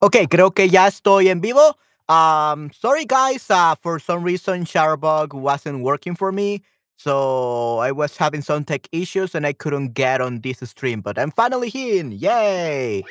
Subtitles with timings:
[0.00, 1.78] Ok, creo que ya estoy en vivo.
[2.08, 6.62] Um, sorry guys, uh, for some reason Shutterbug wasn't working for me.
[6.96, 11.18] So I was having some tech issues and I couldn't get on this stream, but
[11.18, 12.04] I'm finally here.
[12.04, 13.04] Yay!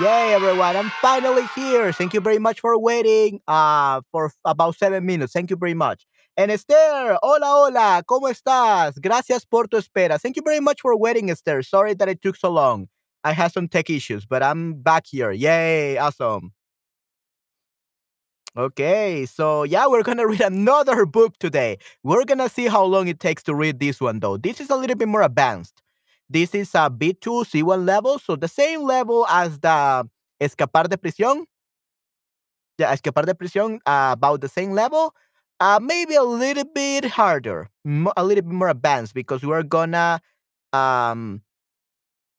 [0.00, 0.76] Yay, everyone!
[0.76, 1.92] I'm finally here.
[1.92, 3.40] Thank you very much for waiting.
[3.46, 5.32] Uh, for about seven minutes.
[5.32, 6.06] Thank you very much.
[6.36, 9.00] And Esther, hola, hola, ¿cómo estás?
[9.00, 10.18] Gracias por tu espera.
[10.20, 11.62] Thank you very much for waiting, Esther.
[11.62, 12.88] Sorry that it took so long.
[13.24, 15.32] I had some tech issues, but I'm back here.
[15.32, 16.52] Yay, awesome.
[18.56, 21.78] Okay, so yeah, we're gonna read another book today.
[22.04, 24.36] We're gonna see how long it takes to read this one, though.
[24.36, 25.82] This is a little bit more advanced.
[26.30, 30.08] This is a B2, C1 level, so the same level as the
[30.40, 31.44] Escapar de Prisión.
[32.78, 35.14] Yeah, Escapar de Prisión, uh, about the same level.
[35.60, 37.70] Uh, maybe a little bit harder,
[38.16, 40.20] a little bit more advanced because we're gonna
[40.72, 41.42] um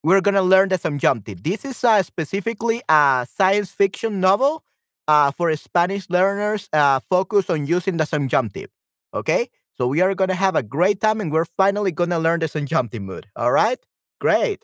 [0.06, 1.42] we're gonna learn the subjunctive.
[1.42, 4.64] This is uh, specifically a science fiction novel
[5.08, 8.70] uh, for Spanish learners uh, focused on using the subjunctive.
[9.16, 12.48] Okay, so we are gonna have a great time, and we're finally gonna learn the
[12.48, 13.26] subjunctive mood.
[13.36, 13.80] All right,
[14.22, 14.64] great.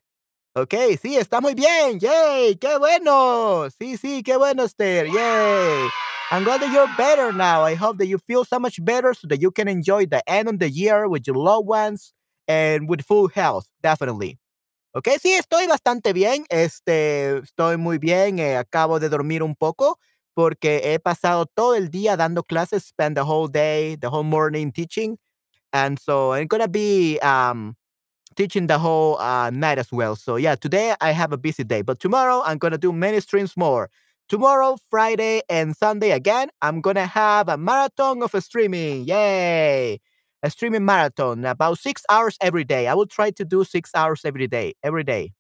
[0.56, 1.98] Okay, sí, está muy bien.
[2.00, 3.68] Yay, qué bueno.
[3.70, 5.08] Sí, sí, qué bueno, Esther.
[5.08, 5.90] Yay.
[6.30, 7.64] I'm glad that you're better now.
[7.64, 10.50] I hope that you feel so much better so that you can enjoy the end
[10.50, 12.14] of the year with your loved ones
[12.48, 14.38] and with full health, definitely.
[14.94, 16.46] Ok, sí, estoy bastante bien.
[16.50, 18.40] Este, estoy muy bien.
[18.40, 20.00] Eh, acabo de dormir un poco
[20.34, 24.72] porque he pasado todo el día dando clases, spend the whole day, the whole morning
[24.72, 25.18] teaching.
[25.74, 27.76] And so I'm gonna be um,
[28.36, 30.16] teaching the whole uh, night as well.
[30.16, 33.58] So yeah, today I have a busy day, but tomorrow I'm gonna do many streams
[33.58, 33.90] more.
[34.30, 39.06] Tomorrow, Friday, and Sunday again, I'm gonna have a marathon of streaming.
[39.06, 40.00] Yay!
[40.44, 42.88] A streaming marathon about six hours every day.
[42.88, 45.34] I will try to do six hours every day, every day.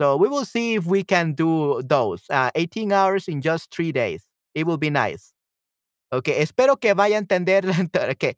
[0.00, 2.22] So we will see if we can do those.
[2.30, 4.24] Uh, 18 hours in just three days.
[4.54, 5.34] It will be nice.
[6.12, 7.62] Okay, espero que vaya a entender.
[8.10, 8.34] Okay.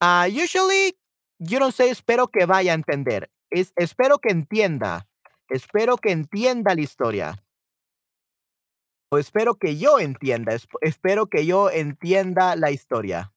[0.00, 0.94] Uh, usually,
[1.40, 3.28] you don't say espero que vaya a entender.
[3.50, 5.06] Es espero que entienda.
[5.48, 7.42] Espero que entienda la historia.
[9.10, 10.56] O espero que yo entienda.
[10.80, 13.32] Espero que yo entienda la historia.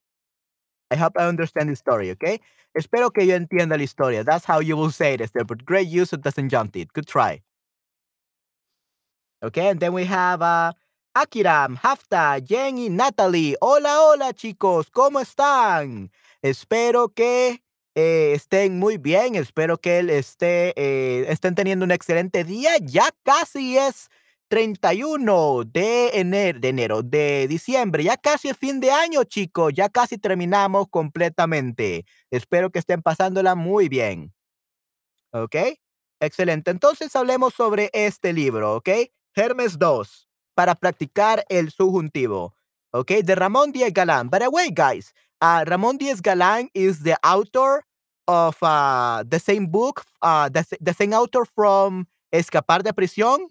[0.94, 2.40] I hope I understand the story, okay?
[2.78, 4.24] Espero que yo entienda la historia.
[4.24, 6.94] That's how you will say it, Esther, but great use of the subjunctive.
[6.94, 7.42] Good try.
[9.42, 10.74] Okay, and then we have uh,
[11.18, 13.56] Akiram, Hafta, Jenny, Natalie.
[13.59, 14.92] Hola, hola, chicos.
[14.92, 16.12] ¿Cómo están?
[16.44, 17.59] Espero que
[17.96, 19.34] eh, estén muy bien.
[19.36, 22.78] Espero que él eh, estén teniendo un excelente día.
[22.82, 24.09] Ya casi es
[24.53, 29.90] 31 de enero, de enero, de diciembre, ya casi es fin de año, chicos, ya
[29.90, 32.06] casi terminamos completamente.
[32.30, 34.31] Espero que estén pasándola muy bien.
[35.31, 35.56] ¿Ok?
[36.19, 36.69] Excelente.
[36.69, 38.90] Entonces hablemos sobre este libro, ¿ok?
[39.34, 42.53] Hermes 2, para practicar el subjuntivo.
[42.91, 43.09] ¿Ok?
[43.24, 44.30] De Ramón Díaz Galán.
[44.30, 47.88] By the way, guys, uh, Ramón Díaz Galán is the author
[48.28, 53.47] of uh, the same book, uh, the, the same author from Escapar de Prisión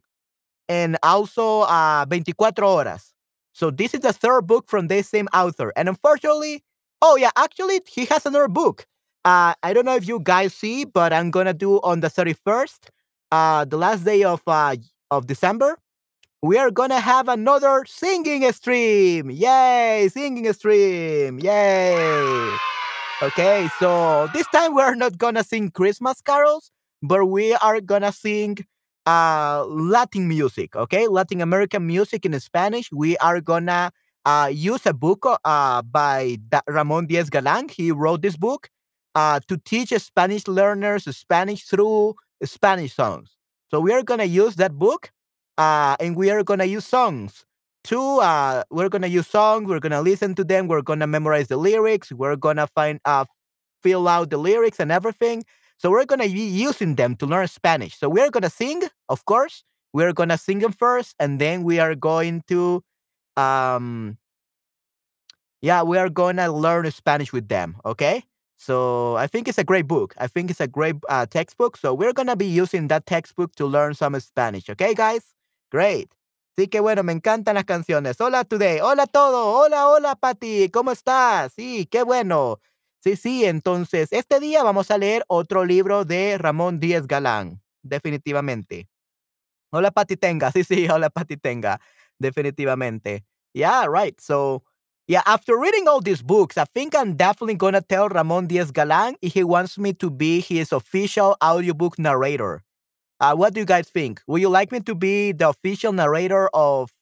[0.68, 3.12] and also uh, 24 Horas.
[3.52, 5.72] So this is the third book from the same author.
[5.76, 6.64] And unfortunately,
[7.02, 8.86] oh yeah, actually he has another book.
[9.24, 12.88] Uh, I don't know if you guys see, but I'm gonna do on the 31st,
[13.30, 14.76] uh, the last day of uh,
[15.10, 15.78] of December.
[16.42, 19.30] We are gonna have another singing stream.
[19.30, 21.38] Yay, singing stream.
[21.38, 22.58] Yay.
[23.22, 26.72] Okay, so this time we're not gonna sing Christmas carols,
[27.02, 28.58] but we are gonna sing
[29.06, 31.08] uh, Latin music, okay?
[31.08, 32.90] Latin American music in Spanish.
[32.92, 33.90] We are gonna
[34.24, 37.68] uh, use a book uh, by da- Ramon Diaz Galan.
[37.68, 38.68] He wrote this book
[39.14, 42.14] uh, to teach Spanish learners Spanish through
[42.44, 43.36] Spanish songs.
[43.70, 45.10] So we are gonna use that book,
[45.58, 47.44] uh, and we are gonna use songs.
[47.84, 49.68] To uh, we're gonna use songs.
[49.68, 50.68] We're gonna listen to them.
[50.68, 52.12] We're gonna memorize the lyrics.
[52.12, 53.24] We're gonna find uh,
[53.82, 55.44] fill out the lyrics and everything
[55.82, 57.98] so we're going to be using them to learn Spanish.
[57.98, 59.64] So we're going to sing, of course.
[59.92, 62.84] We're going to sing them first, and then we are going to,
[63.36, 64.16] um,
[65.60, 67.76] yeah, we are going to learn Spanish with them.
[67.84, 68.22] Okay.
[68.56, 70.14] So I think it's a great book.
[70.18, 71.76] I think it's a great uh, textbook.
[71.76, 74.70] So we're going to be using that textbook to learn some Spanish.
[74.70, 75.34] Okay, guys?
[75.72, 76.14] Great.
[76.56, 78.20] Sí, que bueno, me encantan las canciones.
[78.20, 78.78] Hola today.
[78.78, 79.58] Hola todo.
[79.58, 80.68] Hola, hola, Pati.
[80.68, 81.54] ¿Cómo estás?
[81.54, 82.60] Sí, qué bueno.
[83.02, 88.88] Sí, sí, entonces este día vamos a leer otro libro de Ramón Díaz Galán, definitivamente.
[89.72, 91.80] Hola Pati Tenga, sí, sí, hola Pati Tenga,
[92.20, 93.24] definitivamente.
[93.54, 94.20] Yeah, right.
[94.20, 94.62] So,
[95.08, 98.70] yeah, after reading all these books, I think I'm definitely going to tell Ramón Díaz
[98.72, 102.62] Galán if he wants me to be his official audiobook narrator.
[103.20, 104.22] Uh, what do you guys think?
[104.28, 106.92] Would you like me to be the official narrator of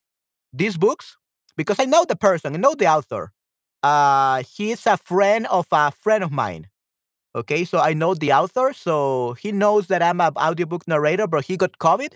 [0.53, 1.17] these books?
[1.57, 3.33] Because I know the person, I know the author.
[3.83, 6.69] Uh, he's a friend of a friend of mine.
[7.35, 11.45] Okay, so I know the author, so he knows that I'm an audiobook narrator, but
[11.47, 12.15] he got COVID,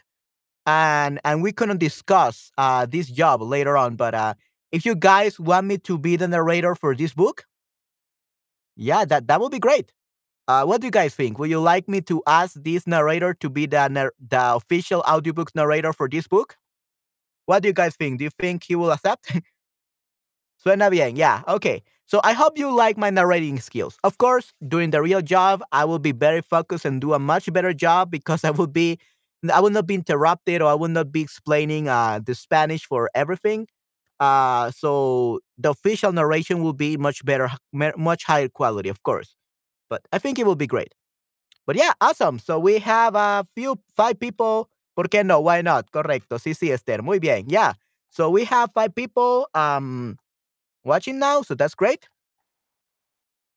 [0.67, 3.97] and and we couldn't discuss uh this job later on.
[3.97, 4.35] But uh,
[4.73, 7.47] if you guys want me to be the narrator for this book,
[8.77, 9.93] yeah, that that would be great.
[10.49, 11.39] Uh, what do you guys think?
[11.39, 15.93] Would you like me to ask this narrator to be the the official audiobook narrator
[15.93, 16.57] for this book?
[17.47, 18.19] What do you guys think?
[18.19, 19.33] Do you think he will accept?
[20.65, 21.17] Suena bien.
[21.17, 21.43] Yeah.
[21.49, 21.83] Okay.
[22.07, 23.99] So I hope you like my narrating skills.
[24.05, 27.53] Of course, during the real job, I will be very focused and do a much
[27.53, 28.99] better job because I will be
[29.53, 33.11] I will not be interrupted or I will not be explaining uh, the Spanish for
[33.15, 33.67] everything.
[34.21, 39.37] Uh, so the official narration will be much better, much higher quality, of course.
[39.91, 40.95] But I think it will be great.
[41.67, 42.39] But yeah, awesome.
[42.39, 44.71] So we have a few, five people.
[44.97, 45.41] ¿Por qué no?
[45.41, 45.91] Why not?
[45.91, 46.39] Correcto.
[46.39, 47.03] Sí, sí, Esther.
[47.03, 47.49] Muy bien.
[47.49, 47.75] Yeah.
[48.11, 50.17] So we have five people um,
[50.85, 51.43] watching now.
[51.43, 52.09] So that's great.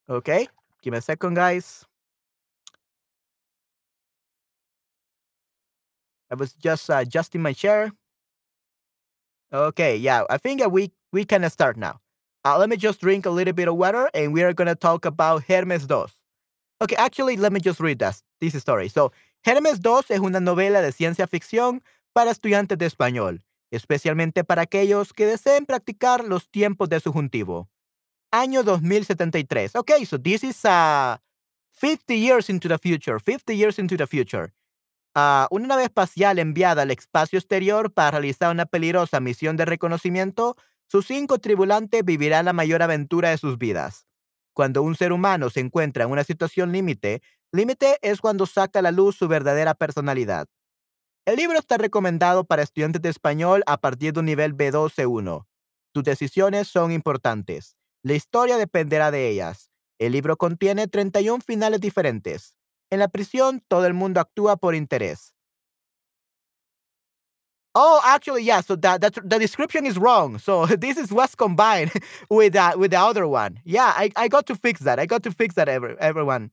[0.10, 0.48] Okay.
[0.82, 1.86] Give me a second, guys.
[6.32, 7.92] I was just uh, adjusting my chair.
[9.54, 12.00] Okay, yeah, I think we we can start now.
[12.44, 15.06] Uh, let me just drink a little bit of water, and we are gonna talk
[15.06, 16.12] about Hermes Dos.
[16.82, 18.90] Okay, actually, let me just read this, this story.
[18.90, 19.12] So,
[19.46, 21.82] Hermes Dos es una novela de ciencia ficción
[22.14, 23.40] para estudiantes de español,
[23.72, 27.70] especialmente para aquellos que deseen practicar los tiempos de subjuntivo.
[28.32, 29.76] Año 2073.
[29.76, 31.18] Okay, so this is uh,
[31.72, 33.20] 50 years into the future.
[33.20, 34.54] 50 years into the future.
[35.16, 40.56] Uh, una nave espacial enviada al espacio exterior para realizar una peligrosa misión de reconocimiento,
[40.88, 44.06] sus cinco tripulantes vivirán la mayor aventura de sus vidas.
[44.54, 47.22] Cuando un ser humano se encuentra en una situación límite,
[47.52, 50.48] límite es cuando saca a la luz su verdadera personalidad.
[51.28, 55.46] El libro está recomendado para estudiantes de español a partir de un nivel B12-1.
[55.94, 57.76] Tus decisiones son importantes.
[58.02, 59.70] La historia dependerá de ellas.
[60.00, 62.56] El libro contiene 31 finales diferentes.
[62.90, 65.34] En la prisión, todo el mundo actúa por interés.
[67.76, 68.62] Oh, actually, yeah.
[68.62, 70.40] So that, that the description is wrong.
[70.40, 71.92] So this is what's combined
[72.30, 73.60] with that with the other one.
[73.66, 74.98] Yeah, I, I got to fix that.
[74.98, 75.68] I got to fix that.
[75.68, 76.52] Every, everyone.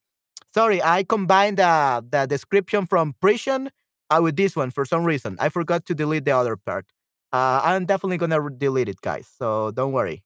[0.53, 3.71] Sorry, I combined the the description from prison
[4.09, 5.37] uh, with this one for some reason.
[5.39, 6.85] I forgot to delete the other part.
[7.33, 9.27] Uh, I'm definitely gonna delete it, guys.
[9.37, 10.23] So don't worry.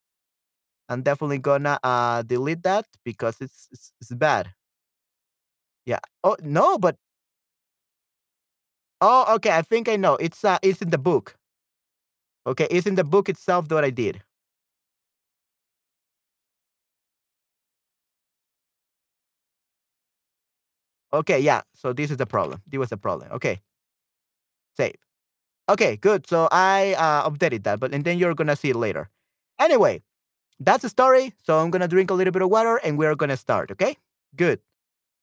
[0.90, 4.52] I'm definitely gonna uh, delete that because it's, it's it's bad.
[5.86, 6.00] Yeah.
[6.24, 6.96] Oh no, but
[9.02, 9.52] Oh, okay.
[9.52, 10.16] I think I know.
[10.16, 11.38] It's uh, it's in the book.
[12.46, 14.22] Okay, it's in the book itself that I did.
[21.14, 21.62] Okay, yeah.
[21.74, 22.62] So this is the problem.
[22.68, 23.32] This was the problem.
[23.32, 23.62] Okay.
[24.80, 24.96] Save.
[25.68, 26.26] Okay, good.
[26.28, 29.10] So I uh, updated that, but and then you're gonna see it later.
[29.60, 30.02] Anyway,
[30.60, 31.34] that's the story.
[31.44, 33.72] So I'm gonna drink a little bit of water and we're gonna start.
[33.72, 33.98] Okay.
[34.36, 34.60] Good.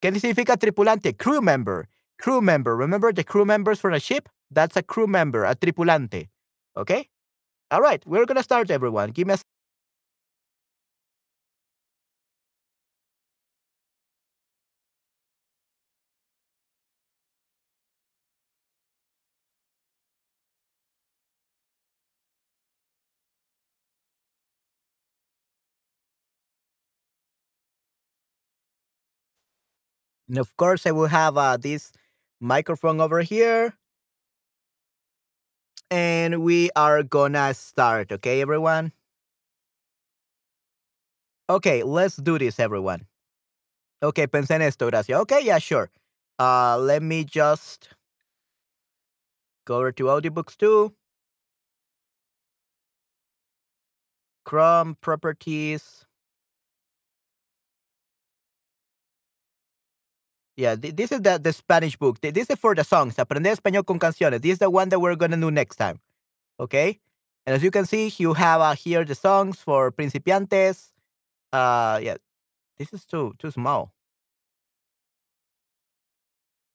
[0.02, 1.16] ¿Qué significa tripulante?
[1.16, 1.88] Crew member.
[2.18, 2.76] Crew member.
[2.76, 4.28] Remember the crew members for a ship?
[4.50, 6.28] That's a crew member, a tripulante.
[6.76, 7.08] Okay?
[7.70, 9.10] All right, we're to start, everyone.
[9.10, 9.38] Give me a
[30.28, 31.92] And of course, I will have uh, this
[32.40, 33.74] microphone over here.
[35.90, 38.92] And we are gonna start, okay, everyone?
[41.48, 43.06] Okay, let's do this, everyone.
[44.02, 45.18] Okay, pensé en esto, gracias.
[45.20, 45.90] Okay, yeah, sure.
[46.38, 47.90] Uh, let me just
[49.66, 50.94] go over to audiobooks too.
[54.44, 56.05] Chrome properties.
[60.56, 62.20] Yeah, this is the, the Spanish book.
[62.22, 63.18] This is for the songs.
[63.18, 64.40] Aprender español con canciones.
[64.40, 66.00] This is the one that we're going to do next time.
[66.58, 66.98] Okay?
[67.46, 70.92] And as you can see, you have uh, here the songs for principiantes.
[71.52, 72.16] Uh, yeah,
[72.76, 73.92] this is too too small.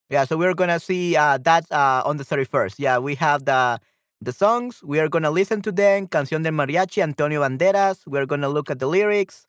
[0.09, 2.75] Yeah, so we're gonna see uh, that uh, on the 31st.
[2.77, 3.79] Yeah, we have the
[4.21, 4.81] the songs.
[4.81, 6.07] We are gonna listen to them.
[6.07, 8.07] Canción del Mariachi, Antonio Banderas.
[8.07, 9.47] We're gonna look at the lyrics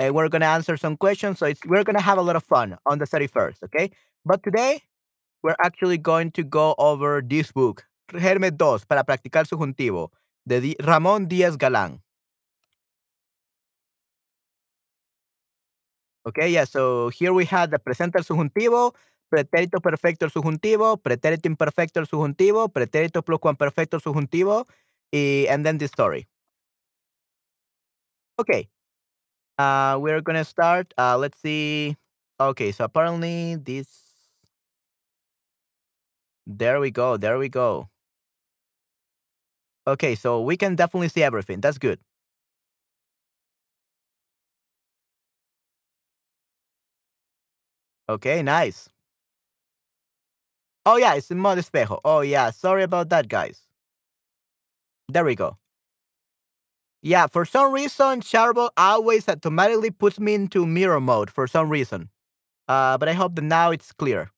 [0.00, 1.38] and we're going to answer some questions.
[1.38, 3.90] So we're going to have a lot of fun on the 31st, okay?
[4.24, 4.82] But today,
[5.42, 10.08] we're actually going to go over this book, Hermes 2, para practicar subjuntivo,
[10.48, 12.00] de Ramón Díaz Galán.
[16.26, 18.94] Okay, yeah, so here we have the presente el subjuntivo,
[19.30, 24.66] pretérito perfecto el subjuntivo, pretérito imperfecto el subjuntivo, pretérito pluscuamperfecto el subjuntivo,
[25.12, 26.26] y and then the story.
[28.38, 28.68] Okay.
[29.60, 30.94] Uh, we're gonna start.
[30.96, 31.96] Uh, let's see.
[32.40, 33.88] Okay, so apparently this.
[36.46, 37.16] There we go.
[37.16, 37.88] There we go.
[39.86, 41.60] Okay, so we can definitely see everything.
[41.60, 41.98] That's good.
[48.08, 48.90] Okay, nice.
[50.84, 52.00] Oh yeah, it's in modo espejo.
[52.04, 53.62] Oh yeah, sorry about that, guys.
[55.08, 55.58] There we go.
[57.02, 62.10] Yeah, for some reason, Charbel always automatically puts me into mirror mode for some reason.
[62.68, 64.32] Uh, but I hope that now it's clear.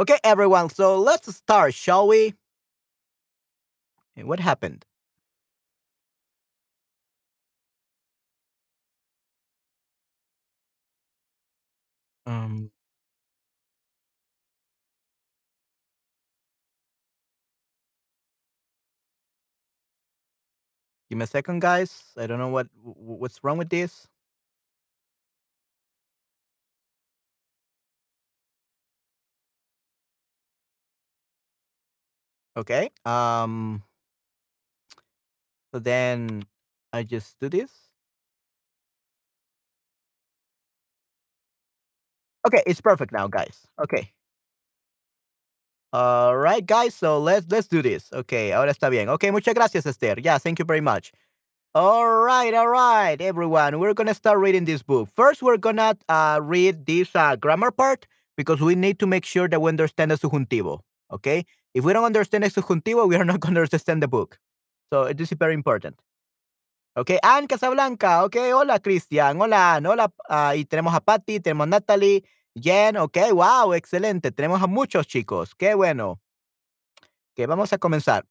[0.00, 2.34] Okay, everyone, so let's start, shall we?
[4.16, 4.84] What happened?
[12.26, 12.70] Um,
[21.08, 22.02] give me a second, guys.
[22.16, 24.08] I don't know what what's wrong with this.
[32.56, 32.90] Okay.
[33.04, 33.82] Um.
[35.72, 36.44] So then
[36.92, 37.70] I just do this.
[42.46, 43.66] Okay, it's perfect now, guys.
[43.82, 44.12] Okay.
[45.92, 46.94] All right, guys.
[46.94, 48.12] So let's let's do this.
[48.12, 49.08] Okay, ahora está bien.
[49.08, 50.20] Okay, muchas gracias, Esther.
[50.20, 51.12] Yeah, thank you very much.
[51.74, 53.78] All right, all right, everyone.
[53.78, 55.08] We're gonna start reading this book.
[55.14, 59.48] First, we're gonna uh, read this uh, grammar part because we need to make sure
[59.48, 60.80] that we understand the subjuntivo.
[61.10, 64.38] Okay, if we don't understand the subjuntivo, we are not gonna understand the book.
[64.92, 65.98] So this is very important.
[66.98, 68.22] Okay, Anne Casablanca.
[68.24, 69.38] Okay, hola, Cristian.
[69.38, 70.12] Hola, hola.
[70.28, 72.24] Uh, y tenemos a Patty, tenemos a Natalie.
[72.60, 74.32] Jen, ok, wow, excelente.
[74.32, 75.54] Tenemos a muchos chicos.
[75.54, 76.20] Qué bueno.
[77.34, 78.26] Que vamos a comenzar.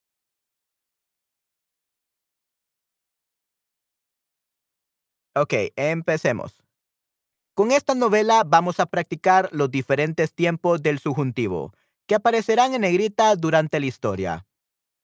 [5.36, 6.64] Ok, empecemos.
[7.54, 11.74] Con esta novela vamos a practicar los diferentes tiempos del subjuntivo,
[12.08, 14.48] que aparecerán en negrita durante la historia.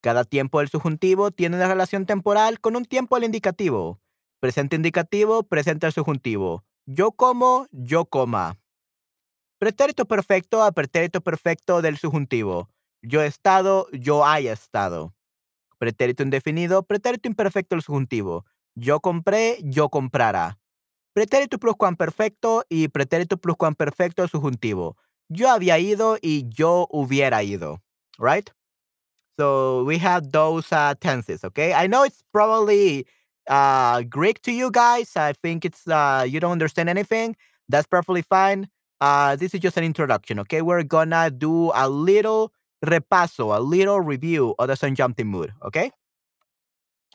[0.00, 4.00] Cada tiempo del subjuntivo tiene una relación temporal con un tiempo al indicativo.
[4.40, 6.64] Presente indicativo, presente al subjuntivo.
[6.84, 8.58] Yo como, yo coma.
[9.64, 12.68] Pretérito perfecto a pretérito perfecto del subjuntivo.
[13.00, 15.14] Yo he estado, yo haya estado.
[15.78, 18.44] Pretérito indefinido, pretérito imperfecto del subjuntivo.
[18.74, 20.58] Yo compré, yo comprara.
[21.14, 24.98] Pretérito pluscuamperfecto y pretérito pluscuamperfecto del subjuntivo.
[25.30, 27.80] Yo había ido y yo hubiera ido.
[28.18, 28.50] Right?
[29.38, 31.72] So we have those uh, tenses, okay?
[31.72, 33.06] I know it's probably
[33.48, 35.16] uh, Greek to you guys.
[35.16, 37.34] I think it's uh, you don't understand anything.
[37.70, 38.68] That's perfectly fine.
[39.00, 40.62] Uh, this is just an introduction, okay?
[40.62, 42.52] We're gonna do a little
[42.84, 45.90] repaso, a little review of the Jumping Mood, okay?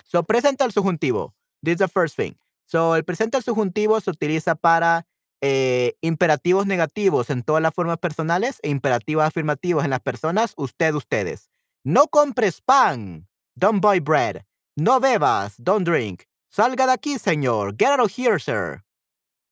[0.05, 1.33] So, presenta el subjuntivo.
[1.61, 2.35] This is the first thing.
[2.65, 5.05] So, el presente al subjuntivo se utiliza para
[5.41, 10.93] eh, imperativos negativos en todas las formas personales e imperativos afirmativos en las personas, usted,
[10.93, 11.49] ustedes.
[11.83, 13.27] No compres pan.
[13.55, 14.45] Don't buy bread.
[14.75, 15.55] No bebas.
[15.57, 16.23] Don't drink.
[16.49, 17.75] Salga de aquí, señor.
[17.77, 18.83] Get out of here, sir.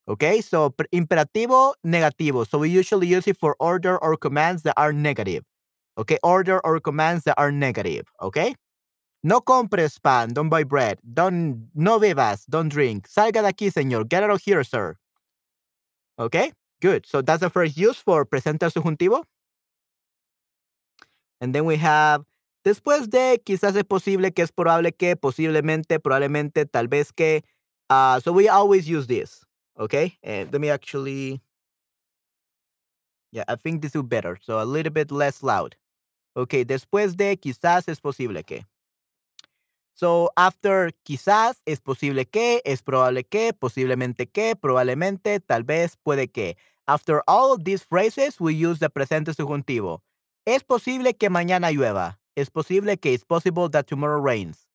[0.09, 2.47] Okay, so imperativo negativo.
[2.47, 5.43] So we usually use it for order or commands that are negative.
[5.97, 8.05] Okay, order or commands that are negative.
[8.21, 8.55] Okay.
[9.23, 13.07] No compres pan, don't buy bread, don't, no bebas, don't drink.
[13.09, 14.07] Salga de aquí, señor.
[14.07, 14.95] Get out of here, sir.
[16.19, 17.05] Okay, good.
[17.05, 19.23] So that's the first use for presente subjuntivo.
[21.41, 22.23] And then we have
[22.63, 27.41] después de, quizás es posible que es probable que, posiblemente, probablemente, tal vez que.
[27.89, 29.46] Uh, so we always use this.
[29.79, 31.39] Okay, and let me actually,
[33.31, 34.37] yeah, I think this be better.
[34.41, 35.75] So a little bit less loud.
[36.35, 38.65] Okay, después de quizás es posible que.
[39.93, 46.31] So after quizás es posible que, es probable que, posiblemente que, probablemente, tal vez, puede
[46.31, 46.55] que.
[46.87, 50.01] After all of these phrases, we use the presente subjuntivo.
[50.45, 52.19] Es posible que mañana llueva.
[52.35, 54.67] Es posible que it's possible that tomorrow rains.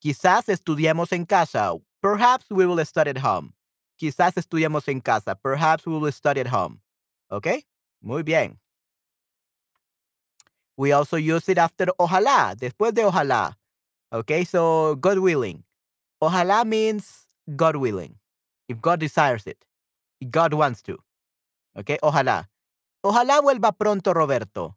[0.00, 1.72] Quizás estudiemos en casa.
[2.02, 3.54] Perhaps we will study at home.
[3.96, 5.34] Quizás estudiamos en casa.
[5.34, 6.80] Perhaps we will study at home.
[7.30, 7.64] Okay?
[8.02, 8.58] Muy bien.
[10.76, 13.56] We also use it after ojalá, después de ojalá.
[14.12, 15.64] Okay, so God willing.
[16.22, 18.16] Ojalá means God willing.
[18.68, 19.64] If God desires it.
[20.30, 20.98] God wants to.
[21.76, 22.48] Okay, ojalá.
[23.04, 24.76] Ojalá vuelva pronto Roberto.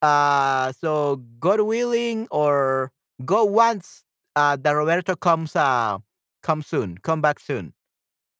[0.00, 2.92] Uh, so God willing or
[3.24, 4.04] God wants
[4.36, 5.98] uh, that Roberto comes uh,
[6.42, 7.74] come soon, come back soon.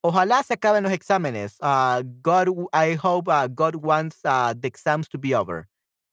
[0.02, 1.56] Ojalá se acaben los exámenes.
[1.60, 5.68] Uh, God, I hope uh, God wants uh, the exams to be over.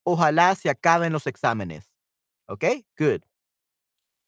[0.06, 1.86] Ojalá se acaben los exámenes.
[2.48, 3.24] Okay, good.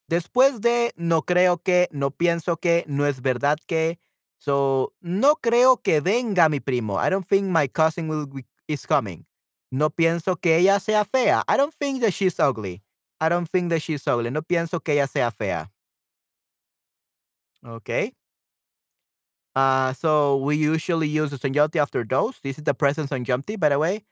[0.10, 4.00] Después de no creo que, no pienso que, no es verdad que.
[4.40, 7.00] So, no creo que venga mi primo.
[7.00, 9.26] I don't think my cousin will be, is coming.
[9.72, 11.44] No pienso que ella sea fea.
[11.48, 12.84] I don't think that she's ugly.
[13.20, 14.30] I don't think that she's ugly.
[14.30, 15.72] No pienso que ella sea fea.
[17.66, 18.14] Okay.
[19.58, 22.38] Uh, so we usually use the subjunctive after those.
[22.44, 24.06] This is the present subjunctive, by the way.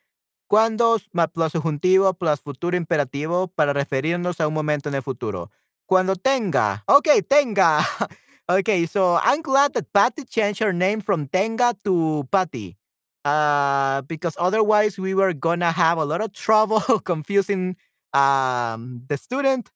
[0.49, 5.51] Cuando plus subjuntivo plus futuro imperativo para referirnos a un momento en el futuro.
[5.85, 6.83] Cuando tenga.
[6.89, 7.85] Okay, tenga.
[8.49, 12.75] okay, so I'm glad that Patty changed her name from Tenga to Patty.
[13.23, 17.75] Uh, because otherwise we were gonna have a lot of trouble confusing
[18.13, 19.69] um, the student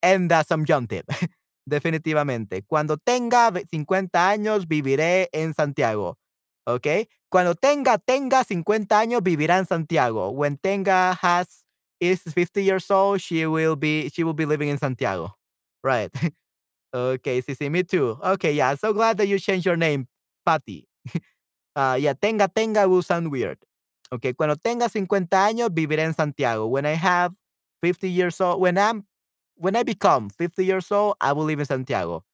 [0.00, 1.06] and the subjunctive.
[1.68, 2.62] Definitivamente.
[2.62, 6.18] Cuando tenga 50 años, viviré en Santiago.
[6.66, 6.86] ¿Ok?
[7.30, 10.30] Cuando tenga, tenga 50 años, vivirá en Santiago.
[10.30, 11.64] When Tenga has
[12.00, 15.36] is 50 years old, she will be she will be living in Santiago.
[15.82, 16.10] Right.
[16.94, 18.18] okay, sí, sí, me too.
[18.22, 20.08] Okay, yeah, so glad that you changed your name,
[20.46, 20.86] Patty.
[21.76, 23.58] uh, yeah, tenga, tenga will sound weird.
[24.12, 26.66] Okay, cuando tenga 50 años, viviré en Santiago.
[26.66, 27.32] When I have
[27.82, 29.04] 50 years old, when I'm
[29.58, 32.24] when I become 50 years old, I will live in Santiago.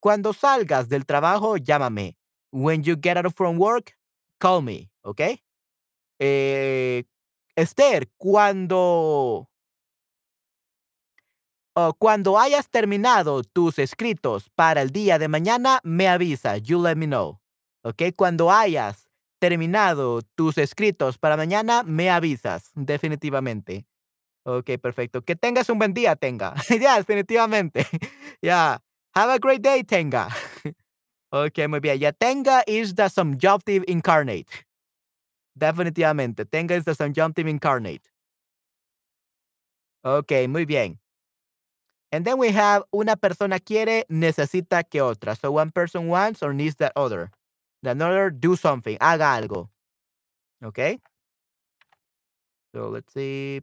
[0.00, 2.16] Cuando salgas del trabajo, llámame.
[2.50, 3.96] When you get out from work,
[4.40, 5.40] call me, ¿ok?
[6.18, 7.04] Eh,
[7.54, 9.48] Esther, cuando
[11.74, 16.56] oh, cuando hayas terminado tus escritos para el día de mañana, me avisa.
[16.58, 17.40] You let me know.
[17.82, 18.02] ¿Ok?
[18.16, 19.08] Cuando hayas
[19.38, 22.70] terminado tus escritos para mañana, me avisas.
[22.74, 23.86] Definitivamente.
[24.44, 25.22] Ok, perfecto.
[25.22, 26.54] Que tengas un buen día, Tenga.
[26.80, 27.86] ya, definitivamente.
[28.42, 28.80] Ya.
[29.14, 30.28] Have a great day, Tenga.
[31.30, 31.98] ok, muy bien.
[31.98, 34.46] Ya, Tenga is the subjunctive incarnate.
[35.54, 36.46] Definitivamente.
[36.46, 38.08] Tenga is the subjunctive incarnate.
[40.02, 40.98] Ok, muy bien.
[42.12, 45.36] And then we have una persona quiere, necesita que otra.
[45.36, 47.30] So one person wants or needs that other.
[47.82, 48.96] The another do something.
[49.00, 49.68] Haga algo.
[50.64, 50.98] Okay.
[52.74, 53.60] So let's see.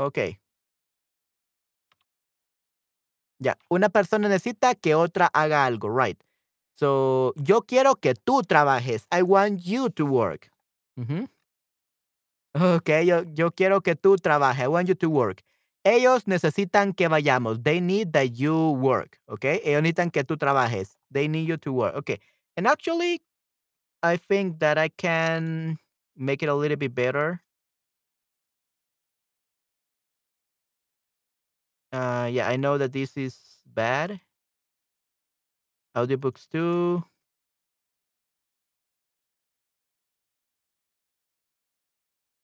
[0.00, 0.18] Ok.
[3.38, 6.18] Ya, una persona necesita que otra haga algo, right?
[6.74, 9.06] So, yo quiero que tú trabajes.
[9.10, 10.50] I want you to work.
[12.54, 14.64] Ok, yo, yo quiero que tú trabajes.
[14.64, 15.42] I want you to work.
[15.84, 17.62] Ellos necesitan que vayamos.
[17.62, 19.18] They need that you work.
[19.26, 20.96] Ok, ellos necesitan que tú trabajes.
[21.10, 21.94] They need you to work.
[21.96, 22.20] Okay.
[22.56, 23.22] And actually,
[24.02, 25.78] I think that I can
[26.16, 27.42] make it a little bit better.
[31.92, 34.20] Uh, yeah, I know that this is bad.
[35.94, 37.04] Audiobooks too.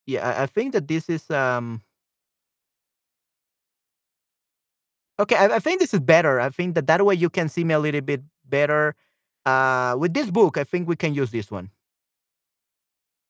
[0.07, 1.83] Yeah, I, I think that this is um.
[5.19, 6.41] Okay, I, I think this is better.
[6.41, 8.95] I think that that way you can see me a little bit better.
[9.45, 11.71] Uh, with this book, I think we can use this one.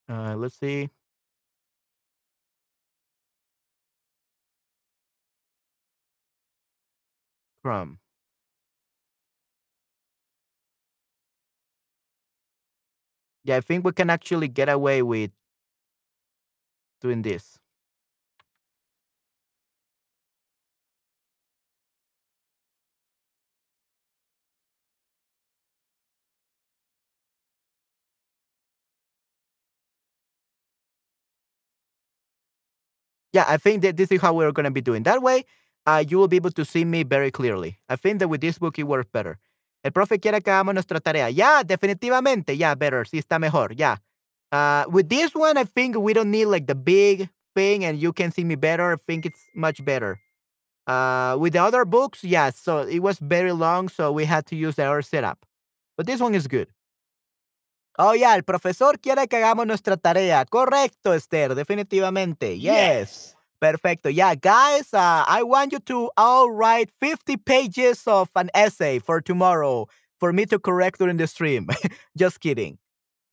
[0.08, 0.88] Uh, let's see.
[7.66, 7.98] Chrome.
[13.44, 15.30] Yeah, I think we can actually get away with
[17.00, 17.58] doing this.
[33.32, 35.02] Yeah, I think that this is how we're going to be doing.
[35.02, 35.44] That way,
[35.86, 37.78] uh, you will be able to see me very clearly.
[37.88, 39.38] I think that with this book it works better.
[39.84, 41.28] El profe quiere que hagamos nuestra tarea.
[41.28, 42.56] Yeah, definitivamente.
[42.58, 43.04] Yeah, better.
[43.04, 43.72] Sí está mejor.
[43.72, 43.96] Yeah.
[44.50, 48.12] Uh, with this one, I think we don't need like the big thing and you
[48.12, 48.92] can see me better.
[48.92, 50.18] I think it's much better.
[50.86, 54.56] Uh, with the other books, yeah, so it was very long, so we had to
[54.56, 55.44] use our setup.
[55.96, 56.68] But this one is good.
[57.98, 60.44] Oh, yeah, el profesor quiere que hagamos nuestra tarea.
[60.44, 62.60] Correcto, Esther, definitivamente.
[62.60, 63.35] Yes.
[63.72, 64.08] Perfecto.
[64.08, 69.20] Yeah, guys, uh, I want you to all write 50 pages of an essay for
[69.20, 69.88] tomorrow
[70.20, 71.66] for me to correct during the stream.
[72.16, 72.78] Just kidding.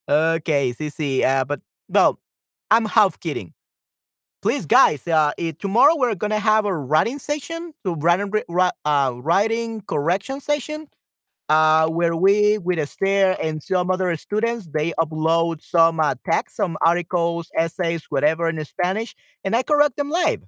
[0.09, 1.23] Okay, sí.
[1.23, 2.19] Uh, but, well,
[2.71, 3.53] I'm half kidding.
[4.41, 8.31] Please, guys, uh, eh, tomorrow we're going to have a writing session, so writing,
[8.85, 10.87] uh, writing correction session,
[11.49, 16.77] uh, where we, with Esther and some other students, they upload some uh, text, some
[16.81, 20.43] articles, essays, whatever in Spanish, and I correct them live.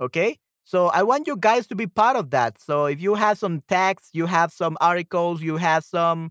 [0.00, 0.38] Okay?
[0.64, 2.60] So I want you guys to be part of that.
[2.60, 6.30] So if you have some texts, you have some articles, you have some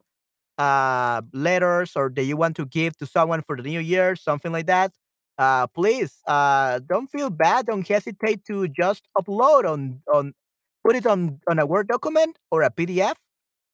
[0.58, 4.52] uh, letters, or that you want to give to someone for the new year, something
[4.52, 4.92] like that,
[5.38, 7.66] uh, please uh, don't feel bad.
[7.66, 10.34] Don't hesitate to just upload on on
[10.86, 13.16] put it on on a Word document or a PDF.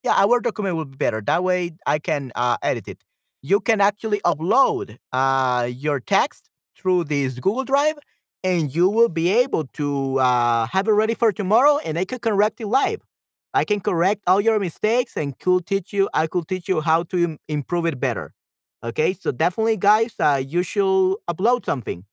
[0.03, 1.21] Yeah, Word document would be better.
[1.21, 3.03] That way I can uh, edit it.
[3.41, 7.97] You can actually upload uh, your text through this Google Drive,
[8.43, 12.19] and you will be able to uh, have it ready for tomorrow, and I can
[12.19, 13.01] correct it live.
[13.53, 16.07] I can correct all your mistakes and could teach you.
[16.13, 18.33] I could teach you how to im- improve it better.
[18.83, 22.05] Okay, so definitely, guys, uh, you should upload something.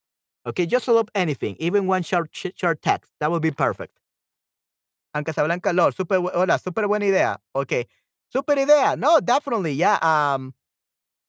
[0.46, 3.12] Okay, just upload anything, even one short short text.
[3.20, 3.98] That would be perfect.
[5.16, 7.40] Aunque se hablan calor, super, hola, super buena idea.
[7.54, 7.86] Okay,
[8.28, 8.96] super idea.
[8.96, 9.98] No, definitely, yeah.
[10.02, 10.52] Um,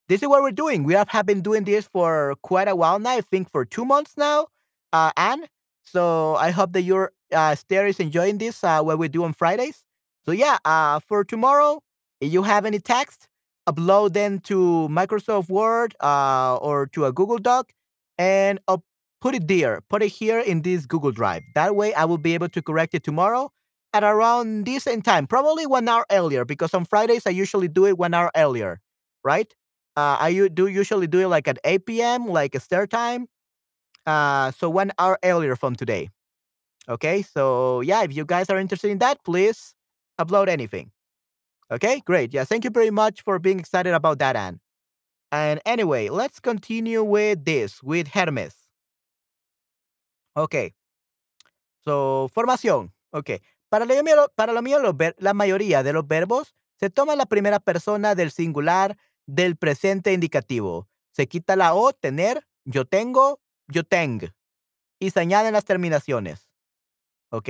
[0.10, 0.84] this is what we're doing.
[0.84, 3.12] We have, have been doing this for quite a while now.
[3.12, 4.48] I think for two months now,
[4.92, 5.46] uh, Anne.
[5.84, 8.62] So I hope that your uh, stair is enjoying this.
[8.62, 9.86] Uh, what we do on Fridays.
[10.26, 11.82] So yeah, uh, for tomorrow,
[12.20, 13.30] if you have any text,
[13.70, 17.72] upload them to Microsoft Word uh, or to a Google Doc,
[18.18, 18.84] and up,
[19.22, 19.80] put it there.
[19.90, 21.44] Put it here in this Google Drive.
[21.56, 23.52] That way, I will be able to correct it tomorrow
[23.94, 27.86] at around this same time, probably one hour earlier, because on Fridays I usually do
[27.86, 28.80] it one hour earlier,
[29.24, 29.54] right?
[29.96, 33.28] Uh, I do usually do it like at 8 p.m., like a start time.
[34.06, 36.10] Uh, so one hour earlier from today.
[36.90, 39.76] Okay, so yeah, if you guys are interested in that, please
[40.20, 40.92] upload anything.
[41.72, 42.34] Okay, great.
[42.34, 44.60] Yeah, thank you very much for being excited about that, Anne.
[45.32, 48.56] And anyway, let's continue with this, with Hermes.
[50.36, 50.74] Okay,
[51.84, 52.92] so formación.
[53.14, 53.40] Okay,
[53.70, 54.54] para lo mío, para
[54.94, 60.14] ver- la mayoría de los verbos se toma la primera persona del singular del presente
[60.14, 60.88] indicativo.
[61.12, 64.34] Se quita la O, tener, yo tengo, yo teng.
[65.00, 66.50] Y se añaden las terminaciones.
[67.32, 67.50] ¿Ok?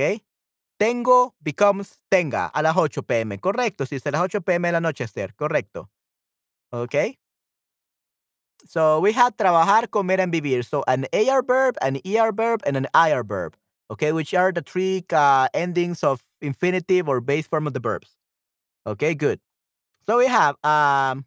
[0.78, 3.40] Tengo becomes tenga a las 8 pm.
[3.40, 3.86] Correcto.
[3.86, 5.36] Si es a las 8 pm de la noche, Esther.
[5.36, 5.90] Correcto.
[6.72, 6.96] ¿Ok?
[8.68, 10.64] So we have trabajar, comer, and vivir.
[10.64, 13.56] So an AR verb, an ER verb, and an IR verb.
[13.89, 18.15] Okay, which are the three uh, endings of infinitive or base form of the verbs.
[18.86, 19.39] Okay, good.
[20.06, 21.26] So we have um,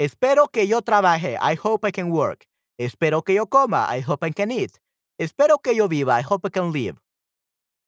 [0.00, 1.36] espero que yo trabaje.
[1.40, 2.46] I hope I can work.
[2.78, 3.86] Espero que yo coma.
[3.88, 4.78] I hope I can eat.
[5.20, 6.12] Espero que yo viva.
[6.12, 6.98] I hope I can live.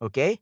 [0.00, 0.40] Okay.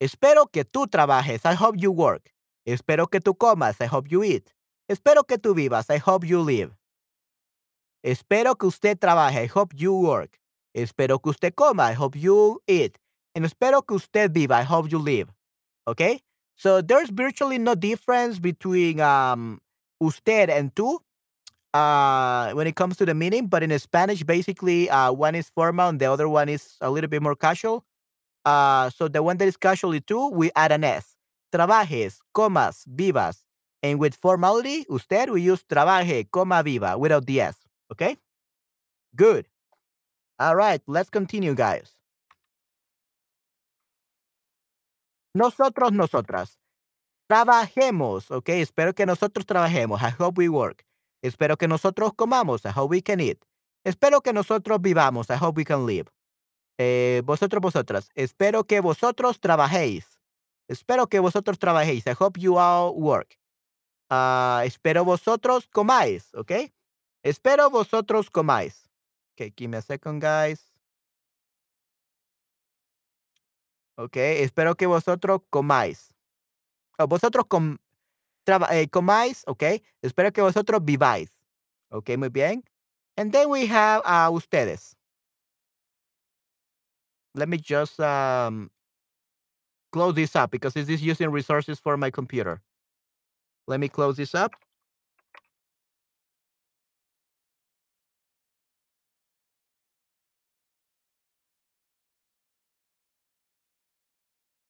[0.00, 1.44] Espero que tú trabajes.
[1.44, 2.32] I hope you work.
[2.66, 3.80] Espero que tú comas.
[3.80, 4.52] I hope you eat.
[4.88, 5.88] Espero que tú vivas.
[5.88, 6.72] I hope you live.
[8.02, 9.44] Espero que usted trabaje.
[9.44, 10.38] I hope you work.
[10.74, 11.84] Espero que usted coma.
[11.84, 12.98] I hope you eat.
[13.34, 14.56] And espero que usted viva.
[14.56, 15.28] I hope you live.
[15.86, 16.20] Okay?
[16.56, 19.60] So there's virtually no difference between um,
[20.00, 20.98] usted and tú
[21.74, 25.88] uh, when it comes to the meaning, but in Spanish, basically, uh, one is formal
[25.88, 27.84] and the other one is a little bit more casual.
[28.44, 31.16] Uh, so the one that is casually tú, we add an S.
[31.52, 33.38] Trabajes, comas, vivas.
[33.82, 37.56] And with formality, usted, we use trabaje, coma, viva without the S.
[37.90, 38.16] Okay?
[39.16, 39.46] Good.
[40.38, 41.96] All right, let's continue, guys.
[45.34, 46.58] Nosotros, nosotras.
[47.28, 48.48] Trabajemos, ¿ok?
[48.50, 50.00] Espero que nosotros trabajemos.
[50.02, 50.84] I hope we work.
[51.22, 52.64] Espero que nosotros comamos.
[52.64, 53.38] I hope we can eat.
[53.84, 55.30] Espero que nosotros vivamos.
[55.30, 56.06] I hope we can live.
[56.78, 58.10] Eh, vosotros, vosotras.
[58.14, 60.20] Espero que vosotros trabajéis.
[60.68, 62.06] Espero que vosotros trabajéis.
[62.06, 63.38] I hope you all work.
[64.10, 66.70] Ah, espero vosotros comáis, ¿ok?
[67.22, 68.90] Espero vosotros comáis.
[69.34, 70.70] Okay, give me a second, guys.
[73.96, 76.14] Ok, espero que vosotros comáis.
[76.98, 77.78] O vosotros com-
[78.44, 79.82] traba- eh, comáis, ok.
[80.02, 81.30] Espero que vosotros viváis.
[81.90, 82.64] Ok, muy bien.
[83.16, 84.96] And then we have a ustedes.
[87.34, 88.70] Let me just um,
[89.92, 92.62] close this up because this is using resources for my computer.
[93.66, 94.52] Let me close this up.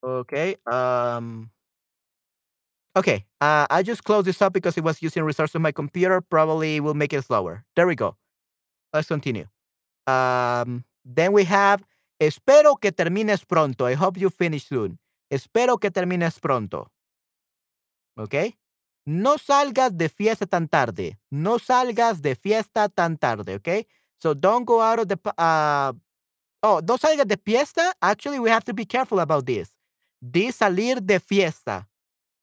[0.05, 0.57] Okay.
[0.71, 1.51] Um,
[2.97, 3.25] okay.
[3.41, 6.21] Uh, I just closed this up because it was using resources on my computer.
[6.21, 7.65] Probably will make it slower.
[7.75, 8.17] There we go.
[8.93, 9.47] Let's continue.
[10.07, 11.83] Um, then we have
[12.21, 13.87] espero que termines pronto.
[13.87, 14.99] I hope you finish soon.
[15.31, 16.91] Espero que termines pronto.
[18.19, 18.57] Okay.
[19.07, 21.19] No salgas de fiesta tan tarde.
[21.31, 23.55] No salgas de fiesta tan tarde.
[23.55, 23.87] Okay.
[24.21, 25.19] So don't go out of the.
[25.39, 25.93] Uh,
[26.63, 27.95] oh, no salgas de fiesta.
[28.03, 29.74] Actually, we have to be careful about this.
[30.31, 31.87] De salir de fiesta.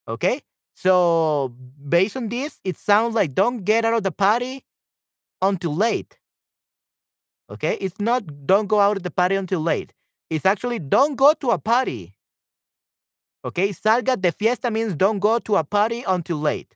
[0.07, 0.41] Okay?
[0.75, 1.53] So
[1.87, 4.65] based on this, it sounds like don't get out of the party
[5.41, 6.17] until late.
[7.49, 7.77] Okay?
[7.81, 9.93] It's not don't go out of the party until late.
[10.29, 12.13] It's actually don't go to a party.
[13.43, 16.75] Okay, salga de fiesta means don't go to a party until late.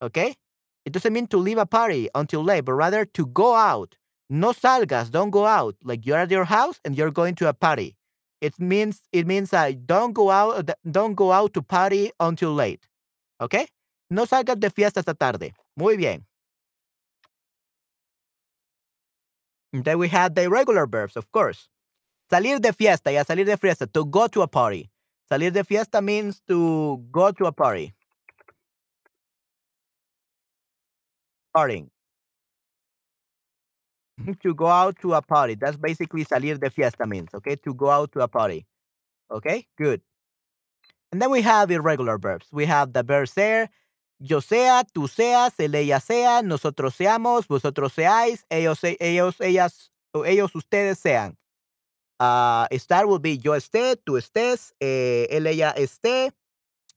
[0.00, 0.36] Okay,
[0.84, 3.96] it doesn't mean to leave a party until late, but rather to go out.
[4.30, 5.74] No salgas, don't go out.
[5.82, 7.96] Like you're at your house and you're going to a party.
[8.40, 12.86] It means it means uh, don't go out don't go out to party until late.
[13.40, 13.66] Okay?
[14.10, 15.54] No salgas de fiesta esta tarde.
[15.76, 16.24] Muy bien.
[19.72, 21.68] Then we had the irregular verbs, of course.
[22.32, 24.90] Salir de fiesta, yeah, salir de fiesta, to go to a party.
[25.30, 27.94] Salir de fiesta means to go to a party.
[31.54, 31.88] Partying.
[34.42, 35.54] To go out to a party.
[35.54, 37.56] That's basically salir de fiesta means, okay?
[37.56, 38.66] To go out to a party.
[39.30, 40.00] Okay, good.
[41.12, 42.46] And then we have irregular verbs.
[42.52, 43.70] We have the verb ser,
[44.18, 50.24] yo sea, tú seas, él, ella sea, nosotros seamos, vosotros seáis, ellos, ellos, ellas, o
[50.24, 51.36] ellos, ustedes sean.
[52.18, 56.32] Uh, estar will be yo esté, tú estés, eh, él, ella esté,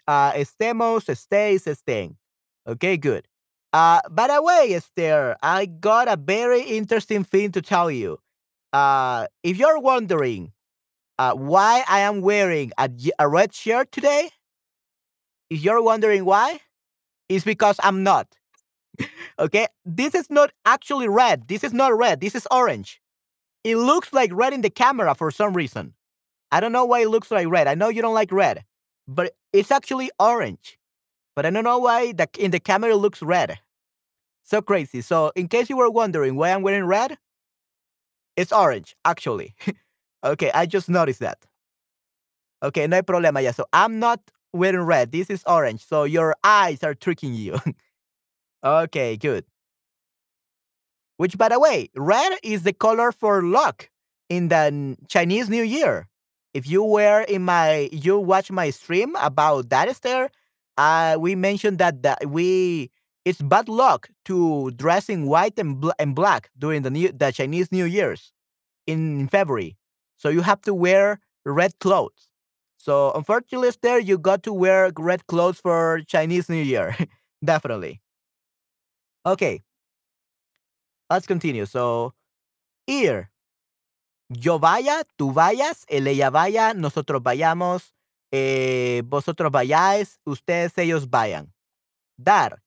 [0.07, 2.17] uh, estemos, estéis, estén.
[2.65, 3.27] Okay, good.
[3.71, 8.19] Uh, by the way, Esther, I got a very interesting thing to tell you.
[8.73, 10.53] Uh, if you're wondering
[11.19, 14.31] uh, why I am wearing a, a red shirt today,
[15.49, 16.61] if you're wondering why,
[17.29, 18.27] it's because I'm not.
[19.39, 21.47] okay, this is not actually red.
[21.47, 22.21] This is not red.
[22.21, 23.01] This is orange.
[23.63, 25.93] It looks like red in the camera for some reason.
[26.51, 27.67] I don't know why it looks like red.
[27.67, 28.65] I know you don't like red,
[29.07, 30.78] but it's actually orange.
[31.39, 33.59] But I don't know why the, in the camera it looks red.
[34.43, 34.99] So crazy.
[34.99, 37.17] So, in case you were wondering why I'm wearing red,
[38.35, 39.55] it's orange, actually.
[40.25, 41.45] okay, I just noticed that.
[42.61, 43.41] Okay, no problema.
[43.41, 44.19] Yeah, so I'm not
[44.51, 45.13] wearing red.
[45.13, 45.85] This is orange.
[45.85, 47.57] So your eyes are tricking you.
[48.65, 49.45] okay, good.
[51.15, 53.89] Which, by the way, red is the color for luck
[54.27, 56.09] in the Chinese New Year.
[56.53, 60.29] If you were in my, you watch my stream about that, Esther,
[60.79, 62.91] uh, we mentioned that, that we,
[63.25, 67.31] it's bad luck to dress in white and, bl- and black during the new, the
[67.31, 68.33] Chinese New Year's
[68.87, 69.77] in February.
[70.17, 72.29] So you have to wear red clothes.
[72.77, 76.95] So unfortunately, there you got to wear red clothes for Chinese New Year.
[77.45, 78.01] Definitely.
[79.25, 79.63] Okay.
[81.09, 81.65] Let's continue.
[81.65, 82.13] So,
[82.87, 83.31] ir.
[84.29, 87.93] Yo vaya, tú vayas, él, ella vaya, nosotros vayamos,
[88.31, 91.53] eh, vosotros vayáis, ustedes, ellos vayan.
[92.17, 92.63] Dar.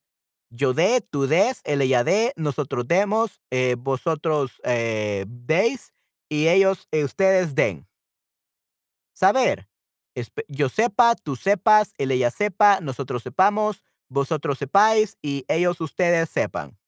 [0.51, 5.95] Yo dé, tú des, él, ella dé, nosotros demos, eh, vosotros eh, deis
[6.29, 7.87] y ellos, eh, ustedes den.
[9.15, 9.69] Saber.
[10.49, 16.79] Yo sepa, tú sepas, ella sepa, nosotros sepamos, vosotros sepáis y ellos, ustedes sepan.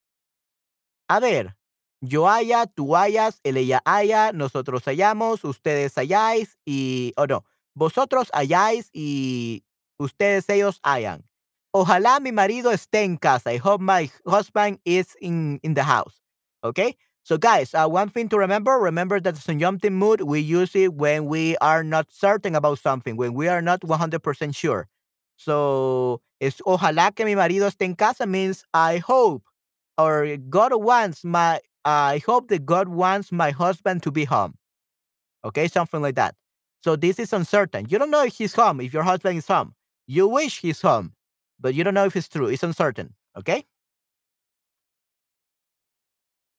[1.09, 1.57] A ver,
[2.03, 8.89] yo haya, tú hayas, ella haya, nosotros hayamos, ustedes hayáis y, o no, vosotros hayáis
[8.93, 9.65] y
[9.99, 11.25] ustedes ellos hayan.
[11.73, 13.53] Ojalá mi marido esté en casa.
[13.53, 16.21] I hope my husband is in, in the house.
[16.63, 16.97] Okay?
[17.25, 20.95] So, guys, uh, one thing to remember remember that the subjunctive mood, we use it
[20.95, 24.89] when we are not certain about something, when we are not 100% sure.
[25.37, 29.43] So, es ojalá que mi marido esté en casa means I hope
[29.97, 34.55] or God wants my, I hope that God wants my husband to be home.
[35.45, 36.35] Okay, something like that.
[36.85, 37.87] So, this is uncertain.
[37.89, 39.75] You don't know if he's home, if your husband is home.
[40.07, 41.15] You wish he's home,
[41.59, 42.49] but you don't know if it's true.
[42.49, 43.15] It's uncertain.
[43.39, 43.65] Okay?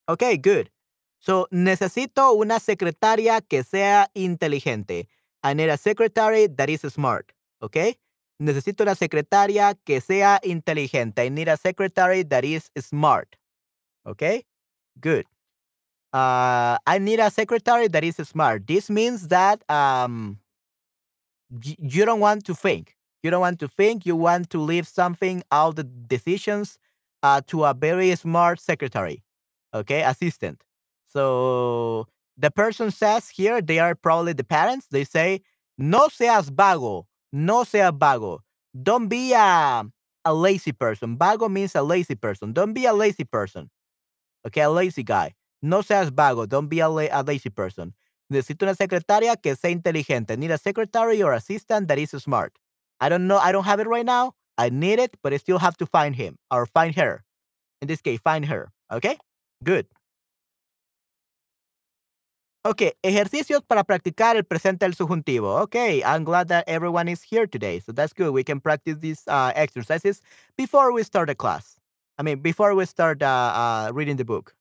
[0.08, 0.72] Ok, good.
[1.20, 5.08] So, necesito una secretaria que sea inteligente.
[5.44, 7.32] I need a secretary that is smart.
[7.62, 8.00] Ok?
[8.42, 11.24] Necesito una secretaria que sea inteligente.
[11.24, 13.36] I need a secretary that is smart.
[14.06, 14.44] Ok?
[15.00, 15.28] Good.
[16.16, 18.68] Uh, I need a secretary that is smart.
[18.68, 20.40] This means that um,
[21.62, 22.96] you don't want to think.
[23.22, 24.06] You don't want to think.
[24.06, 26.78] You want to leave something, all the decisions,
[27.22, 29.24] uh, to a very smart secretary
[29.76, 30.64] okay, assistant.
[31.08, 34.88] So the person says here, they are probably the parents.
[34.90, 35.42] They say,
[35.78, 38.42] no seas vago, no seas vago.
[38.82, 39.84] Don't be a,
[40.24, 41.18] a lazy person.
[41.18, 42.54] Vago means a lazy person.
[42.54, 43.70] Don't be a lazy person.
[44.48, 45.34] Okay, a lazy guy.
[45.66, 46.46] No seas vago.
[46.46, 47.96] Don't be a, la a lazy person.
[48.32, 50.38] Necesito una secretaria que sea inteligente.
[50.38, 52.54] Need a secretary or assistant that is smart.
[53.00, 53.40] I don't know.
[53.40, 54.36] I don't have it right now.
[54.60, 57.24] I need it, but I still have to find him or find her.
[57.82, 58.72] In this case, find her.
[58.92, 59.18] Okay?
[59.64, 59.88] Good.
[62.64, 65.62] Okay, ejercicios para practicar el presente del subjuntivo.
[65.64, 67.80] Okay, I'm glad that everyone is here today.
[67.80, 68.34] So that's good.
[68.34, 70.22] We can practice these uh, exercises
[70.58, 71.80] before we start the class.
[72.18, 74.56] I mean, before we start uh, uh, reading the book.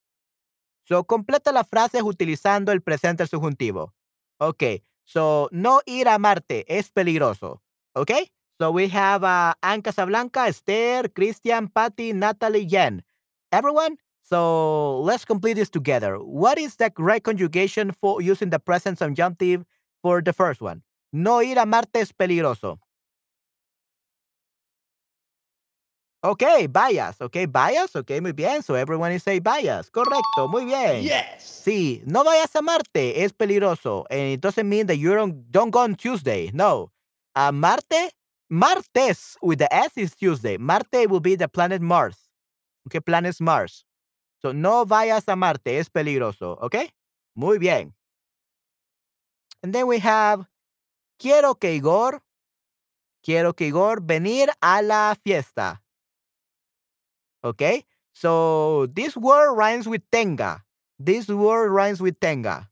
[0.84, 3.94] So, completa las frases utilizando el presente subjuntivo.
[4.38, 7.62] Okay, So, no ir a Marte es peligroso.
[7.94, 8.30] Okay?
[8.58, 13.02] So we have uh, Anne Casablanca, Esther, Christian, Patty, Natalie, Jen.
[13.52, 13.98] Everyone?
[14.22, 16.16] So let's complete this together.
[16.18, 19.64] What is the correct conjugation for using the present subjunctive
[20.02, 20.82] for the first one?
[21.12, 22.78] No ir a Marte es peligroso.
[26.24, 27.20] Okay, vayas.
[27.20, 27.94] Okay, vayas.
[27.94, 28.62] Okay, muy bien.
[28.62, 29.90] So everyone is say vayas.
[29.90, 31.02] Correcto, muy bien.
[31.02, 31.42] Yes.
[31.42, 34.06] Sí, no vayas a Marte es peligroso.
[34.08, 36.50] And it doesn't mean that you don't, don't go on Tuesday.
[36.54, 36.90] No.
[37.36, 38.14] A Marte,
[38.48, 40.56] Martes with the S is Tuesday.
[40.56, 42.16] Marte will be the planet Mars.
[42.86, 43.84] Okay, planet Mars.
[44.40, 46.58] So no vayas a Marte es peligroso.
[46.62, 46.90] Okay?
[47.36, 47.92] Muy bien.
[49.62, 50.46] And then we have
[51.18, 52.22] quiero que Igor,
[53.22, 55.83] quiero que Igor venir a la fiesta.
[57.44, 57.84] Okay?
[58.14, 60.62] So this word rhymes with tenga.
[60.98, 62.70] This word rhymes with tenga.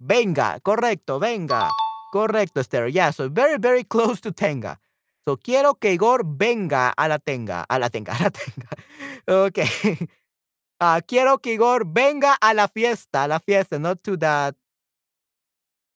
[0.00, 1.68] Venga, correcto, venga.
[2.14, 2.86] Correcto, Esther.
[2.86, 4.78] Yeah, so very, very close to tenga.
[5.26, 8.68] So quiero que Igor venga a la tenga, a la tenga, a la tenga.
[9.28, 10.08] Okay.
[10.80, 14.54] Uh, quiero que Igor venga a la fiesta, a la fiesta, not to the,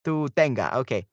[0.03, 0.77] to tenga.
[0.79, 1.07] Okay.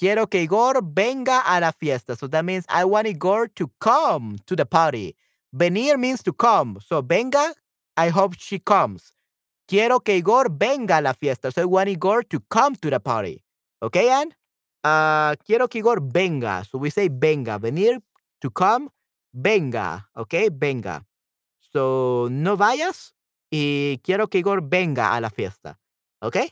[0.00, 2.16] Quiero que Igor venga a la fiesta.
[2.16, 5.14] So that means I want Igor to come to the party.
[5.52, 6.78] Venir means to come.
[6.82, 7.52] So venga,
[7.98, 9.12] I hope she comes.
[9.68, 11.52] Quiero que Igor venga a la fiesta.
[11.52, 13.44] So I want Igor to come to the party.
[13.82, 14.34] Okay, Anne?
[14.82, 16.64] Uh, quiero que Igor venga.
[16.64, 17.58] So we say venga.
[17.58, 17.98] Venir,
[18.40, 18.88] to come,
[19.34, 20.06] venga.
[20.16, 21.04] Okay, venga.
[21.74, 23.12] So no vayas
[23.52, 25.76] y quiero que Igor venga a la fiesta.
[26.22, 26.50] Okay?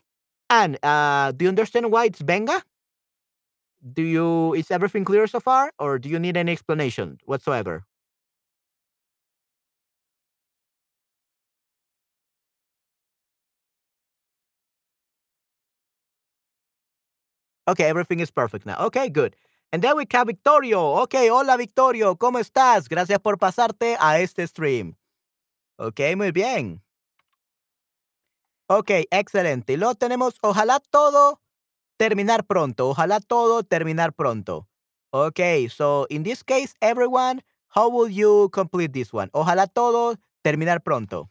[0.51, 2.63] And uh, do you understand why it's venga?
[3.83, 7.85] Do you is everything clear so far or do you need any explanation whatsoever?
[17.69, 18.79] Okay everything is perfect now.
[18.87, 19.37] Okay good.
[19.73, 20.81] And then we have Victorio.
[21.05, 22.17] Okay hola Victorio.
[22.17, 22.89] Cómo estás?
[22.89, 24.97] Gracias por pasarte a este stream.
[25.79, 26.83] Okay muy bien.
[28.71, 29.75] Okay excelente.
[29.75, 31.41] Y luego tenemos ojalá todo
[31.99, 32.89] terminar pronto.
[32.91, 34.67] Ojalá todo terminar pronto.
[35.13, 39.29] Okay, so in this case, everyone, how will you complete this one?
[39.33, 41.29] Ojalá todo terminar pronto.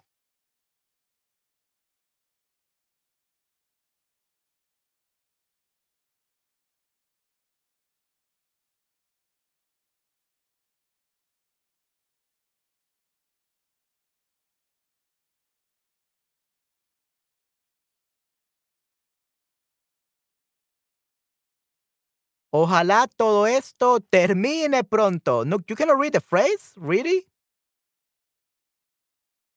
[22.51, 25.43] Ojalá todo esto termine pronto.
[25.45, 27.27] No, you cannot read the phrase, really?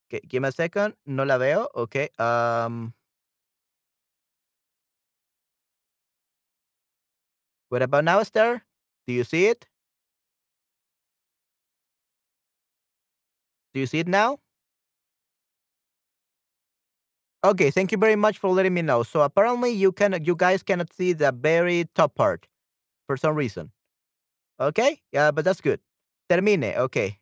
[0.09, 0.95] Okay, give me a second.
[1.07, 1.69] No la veo.
[1.75, 2.09] Okay.
[2.19, 2.95] Um.
[7.69, 8.63] What about now, Esther?
[9.07, 9.69] Do you see it?
[13.73, 14.39] Do you see it now?
[17.45, 19.03] Okay, thank you very much for letting me know.
[19.03, 22.47] So apparently you can you guys cannot see the very top part
[23.11, 23.73] for some reason.
[24.61, 25.03] Okay?
[25.11, 25.81] Yeah, but that's good.
[26.31, 27.19] Termine, okay.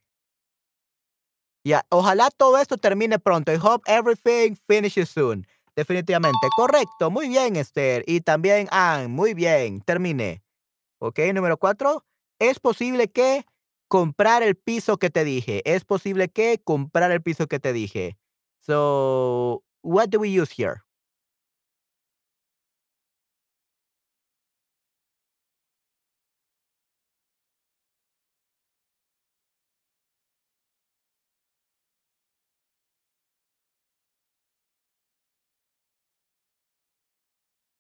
[1.65, 3.53] Yeah, ojalá todo esto termine pronto.
[3.53, 5.47] I hope everything finishes soon.
[5.75, 6.49] Definitivamente.
[6.57, 7.11] Correcto.
[7.11, 8.05] Muy bien, Esther.
[8.07, 9.09] Y también Anne.
[9.09, 9.81] Muy bien.
[9.81, 10.43] Termine.
[11.01, 12.05] Ok, número cuatro.
[12.39, 13.47] Es posible que
[13.89, 15.63] comprar el piso que te dije.
[15.65, 18.19] Es posible que comprar el piso que te dije.
[18.61, 20.83] So, what do we use here?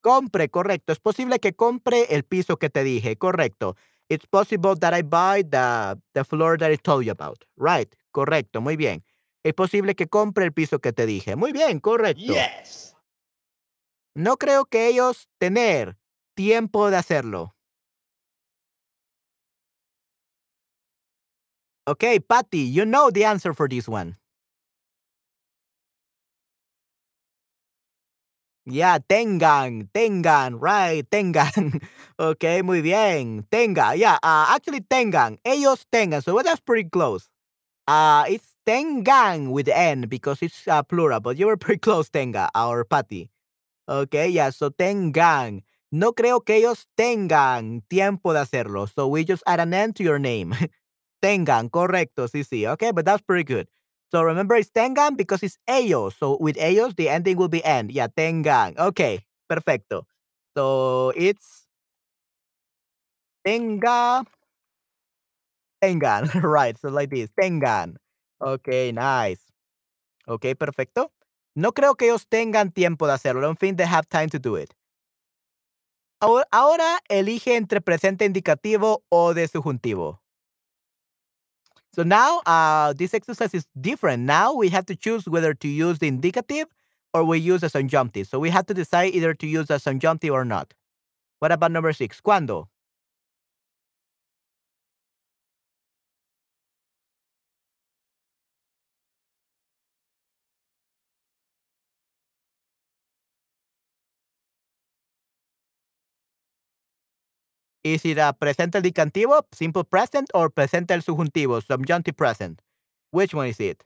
[0.08, 0.94] Compre, correcto.
[0.94, 3.76] Es posible que compre el piso que te dije, correcto.
[4.08, 7.44] It's possible that I buy the, the floor that I told you about.
[7.58, 9.02] Right, correcto, muy bien.
[9.42, 11.36] Es posible que compre el piso que te dije.
[11.36, 12.22] Muy bien, correcto.
[12.22, 12.96] Yes.
[14.14, 15.98] No creo que ellos tener
[16.34, 17.54] tiempo de hacerlo.
[21.86, 24.16] Okay, Patty, you know the answer for this one.
[28.68, 31.80] Yeah, tengan, tengan, right, tengan.
[32.20, 33.48] okay, muy bien.
[33.48, 35.38] Tenga, yeah, uh, actually tengan.
[35.44, 36.20] Ellos tengan.
[36.20, 37.30] So that's pretty close.
[37.88, 42.50] Uh, it's tengan with N because it's uh, plural, but you were pretty close, tenga,
[42.54, 43.30] our Patty.
[43.88, 45.62] Okay, yeah, so tengan.
[45.92, 48.88] No creo que ellos tengan tiempo de hacerlo.
[48.88, 50.54] So we just add an N to your name.
[51.22, 52.66] tengan, correcto, sí, sí.
[52.68, 53.68] Okay, but that's pretty good.
[54.10, 56.16] So remember it's tengan because it's ellos.
[56.16, 57.90] So with ellos, the ending will be en.
[57.90, 58.74] Yeah, tengan.
[58.78, 60.06] Okay, perfecto.
[60.56, 61.66] So it's
[63.44, 64.24] tenga
[65.82, 66.28] tengan.
[66.42, 66.78] right.
[66.78, 67.30] So like this.
[67.38, 67.96] Tengan.
[68.40, 69.40] Okay, nice.
[70.26, 71.12] Okay, perfecto.
[71.54, 73.40] No creo que ellos tengan tiempo de hacerlo.
[73.40, 74.74] I don't think they have time to do it.
[76.20, 80.20] Ahora elige entre presente indicativo o de subjuntivo.
[81.98, 84.22] So now uh, this exercise is different.
[84.22, 86.68] Now we have to choose whether to use the indicative
[87.12, 88.28] or we use a subjunctive.
[88.28, 90.74] So we have to decide either to use a subjunctive or not.
[91.40, 92.20] What about number six?
[107.82, 107.94] ¿Cuándo?
[107.96, 112.60] Is it a presente indicativo, simple present, or presente el subjuntivo, subjunctive present?
[113.12, 113.82] Which one is it?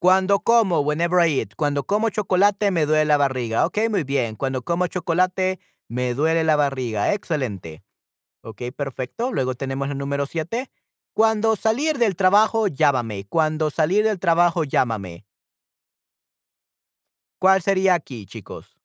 [0.00, 1.54] Cuando como, whenever I eat.
[1.56, 3.64] Cuando como chocolate me duele la barriga.
[3.66, 4.36] Ok, muy bien.
[4.36, 7.14] Cuando como chocolate me duele la barriga.
[7.14, 7.82] Excelente.
[8.42, 9.32] Ok, perfecto.
[9.32, 10.70] Luego tenemos el número 7.
[11.16, 13.24] Cuando salir del trabajo, llámame.
[13.28, 15.24] Cuando salir del trabajo, llámame.
[17.38, 18.76] ¿Cuál sería aquí, chicos?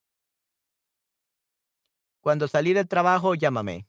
[2.21, 3.87] Cuando salir del trabajo, llámame.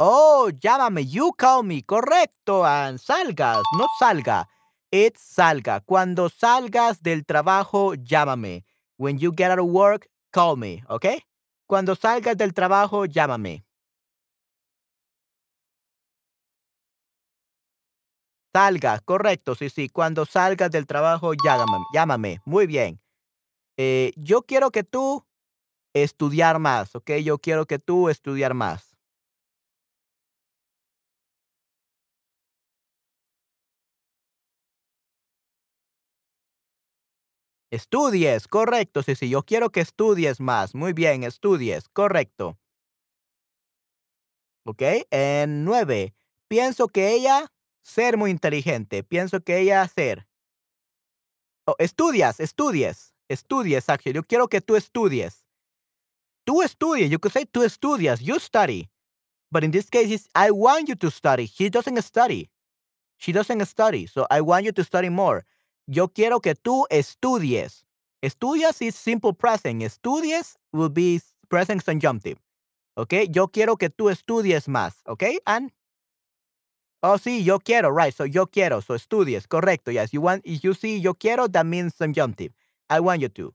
[0.00, 1.04] Oh, llámame.
[1.06, 1.82] You call me.
[1.82, 2.64] Correcto.
[2.64, 3.62] And salgas.
[3.76, 4.46] No salga.
[4.92, 5.80] It's salga.
[5.84, 8.64] Cuando salgas del trabajo, llámame.
[8.98, 10.82] When you get out of work, call me.
[10.88, 11.06] ¿Ok?
[11.68, 13.64] Cuando salgas del trabajo, llámame.
[18.52, 19.88] Salgas, correcto, sí, sí.
[19.88, 21.84] Cuando salgas del trabajo, llámame.
[21.94, 22.40] llámame.
[22.44, 23.00] Muy bien.
[23.76, 25.24] Eh, yo quiero que tú
[25.94, 27.12] estudiar más, ¿ok?
[27.22, 28.87] Yo quiero que tú estudiar más.
[37.70, 39.02] Estudies, correcto.
[39.02, 40.74] Sí, sí, yo quiero que estudies más.
[40.74, 42.58] Muy bien, estudies, correcto.
[44.64, 44.82] ¿Ok?
[45.10, 46.14] En nueve.
[46.48, 47.52] Pienso que ella
[47.82, 49.02] ser muy inteligente.
[49.02, 50.26] Pienso que ella ser.
[51.66, 53.14] Oh, estudias, estudies.
[53.28, 54.14] Estudies, actually.
[54.14, 55.44] Yo quiero que tú estudies.
[56.44, 57.10] Tú estudies.
[57.10, 58.20] You could say tú estudias.
[58.20, 58.88] You study.
[59.50, 61.44] But in this case, it's I want you to study.
[61.46, 62.50] He doesn't study.
[63.18, 64.06] She doesn't study.
[64.06, 65.44] So I want you to study more.
[65.88, 67.86] Yo quiero que tú estudies.
[68.22, 69.82] Estudias is simple present.
[69.82, 72.38] Estudies will be present subjunctive.
[72.96, 73.28] Okay?
[73.30, 75.02] Yo quiero que tú estudies más.
[75.06, 75.38] Okay?
[75.46, 75.72] And
[77.00, 78.12] Oh, sí, yo quiero, right.
[78.12, 78.80] So yo quiero.
[78.80, 79.46] So estudies.
[79.46, 79.92] Correcto.
[79.92, 80.10] Yes.
[80.12, 82.52] You want if you see yo quiero, that means subjunctive.
[82.90, 83.54] I want you to.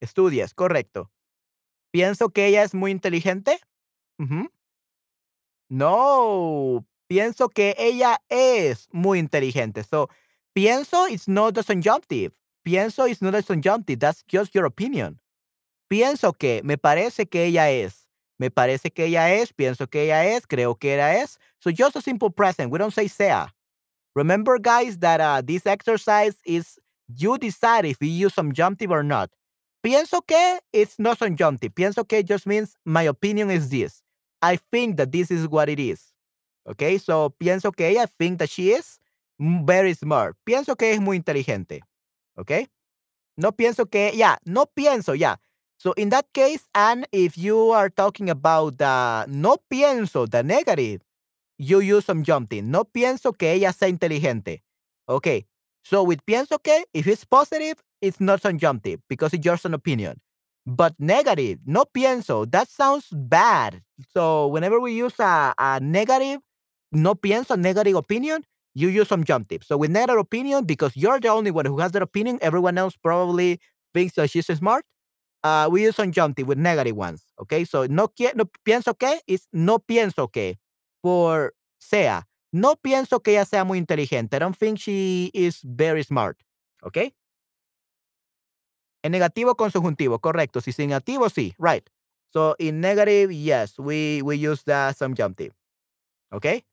[0.00, 0.52] Estudies.
[0.52, 1.10] Correcto.
[1.92, 3.60] Pienso que ella es muy inteligente.
[5.70, 6.84] No.
[7.08, 9.84] Pienso que ella es muy inteligente.
[9.84, 10.08] So
[10.54, 12.32] pienso is not the subjunctive.
[12.64, 13.98] Pienso is not a subjunctive.
[13.98, 15.18] That's just your opinion.
[15.90, 18.06] Pienso que, me parece que ella es.
[18.38, 21.38] Me parece que ella es, pienso que ella es, creo que ella es.
[21.60, 22.70] So just a simple present.
[22.70, 23.46] We don't say sea.
[24.14, 26.78] Remember, guys, that uh, this exercise is
[27.16, 29.30] you decide if you use subjunctive or not.
[29.84, 31.74] Pienso que it's not subjunctive.
[31.74, 34.02] Pienso que just means my opinion is this.
[34.40, 36.12] I think that this is what it is.
[36.68, 38.98] Okay, so pienso que ella think that she is
[39.38, 40.36] very smart.
[40.44, 41.80] Pienso que es muy inteligente.
[42.36, 42.68] Okay.
[43.36, 45.36] No pienso que, yeah, no pienso, yeah.
[45.78, 51.00] So in that case, and if you are talking about the no pienso, the negative,
[51.58, 52.64] you use subjunctive.
[52.64, 54.62] No pienso que ella sea inteligente.
[55.08, 55.46] Okay.
[55.82, 60.20] So with pienso que, if it's positive, it's not subjunctive because it's just an opinion.
[60.64, 63.82] But negative, no pienso, that sounds bad.
[64.14, 66.38] So whenever we use a, a negative,
[66.92, 68.44] no pienso, negative opinion,
[68.74, 69.64] you use some subjunctive.
[69.64, 72.96] So with negative opinion, because you're the only one who has that opinion, everyone else
[72.96, 73.60] probably
[73.94, 74.84] thinks that she's smart.
[75.44, 77.24] Uh, we use subjunctive with negative ones.
[77.40, 80.58] Okay, so no, no pienso que is no pienso que
[81.02, 82.22] por sea.
[82.52, 84.36] No pienso que ella sea muy inteligente.
[84.36, 86.38] I don't think she is very smart.
[86.84, 87.14] Okay.
[89.02, 90.60] En negativo con subjuntivo, correcto.
[90.60, 91.88] Si es negativo, sí, right.
[92.30, 95.52] So in negative, yes, we, we use the subjunctive.
[96.32, 96.64] Okay?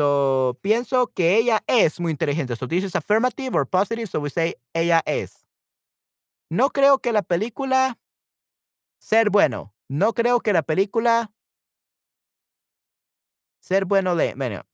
[0.00, 2.56] So, pienso que ella es muy inteligente.
[2.56, 5.46] So this is affirmative or positive, so we say ella es.
[6.48, 7.98] No creo que la película
[8.98, 9.74] ser bueno.
[9.90, 11.30] No creo que la película
[13.60, 14.64] ser bueno le, bueno,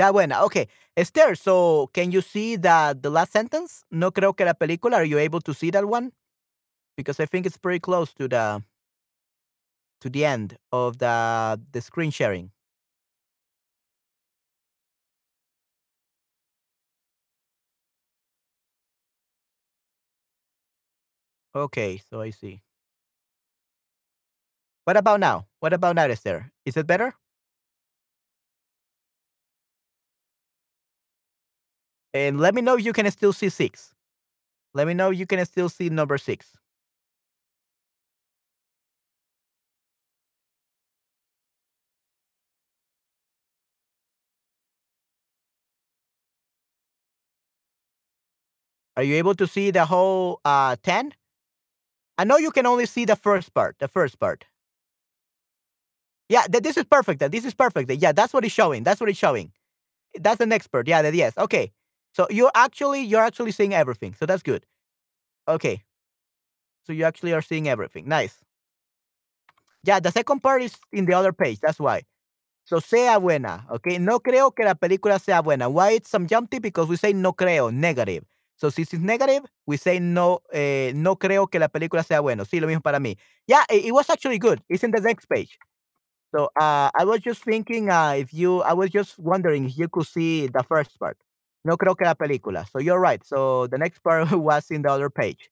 [0.00, 0.42] Sea buena.
[0.44, 0.66] Okay.
[0.96, 3.84] Esther, so can you see the the last sentence?
[3.90, 4.96] No creo que la película.
[4.96, 6.12] Are you able to see that one?
[6.96, 8.62] Because I think it's pretty close to the
[10.00, 12.50] to the end of the the screen sharing.
[21.54, 22.62] Okay, so I see.
[24.84, 25.46] What about now?
[25.60, 26.52] What about now, Esther?
[26.66, 27.14] Is it better?
[32.12, 33.94] And let me know you can still see six.
[34.74, 36.52] Let me know you can still see number six.
[48.96, 51.12] Are you able to see the whole uh 10?
[52.18, 54.46] I know you can only see the first part, the first part.
[56.28, 57.20] Yeah, th- this is perfect.
[57.30, 57.90] This is perfect.
[57.90, 58.84] Yeah, that's what it's showing.
[58.84, 59.52] That's what it's showing.
[60.20, 60.88] That's the next part.
[60.88, 61.36] Yeah, the yes.
[61.38, 61.72] Okay.
[62.12, 64.14] So you're actually you're actually seeing everything.
[64.14, 64.66] So that's good.
[65.48, 65.82] Okay.
[66.84, 68.08] So you actually are seeing everything.
[68.08, 68.38] Nice.
[69.84, 71.60] Yeah, the second part is in the other page.
[71.60, 72.02] That's why.
[72.64, 73.64] So sea buena.
[73.70, 73.98] Okay.
[73.98, 75.68] No creo que la película sea buena.
[75.68, 76.62] Why it's some subjunctive?
[76.62, 78.24] Because we say no creo, negative.
[78.56, 82.44] So since it's negative, we say no, eh, no creo que la película sea buena.
[82.44, 83.16] Sí, lo mismo para mí.
[83.46, 84.60] Yeah, it, it was actually good.
[84.68, 85.58] It's in the next page.
[86.34, 89.88] So uh, I was just thinking uh, if you, I was just wondering if you
[89.88, 91.16] could see the first part.
[91.64, 92.66] No creo que la película.
[92.70, 93.24] So you're right.
[93.24, 95.50] So the next part was in the other page.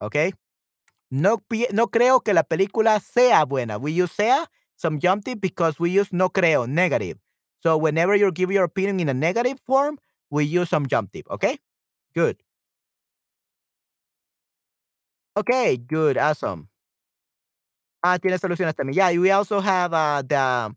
[0.00, 0.32] Okay.
[1.10, 1.38] No,
[1.72, 3.78] no creo que la película sea buena.
[3.78, 4.46] We use sea,
[4.76, 7.18] some subjunctive, because we use no creo, negative.
[7.62, 9.98] So whenever you give your opinion in a negative form,
[10.30, 11.26] we use some subjunctive.
[11.30, 11.58] Okay.
[12.14, 12.42] Good.
[15.36, 16.68] Okay, good, awesome.
[18.02, 18.94] Ah, tiene soluciones también.
[18.96, 20.74] Yeah, we also have uh, the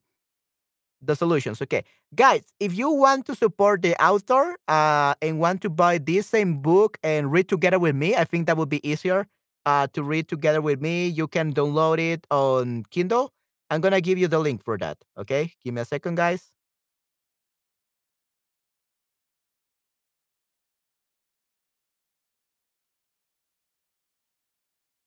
[1.01, 1.61] the solutions.
[1.61, 1.83] Okay,
[2.15, 6.59] guys, if you want to support the author uh, and want to buy this same
[6.61, 9.27] book and read together with me, I think that would be easier
[9.65, 11.07] uh, to read together with me.
[11.07, 13.31] You can download it on Kindle.
[13.69, 14.97] I'm gonna give you the link for that.
[15.17, 16.51] Okay, give me a second, guys.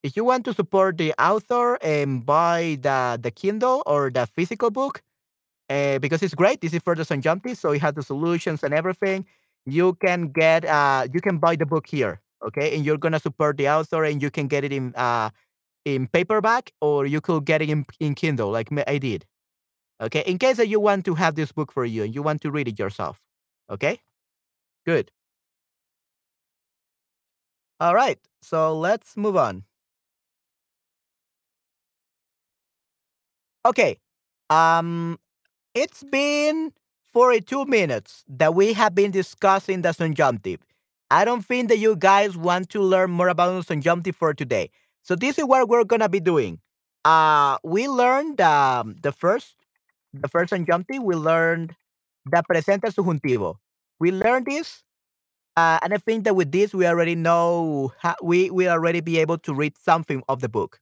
[0.02, 4.70] if you want to support the author and buy the the Kindle or the physical
[4.70, 5.02] book,
[5.70, 6.60] uh, because it's great.
[6.60, 9.26] This is for the Sanjampi, so it has the solutions and everything.
[9.66, 12.74] You can get uh you can buy the book here, okay?
[12.74, 15.30] And you're gonna support the author, and you can get it in uh
[15.84, 19.26] in paperback, or you could get it in in Kindle, like I did.
[20.00, 22.42] Okay, in case that you want to have this book for you and you want
[22.42, 23.20] to read it yourself.
[23.70, 24.00] Okay,
[24.86, 25.10] good.
[27.80, 29.64] All right, so let's move on.
[33.64, 33.98] Okay.
[34.50, 35.18] Um,
[35.78, 36.72] it's been
[37.12, 40.58] 42 minutes that we have been discussing the subjunctive.
[41.10, 44.70] I don't think that you guys want to learn more about the subjunctive for today.
[45.02, 46.58] So this is what we're gonna be doing.
[47.04, 49.54] Uh, we learned um, the first,
[50.12, 51.00] the first subjunctive.
[51.02, 51.76] We learned
[52.26, 53.54] the presente subjuntivo.
[54.00, 54.82] We learned this,
[55.56, 59.18] uh, and I think that with this we already know how, we will already be
[59.18, 60.80] able to read something of the book.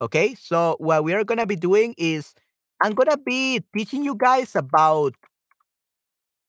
[0.00, 2.34] Okay, so what we are gonna be doing is
[2.82, 5.14] I'm gonna be teaching you guys about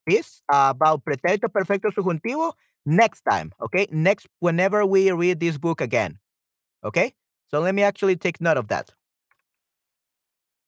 [0.08, 2.54] this, about pretérito perfecto subjuntivo
[2.86, 3.52] next time.
[3.62, 6.20] Okay, next whenever we read this book again.
[6.84, 7.14] Okay,
[7.50, 8.92] so let me actually take note of that.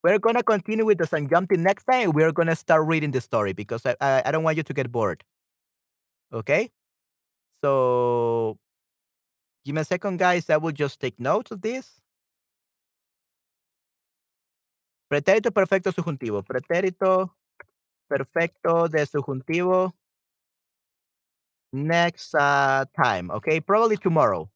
[0.03, 2.11] We're gonna continue with the subjunctive next time.
[2.11, 4.91] We're gonna start reading the story because I, I I don't want you to get
[4.91, 5.23] bored.
[6.31, 6.69] Okay,
[7.63, 8.57] so
[9.65, 10.49] give me a second, guys.
[10.49, 12.01] I will just take notes of this.
[15.09, 16.43] Pretérito perfecto subjuntivo.
[16.43, 17.35] Pretérito
[18.07, 19.93] perfecto de subjuntivo.
[21.73, 23.59] Next uh, time, okay?
[23.59, 24.49] Probably tomorrow.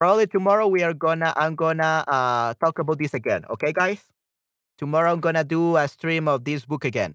[0.00, 4.02] Probably tomorrow we are gonna I'm gonna uh, talk about this again, okay, guys?
[4.76, 7.14] Tomorrow I'm gonna do a stream of this book again,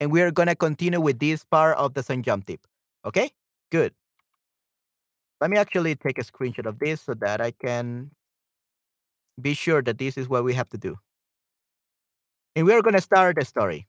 [0.00, 2.60] and we are gonna continue with this part of the subjunctive.
[3.04, 3.30] Okay,
[3.70, 3.92] good.
[5.40, 8.10] Let me actually take a screenshot of this so that I can
[9.40, 10.98] be sure that this is what we have to do.
[12.58, 13.86] And we're going to start the story.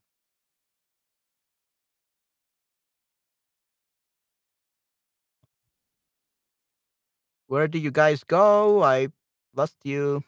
[7.48, 8.84] Where do you guys go?
[8.84, 9.08] I
[9.56, 10.24] lost you.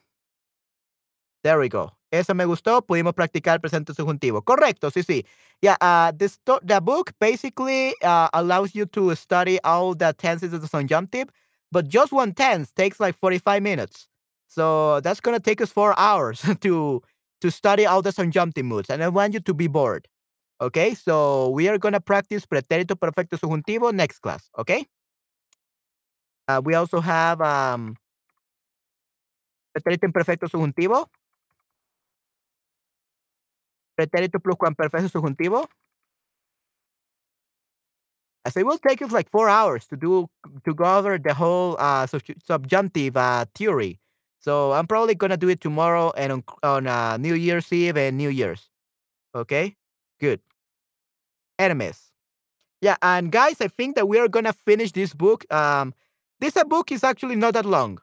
[1.44, 1.92] There we go.
[2.12, 2.82] Eso me gustó.
[2.82, 4.44] Pudimos practicar presente subjuntivo.
[4.44, 5.24] Correcto, sí, sí.
[5.62, 10.62] Yeah, uh, the, the book basically uh, allows you to study all the tenses of
[10.64, 11.30] the subjunctive,
[11.72, 14.08] but just one tense takes like 45 minutes.
[14.48, 17.04] So that's going to take us four hours to
[17.42, 20.08] to study all the subjunctive moods, and I want you to be bored.
[20.62, 24.50] Okay, so we are gonna practice pretérito perfecto subjuntivo next class.
[24.58, 24.86] Okay.
[26.48, 27.96] Uh, we also have um,
[29.74, 31.08] pretérito imperfecto subjuntivo.
[33.98, 35.66] Pretérito pluscuamperfecto subjuntivo.
[38.50, 40.28] So it will take us like four hours to do
[40.66, 42.08] to go over the whole uh,
[42.44, 44.00] subjunctive uh, theory.
[44.42, 48.18] So I'm probably gonna do it tomorrow and on on uh, New Year's Eve and
[48.18, 48.70] New Year's.
[49.36, 49.78] Okay,
[50.20, 50.42] good.
[51.60, 52.12] Hermes.
[52.82, 55.46] Yeah, and guys, I think that we are gonna finish this book.
[55.54, 55.94] Um,
[56.40, 58.00] this uh, book is actually not that long.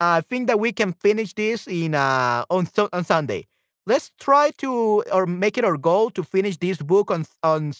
[0.00, 3.46] I think that we can finish this in uh on on Sunday.
[3.86, 7.72] Let's try to or make it our goal to finish this book on on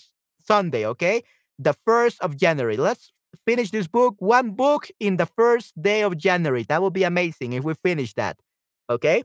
[0.47, 0.87] Sunday.
[0.87, 1.25] Okay,
[1.59, 2.77] the first of January.
[2.77, 3.13] Let's
[3.47, 6.65] finish this book, one book in the first day of January.
[6.65, 8.39] That would be amazing if we finish that.
[8.91, 9.25] Okay.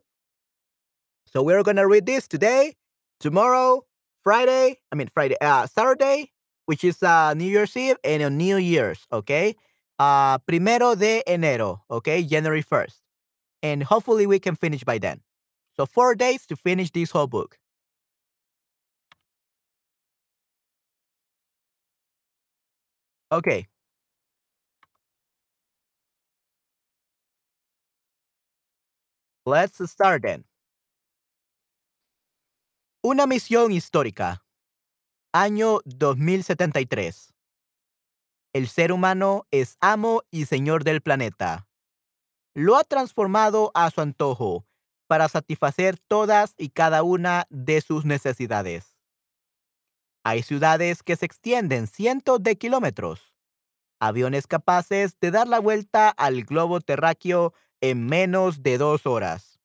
[1.28, 2.76] So we're gonna read this today,
[3.20, 3.86] tomorrow,
[4.24, 4.78] Friday.
[4.92, 6.32] I mean Friday, uh, Saturday,
[6.66, 9.06] which is uh, New Year's Eve, and on New Year's.
[9.12, 9.56] Okay.
[10.00, 11.80] Uh, primero de enero.
[11.90, 13.02] Okay, January first,
[13.64, 15.22] and hopefully we can finish by then.
[15.76, 17.58] So four days to finish this whole book.
[23.32, 23.68] Okay.
[29.48, 30.44] Let's start then.
[33.02, 34.44] Una misión histórica.
[35.32, 37.34] Año 2073.
[38.52, 41.66] El ser humano es amo y señor del planeta.
[42.56, 44.66] Lo ha transformado a su antojo
[45.08, 48.98] para satisfacer todas y cada una de sus necesidades.
[50.26, 53.34] Hay ciudades que se extienden cientos de kilómetros,
[54.02, 59.60] aviones capaces de dar la vuelta al globo terráqueo en menos de dos horas.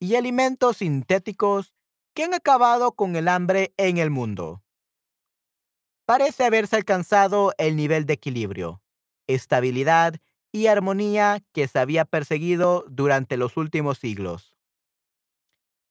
[0.00, 1.74] Y alimentos sintéticos
[2.14, 4.62] que han acabado con el hambre en el mundo.
[6.04, 8.82] Parece haberse alcanzado el nivel de equilibrio,
[9.28, 10.16] estabilidad
[10.50, 14.56] y armonía que se había perseguido durante los últimos siglos.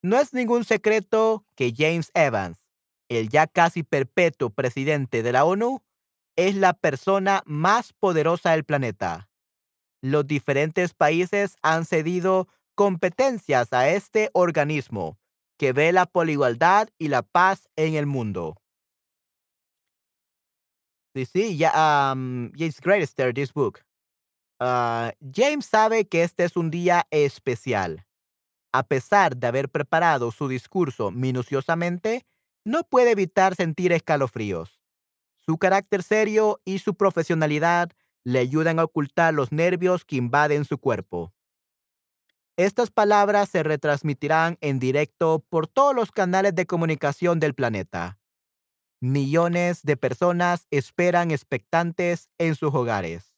[0.02, 2.58] No es ningún secreto que James Evans,
[3.08, 5.82] el ya casi perpetuo presidente de la ONU,
[6.36, 9.31] es la persona más poderosa del planeta
[10.02, 15.18] los diferentes países han cedido competencias a este organismo
[15.58, 18.56] que vela por la igualdad y la paz en el mundo.
[21.14, 22.14] Sí, sí, ya,
[22.56, 23.80] it's great, this book.
[24.60, 28.04] Uh, James sabe que este es un día especial.
[28.72, 32.24] A pesar de haber preparado su discurso minuciosamente,
[32.64, 34.80] no puede evitar sentir escalofríos.
[35.36, 37.90] Su carácter serio y su profesionalidad
[38.24, 41.32] le ayudan a ocultar los nervios que invaden su cuerpo.
[42.56, 48.18] Estas palabras se retransmitirán en directo por todos los canales de comunicación del planeta.
[49.00, 53.34] Millones de personas esperan expectantes en sus hogares.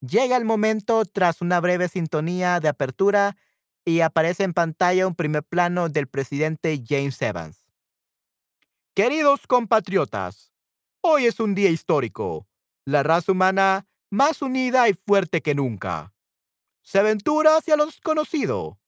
[0.00, 3.36] Llega el momento tras una breve sintonía de apertura
[3.84, 7.72] y aparece en pantalla un primer plano del presidente James Evans.
[8.94, 10.52] Queridos compatriotas,
[11.00, 12.46] hoy es un día histórico
[12.86, 16.14] la raza humana más unida y fuerte que nunca.
[16.82, 18.78] Se aventura hacia lo desconocido.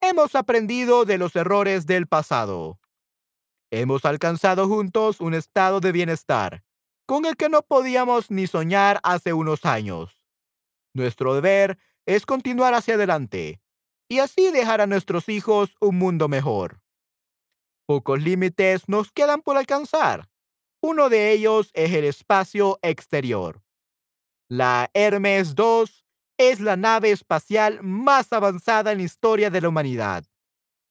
[0.00, 2.78] Hemos aprendido de los errores del pasado.
[3.70, 6.62] Hemos alcanzado juntos un estado de bienestar
[7.06, 10.22] con el que no podíamos ni soñar hace unos años.
[10.92, 13.62] Nuestro deber es continuar hacia adelante
[14.08, 16.82] y así dejar a nuestros hijos un mundo mejor.
[17.86, 20.28] Pocos límites nos quedan por alcanzar
[20.86, 23.60] uno de ellos es el espacio exterior.
[24.48, 26.06] La Hermes 2
[26.38, 30.24] es la nave espacial más avanzada en la historia de la humanidad.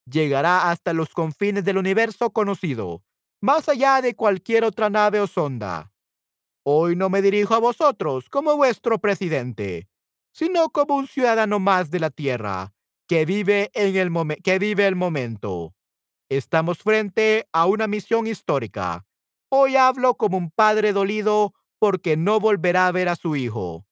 [0.04, 3.02] Llegará hasta los confines del universo conocido,
[3.40, 5.90] más allá de cualquier otra nave o sonda.
[6.62, 9.88] Hoy no me dirijo a vosotros como vuestro presidente,
[10.30, 12.74] sino como un ciudadano más de la Tierra
[13.08, 15.74] que vive, en el que vive el momento.
[16.28, 19.05] Estamos frente a una misión histórica
[19.48, 23.86] Hoy hablo como un padre dolido porque no volverá a ver a su hijo,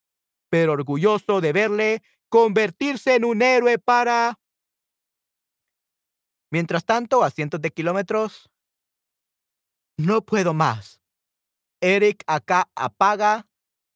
[0.51, 4.39] pero orgulloso de verle convertirse en un héroe para...
[6.51, 8.51] Mientras tanto, a cientos de kilómetros,
[9.97, 11.01] no puedo más.
[11.81, 13.47] Eric acá apaga,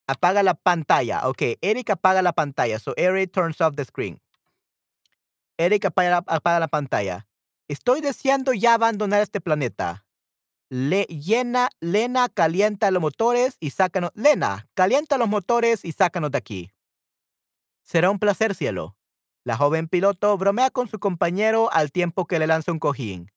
[0.07, 1.27] apaga la pantalla.
[1.27, 2.79] Ok, Eric apaga la pantalla.
[2.79, 4.21] So Eric turns off the screen.
[5.57, 7.27] Eric apaga, apaga la pantalla.
[7.67, 10.05] Estoy deseando ya abandonar este planeta.
[10.69, 14.11] Le, llena, Lena, calienta los motores y sácanos.
[14.13, 16.71] Lena, calienta los motores y sácanos de aquí.
[17.83, 18.95] Será un placer, cielo.
[19.43, 23.31] La joven piloto bromea con su compañero al tiempo que le lanza un cojín.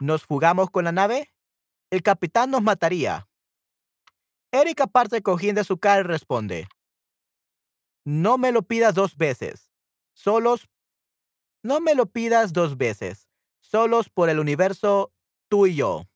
[0.00, 1.34] ¿Nos fugamos con la nave?
[1.90, 3.28] El capitán nos mataría.
[4.50, 6.68] Erika parte cogiendo su cara y responde.
[8.04, 9.70] No me lo pidas dos veces.
[10.14, 10.68] Solos.
[11.62, 13.28] No me lo pidas dos veces.
[13.60, 15.12] Solos por el universo,
[15.48, 16.06] tú y yo.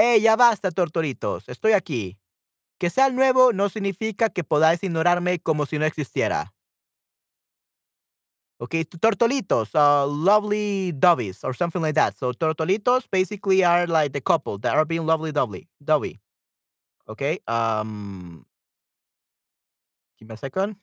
[0.00, 1.48] ¡Eh, ya basta, tortoritos!
[1.48, 2.18] Estoy aquí.
[2.78, 6.54] Que sea nuevo no significa que podáis ignorarme como si no existiera.
[8.60, 12.16] Okay, tortolitos, uh, lovely dovies, or something like that.
[12.16, 15.68] So tortolitos basically are like the couple that are being lovely dovey.
[15.84, 16.20] Dovey.
[17.08, 17.40] Okay.
[17.48, 18.46] Um.
[20.18, 20.76] Give me a second.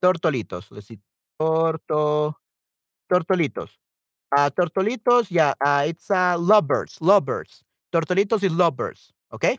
[0.00, 0.70] Tortolitos.
[0.70, 1.00] Let's see.
[1.40, 2.36] Torto.
[3.14, 3.78] Tortolitos.
[4.36, 5.28] Uh, tortolitos.
[5.30, 5.54] Yeah.
[5.64, 7.00] Uh, it's uh, lovebirds.
[7.00, 7.62] Lovebirds.
[7.92, 9.12] Tortolitos is lovebirds.
[9.30, 9.56] Okay.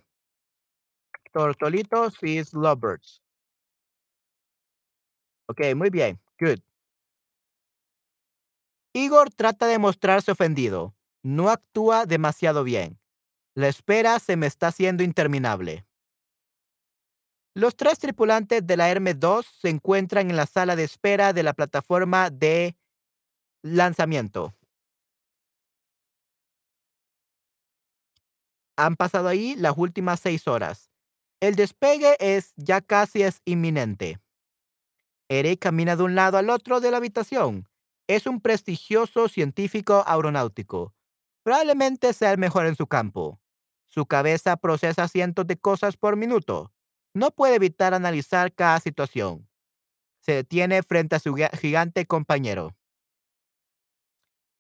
[1.34, 3.22] Tortolitos is lovebirds.
[5.50, 6.20] Okay, muy bien.
[6.38, 6.60] Good.
[8.94, 10.94] Igor trata de mostrarse ofendido.
[11.24, 13.00] No actúa demasiado bien.
[13.56, 15.86] La espera se me está haciendo interminable.
[17.54, 21.44] Los tres tripulantes de la Hermes 2 se encuentran en la sala de espera de
[21.44, 22.76] la plataforma de
[23.66, 24.54] lanzamiento.
[28.78, 30.92] Han pasado ahí las últimas seis horas.
[31.40, 34.20] El despegue es ya casi es inminente.
[35.30, 37.68] Eric camina de un lado al otro de la habitación.
[38.08, 40.94] Es un prestigioso científico aeronáutico.
[41.42, 43.40] Probablemente sea el mejor en su campo.
[43.88, 46.72] Su cabeza procesa cientos de cosas por minuto.
[47.16, 49.50] No puede evitar analizar cada situación.
[50.20, 52.76] Se detiene frente a su gigante compañero.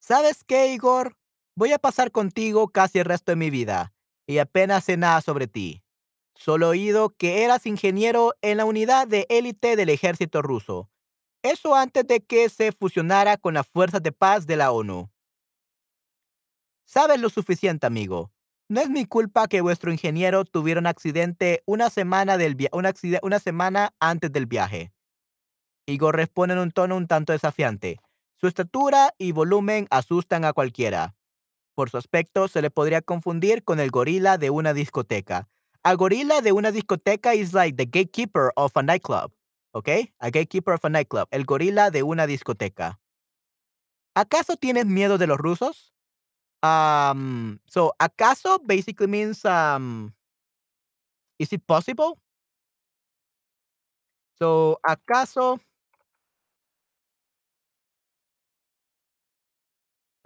[0.07, 1.17] ¿Sabes qué, Igor?
[1.55, 3.91] Voy a pasar contigo casi el resto de mi vida
[4.27, 5.83] y apenas sé nada sobre ti.
[6.35, 10.91] Solo he oído que eras ingeniero en la unidad de élite del ejército ruso.
[11.41, 15.09] Eso antes de que se fusionara con las fuerzas de paz de la ONU.
[16.85, 18.31] Sabes lo suficiente, amigo.
[18.69, 22.55] No es mi culpa que vuestro ingeniero tuviera un accidente una semana, del
[23.23, 24.93] una semana antes del viaje.
[25.87, 27.99] Igor responde en un tono un tanto desafiante.
[28.45, 31.15] Su estatura y volumen asustan a cualquiera.
[31.73, 35.49] Por su aspecto, se le podría confundir con el gorila de una discoteca.
[35.81, 39.33] A gorila de una discoteca is like the gatekeeper of a nightclub.
[39.71, 39.89] ¿Ok?
[40.19, 41.27] A gatekeeper of a nightclub.
[41.31, 42.99] El gorila de una discoteca.
[44.13, 45.91] ¿Acaso tienes miedo de los rusos?
[46.61, 50.13] Um, so, ¿acaso basically means, um,
[51.39, 52.19] is it possible?
[54.37, 55.59] So, ¿acaso?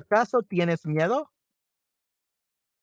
[0.10, 1.28] ¿Acaso tienes miedo?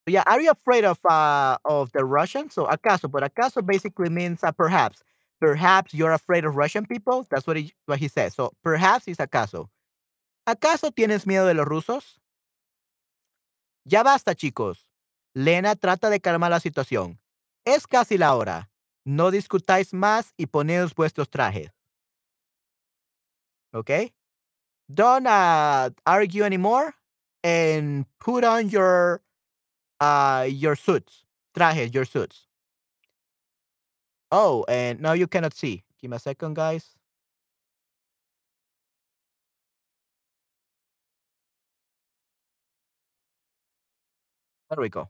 [0.07, 2.55] Yeah, are you afraid of uh of the Russians?
[2.55, 5.03] So acaso, but acaso basically means uh, perhaps.
[5.41, 7.27] Perhaps you're afraid of Russian people.
[7.29, 8.35] That's what he what he says.
[8.35, 9.69] So perhaps is acaso.
[10.47, 12.19] ¿Acaso tienes miedo de los rusos?
[13.85, 14.87] Ya basta, chicos.
[15.35, 17.19] Lena trata de calmar la situación.
[17.65, 18.71] Es casi la hora.
[19.05, 21.73] No discutáis más y poneos vuestros trajes.
[23.75, 24.15] Okay?
[24.89, 26.95] Don't uh, argue anymore
[27.47, 29.23] and put on your
[30.01, 31.25] uh, your suits.
[31.55, 32.49] Trajes, your suits.
[34.33, 35.85] Oh, and now you cannot see.
[36.01, 36.97] Give me a second, guys.
[44.69, 45.09] There we go.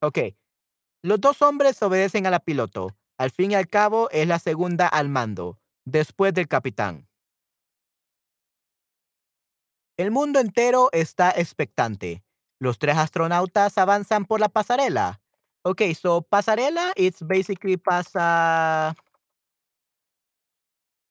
[0.00, 0.36] Ok.
[1.02, 2.96] Los dos hombres obedecen a la piloto.
[3.18, 7.09] Al fin y al cabo, es la segunda al mando, después del capitán.
[10.00, 12.24] El mundo entero está expectante.
[12.58, 15.20] Los tres astronautas avanzan por la pasarela.
[15.62, 18.96] Okay, so pasarela it's basically pasa.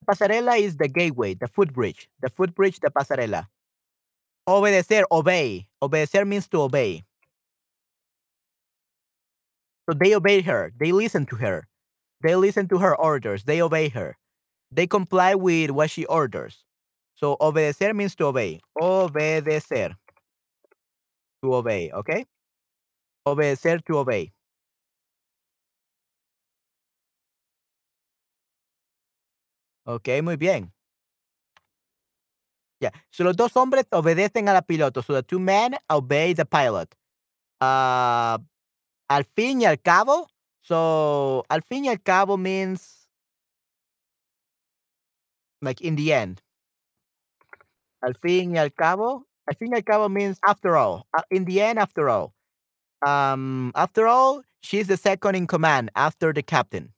[0.08, 3.52] Pasarela is the gateway, the footbridge, the footbridge, the pasarela.
[4.48, 5.68] Obedecer, obey.
[5.84, 7.04] Obedecer means to obey.
[9.88, 10.74] So they obey her.
[10.80, 11.68] They listen to her.
[12.24, 13.44] They listen to her orders.
[13.44, 14.18] They obey her.
[14.72, 16.66] They comply with what she orders.
[17.20, 18.62] So obedecer means to obey.
[18.82, 19.98] Obedecer.
[21.44, 22.26] To obey, okay?
[23.26, 24.32] Obedecer to obey.
[29.86, 30.72] Ok, muy bien.
[32.80, 32.92] Yeah.
[33.12, 35.04] So los dos hombres obedecen a la piloto.
[35.04, 36.96] So the two men obey the pilot.
[37.60, 38.38] Uh,
[39.10, 40.30] al fin y al cabo.
[40.62, 43.10] So al fin y al cabo means
[45.62, 46.42] like in the end.
[48.02, 49.28] Al fin y al cabo.
[49.46, 51.04] Al fin y al cabo means after all.
[51.30, 52.34] In the end, after all.
[53.02, 56.94] Um, after all, she's the second in command after the captain.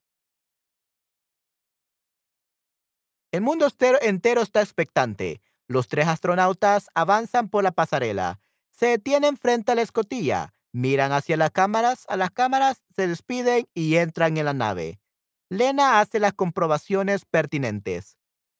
[3.31, 3.67] El mundo
[4.01, 5.41] entero está expectante.
[5.69, 8.41] Los tres astronautas avanzan por la pasarela.
[8.71, 10.53] Se detienen frente a la escotilla.
[10.73, 14.99] Miran hacia las cámaras, a las cámaras, se despiden y entran en la nave.
[15.49, 18.17] Lena hace las comprobaciones pertinentes.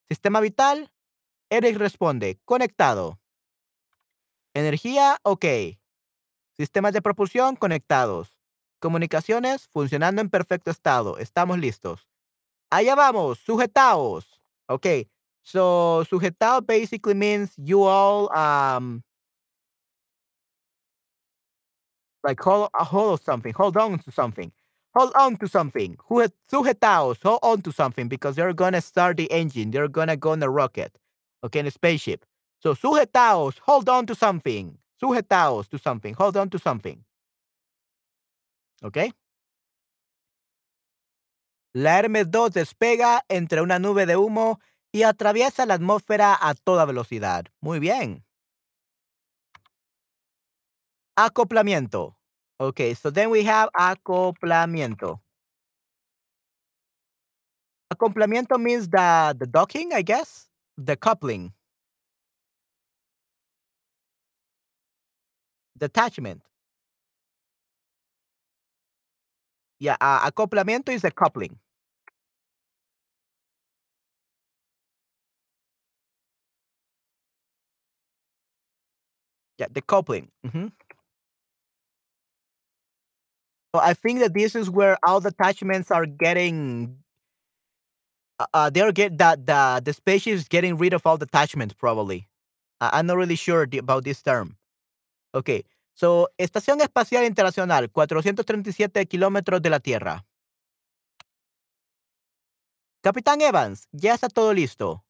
[0.10, 0.94] Sistema vital.
[1.52, 3.20] Eric responde, conectado.
[4.54, 5.46] Energía, ok.
[6.58, 8.38] Sistemas de propulsión conectados.
[8.80, 11.18] Comunicaciones funcionando en perfecto estado.
[11.18, 12.08] Estamos listos.
[12.72, 14.42] Allá vamos, sujetaos.
[14.68, 15.10] Okay.
[15.44, 19.04] So sujetado basically means you all um
[22.24, 24.52] like hold, uh, hold something, hold on to something.
[24.94, 25.98] Hold on to something.
[26.10, 29.72] Sujet- Sujetaos, hold on to something because they're gonna start the engine.
[29.72, 30.98] They're gonna go on a rocket.
[31.44, 32.26] Okay, in a spaceship.
[32.60, 34.78] So sujetaos, hold on to something.
[35.02, 36.14] Sujetaos to something.
[36.14, 37.04] Hold on to something.
[38.84, 39.12] Okay.
[41.74, 44.60] La Hermes 2 despega entre una nube de humo
[44.92, 47.46] y atraviesa la atmósfera a toda velocidad.
[47.62, 48.24] Muy bien.
[51.16, 52.18] Acoplamiento.
[52.60, 55.20] Okay, so then we have acoplamiento.
[57.92, 60.51] Acoplamiento means the, the docking, I guess,
[60.84, 61.54] The coupling,
[65.78, 66.42] detachment.
[69.80, 71.60] Yeah, uh, acoplamiento is coupling
[79.58, 80.30] Yeah, the coupling.
[80.46, 80.68] Mm-hmm.
[83.76, 86.98] So I think that this is where all the attachments are getting
[88.42, 91.76] Uh, uh, they're get that the the spaceship is getting rid of all the attachments
[91.76, 92.28] probably.
[92.80, 94.58] Uh, I'm not really sure about this term.
[95.34, 95.64] Okay,
[95.94, 100.26] so Estación Espacial Internacional, 437 kilómetros de la Tierra.
[103.04, 105.04] Capitán Evans, ya está todo listo.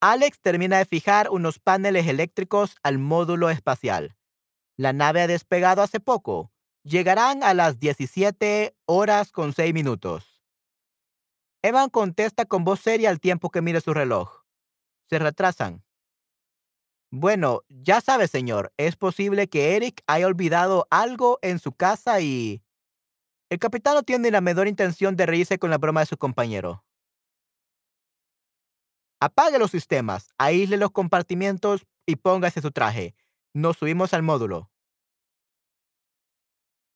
[0.00, 4.16] Alex termina de fijar unos paneles eléctricos al módulo espacial.
[4.76, 6.52] La nave ha despegado hace poco.
[6.84, 10.37] Llegarán a las 17 horas con 6 minutos.
[11.68, 14.42] Evan contesta con voz seria al tiempo que mira su reloj.
[15.10, 15.84] Se retrasan.
[17.10, 22.62] Bueno, ya sabe, señor, es posible que Eric haya olvidado algo en su casa y...
[23.50, 26.86] El capitán no tiene la menor intención de reírse con la broma de su compañero.
[29.20, 33.14] Apague los sistemas, aísle los compartimientos y póngase su traje.
[33.52, 34.70] Nos subimos al módulo.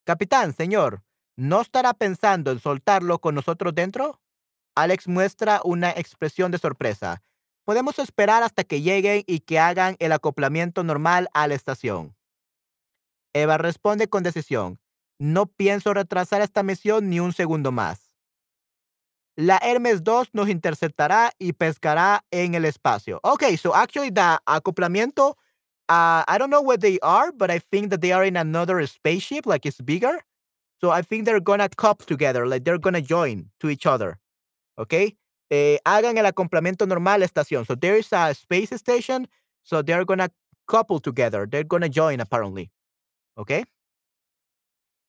[0.04, 1.02] Capitán, señor,
[1.36, 4.21] ¿no estará pensando en soltarlo con nosotros dentro?
[4.74, 7.22] Alex muestra una expresión de sorpresa.
[7.64, 12.16] Podemos esperar hasta que lleguen y que hagan el acoplamiento normal a la estación.
[13.34, 14.80] Eva responde con decisión.
[15.18, 18.12] No pienso retrasar esta misión ni un segundo más.
[19.36, 23.20] La Hermes 2 nos interceptará y pescará en el espacio.
[23.22, 25.36] Okay, so actually the acoplamiento,
[25.88, 28.86] uh, I don't know where they are, but I think that they are in another
[28.86, 30.22] spaceship, like it's bigger.
[30.80, 34.18] So I think they're gonna couple together, like they're gonna join to each other.
[34.76, 35.18] Okay?
[35.50, 37.66] Eh, hagan el acoplamiento normal estación.
[37.66, 39.28] So there is a space station,
[39.62, 40.28] so they're gonna
[40.66, 41.48] couple together.
[41.48, 42.70] They're gonna join apparently.
[43.36, 43.64] Okay?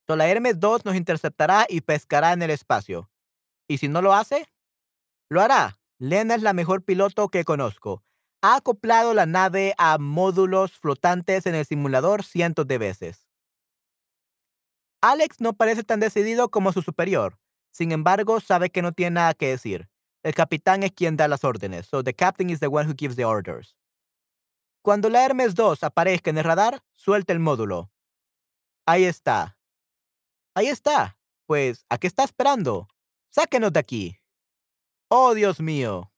[0.06, 3.10] So la Hermes 2 nos interceptará y pescará en el espacio.
[3.68, 4.46] Y si no lo hace,
[5.30, 5.80] lo hará.
[5.98, 8.04] Lena es la mejor piloto que conozco.
[8.42, 13.30] Ha acoplado la nave a módulos flotantes en el simulador cientos de veces.
[15.02, 17.40] Alex no parece tan decidido como su superior.
[17.74, 19.90] Sin embargo, sabe que no tiene nada que decir.
[20.22, 21.88] El capitán es quien da las órdenes.
[21.88, 23.76] So the captain is the one who gives the orders.
[24.84, 27.92] Cuando la Hermes 2 aparezca en el radar, suelta el módulo.
[28.86, 29.58] Ahí está.
[30.56, 31.18] Ahí está.
[31.48, 32.88] Pues, ¿a qué está esperando?
[33.30, 34.20] Sáquenos de aquí.
[35.10, 36.12] Oh, Dios mío.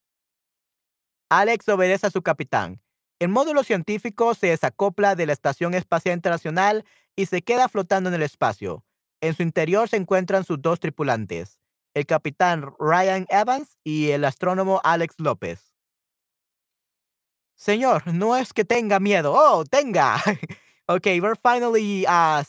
[1.30, 2.82] Alex obedece a su capitán.
[3.18, 6.84] El módulo científico se desacopla de la Estación Espacial Internacional
[7.16, 8.85] y se queda flotando en el espacio.
[9.20, 11.58] En su interior se encuentran sus dos tripulantes,
[11.94, 15.72] el capitán Ryan Evans y el astrónomo Alex López.
[17.56, 19.32] Señor, no es que tenga miedo.
[19.34, 20.22] Oh, tenga.
[20.88, 22.42] okay, we're finally uh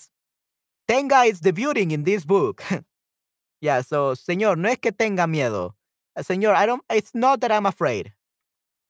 [0.88, 2.64] Tenga is debuting in this book.
[3.62, 5.76] yeah, so señor, no es que tenga miedo.
[6.16, 8.14] Uh, señor, I don't it's not that I'm afraid.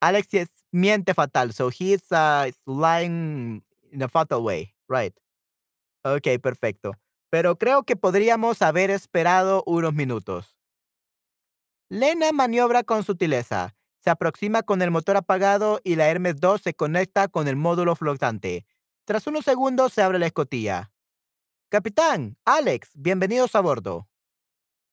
[0.01, 3.61] Alex is miente fatal, so he's uh lying
[3.91, 5.13] in a fatal way, right?
[6.05, 6.93] Okay, perfecto.
[7.30, 10.57] Pero creo que podríamos haber esperado unos minutos.
[11.89, 13.75] Lena maniobra con sutileza.
[13.99, 17.95] Se aproxima con el motor apagado y la Hermes 2 se conecta con el módulo
[17.95, 18.65] flotante.
[19.05, 20.91] Tras unos segundos se abre la escotilla.
[21.69, 24.07] Capitán, Alex, bienvenidos a bordo.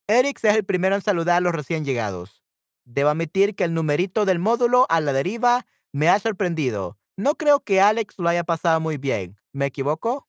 [0.08, 2.42] Eric es el primero en saludar a los recién llegados.
[2.84, 6.98] Debo admitir que el numerito del módulo a la deriva me ha sorprendido.
[7.16, 9.40] No creo que Alex lo haya pasado muy bien.
[9.52, 10.28] ¿Me equivoco?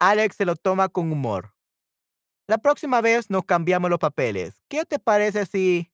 [0.00, 1.54] Alex se lo toma con humor.
[2.46, 4.62] La próxima vez nos cambiamos los papeles.
[4.68, 5.90] ¿Qué te parece si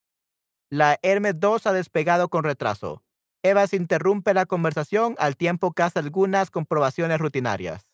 [0.71, 3.03] la Hermes 2 ha despegado con retraso?
[3.43, 7.89] Eva se interrumpe la conversación al tiempo que hace algunas comprobaciones rutinarias.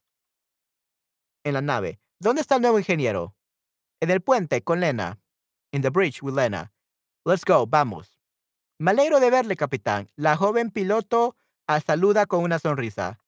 [1.44, 2.00] En la nave.
[2.18, 3.34] ¿Dónde está el nuevo ingeniero?
[4.00, 5.20] En el puente con Lena.
[5.72, 6.72] In the bridge with Lena.
[7.24, 8.20] Let's go, vamos.
[8.78, 10.08] Me alegro de verle, capitán.
[10.16, 11.36] La joven piloto
[11.86, 13.20] saluda con una sonrisa.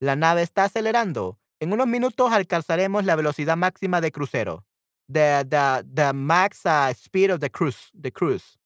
[0.00, 1.40] La nave está acelerando.
[1.60, 4.64] En unos minutos alcanzaremos la velocidad máxima de crucero.
[5.08, 7.90] The, the, the max uh, speed of the cruise.
[7.94, 8.58] The cruise.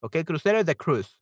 [0.00, 1.18] Ok, crucero es the cruise.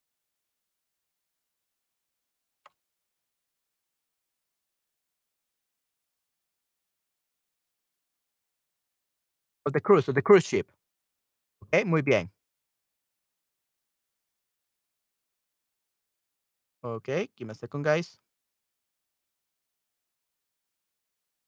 [9.64, 10.70] Of the cruise, of the cruise ship.
[11.62, 12.30] Ok, muy bien.
[16.82, 18.21] Ok, give me a second, guys.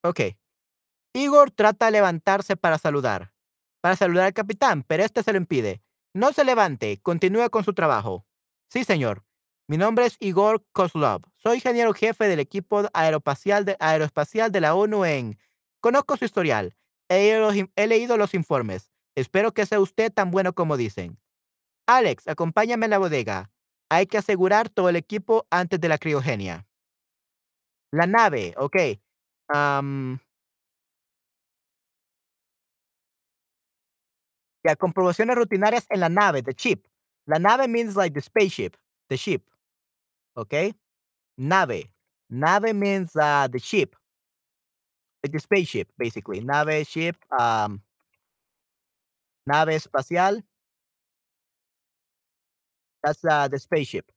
[0.05, 0.21] Ok.
[1.15, 3.33] Igor trata de levantarse para saludar.
[3.81, 5.83] Para saludar al capitán, pero este se lo impide.
[6.13, 8.27] No se levante, continúe con su trabajo.
[8.69, 9.25] Sí, señor.
[9.67, 11.23] Mi nombre es Igor Kozlov.
[11.37, 15.39] Soy ingeniero jefe del equipo aeroespacial de, la ONU en...
[15.81, 16.77] Conozco su historial.
[17.09, 18.91] He, he leído los informes.
[19.15, 21.19] Espero que sea usted tan bueno como dicen.
[21.87, 23.51] Alex, acompáñame a la bodega.
[23.89, 26.67] Hay que asegurar todo el equipo antes de la criogenia.
[27.91, 28.77] La nave, ok.
[29.53, 30.20] Um,
[34.64, 36.86] Yeah, comprobaciones rutinarias en la nave, the ship.
[37.26, 38.76] La nave means like the spaceship,
[39.11, 39.42] the ship.
[40.36, 40.74] Okay?
[41.38, 41.90] Nave.
[42.30, 43.97] Nave means uh, the ship.
[45.22, 46.40] Like the spaceship, basically.
[46.40, 47.82] Nave, ship, um,
[49.47, 50.42] nave espacial.
[53.03, 54.11] That's uh, the spaceship.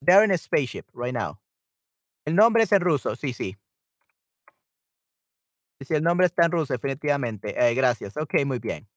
[0.00, 1.38] They're in a spaceship right now.
[2.26, 3.56] El nombre es en ruso, sí, sí.
[5.80, 7.54] Sí, el nombre está en ruso, definitivamente.
[7.56, 8.16] Eh, gracias.
[8.16, 8.88] Ok, muy bien.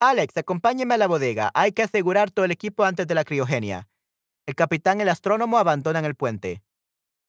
[0.00, 1.50] Alex, acompáñeme a la bodega.
[1.54, 3.88] Hay que asegurar todo el equipo antes de la criogenia.
[4.46, 6.62] El capitán y el astrónomo abandonan el puente.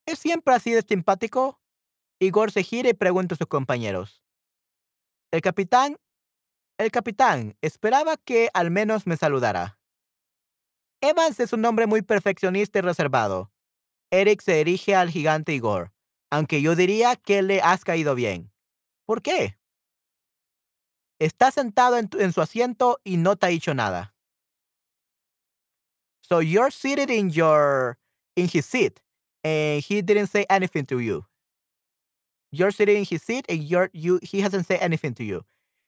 [0.06, 1.60] ¿Es siempre así de simpático?
[2.20, 4.22] Igor se gira y pregunta a sus compañeros.
[5.32, 5.96] El capitán,
[6.78, 9.79] el capitán, esperaba que al menos me saludara.
[11.02, 13.50] Evans es un hombre muy perfeccionista y reservado.
[14.10, 15.92] Eric se dirige al gigante Igor,
[16.30, 18.52] aunque yo diría que le has caído bien.
[19.06, 19.56] ¿Por qué?
[21.18, 24.14] Está sentado en, su asiento y no te ha dicho nada.
[26.22, 27.98] So you're seated in your
[28.36, 29.00] in his seat
[29.42, 31.26] and he didn't say anything to you.
[32.52, 35.44] You're sitting in his seat and you're, you, he hasn't said anything to you.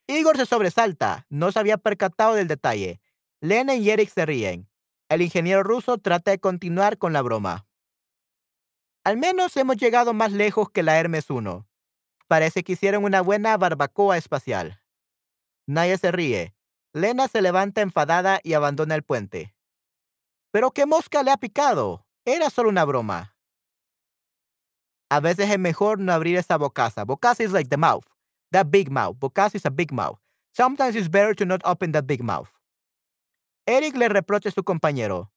[0.07, 2.99] Igor se sobresalta, no se había percatado del detalle.
[3.41, 4.67] Lena y Eric se ríen.
[5.09, 7.67] El ingeniero ruso trata de continuar con la broma.
[9.03, 11.67] Al menos hemos llegado más lejos que la Hermes 1.
[12.27, 14.81] Parece que hicieron una buena barbacoa espacial.
[15.67, 16.55] Nadie se ríe.
[16.93, 19.55] Lena se levanta enfadada y abandona el puente.
[20.51, 22.05] ¿Pero qué mosca le ha picado?
[22.25, 23.35] Era solo una broma.
[25.09, 27.05] A veces es mejor no abrir esa bocaza.
[27.05, 28.05] Bocaza is like the mouth.
[28.51, 29.17] That big mouth.
[29.19, 30.19] Bocaza is a big mouth.
[30.53, 32.49] Sometimes it's better to not open that big mouth.
[33.65, 35.31] Eric le reprocha a su compañero.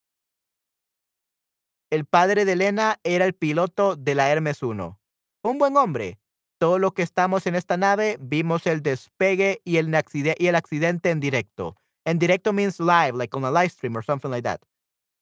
[1.89, 4.99] El padre de Elena era el piloto de la Hermes 1.
[5.43, 6.19] Un buen hombre.
[6.59, 11.75] Todos los que estamos en esta nave vimos el despegue y el, accidente en directo.
[12.03, 14.59] En directo means live, like on a live stream or something like that.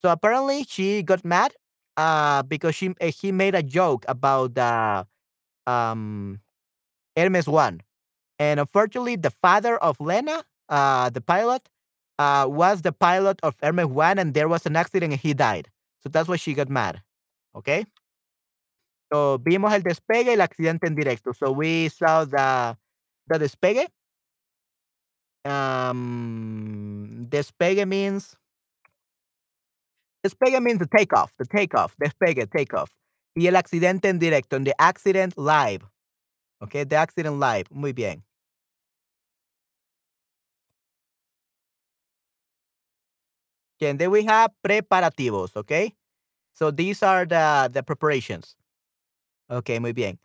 [0.01, 1.53] So apparently she got mad
[1.97, 4.57] uh, because uh, he made a joke about
[5.67, 6.39] um,
[7.15, 7.81] Hermes 1.
[8.39, 11.69] And unfortunately, the father of Lena, uh, the pilot,
[12.19, 15.69] uh, was the pilot of Hermes 1, and there was an accident and he died.
[16.01, 17.01] So that's why she got mad.
[17.55, 17.85] Okay?
[19.11, 21.35] So vimos el despegue y el accidente en directo.
[21.35, 22.77] So we saw the,
[23.27, 23.87] the despegue.
[25.45, 28.35] Um, despegue means
[30.25, 32.89] Despegue means the takeoff, the takeoff, despegue, takeoff.
[33.35, 35.83] Y el accidente en directo, en the accident live.
[36.63, 37.67] Okay, the accident live.
[37.69, 38.23] Muy bien.
[43.81, 45.95] And then we have preparativos, okay?
[46.53, 48.55] So these are the, the preparations.
[49.49, 50.19] Okay, muy bien.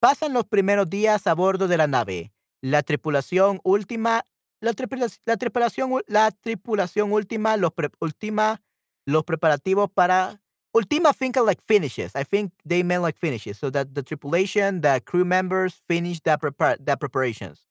[0.00, 2.32] Pasan los primeros días a bordo de la nave.
[2.62, 4.22] La tripulación última,
[4.60, 8.60] la, tripulación, la tripulación, la tripulación última, los pre, última
[9.06, 10.40] los preparativos para
[10.72, 12.14] Ultima think like finishes.
[12.14, 16.38] I think they meant like finishes, so that the tripulation, the crew members finish the,
[16.38, 17.66] prepar the preparations.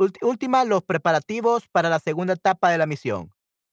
[0.00, 3.30] Ult- última, los preparativos para la segunda etapa de la misión.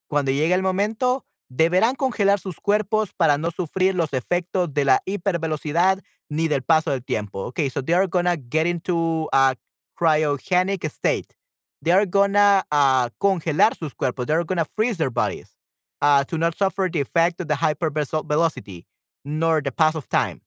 [0.08, 5.02] Cuando llegue el momento, deberán congelar sus cuerpos para no sufrir los efectos de la
[5.06, 7.46] hipervelocidad ni del paso del tiempo.
[7.46, 9.56] Okay, so they are gonna get into a
[9.96, 11.36] cryogenic state.
[11.82, 14.26] They are gonna uh, congelar sus cuerpos.
[14.26, 15.56] They are gonna freeze their bodies
[16.02, 18.86] uh, to not suffer the effect of the hypervelocity
[19.24, 20.42] nor the pass of time.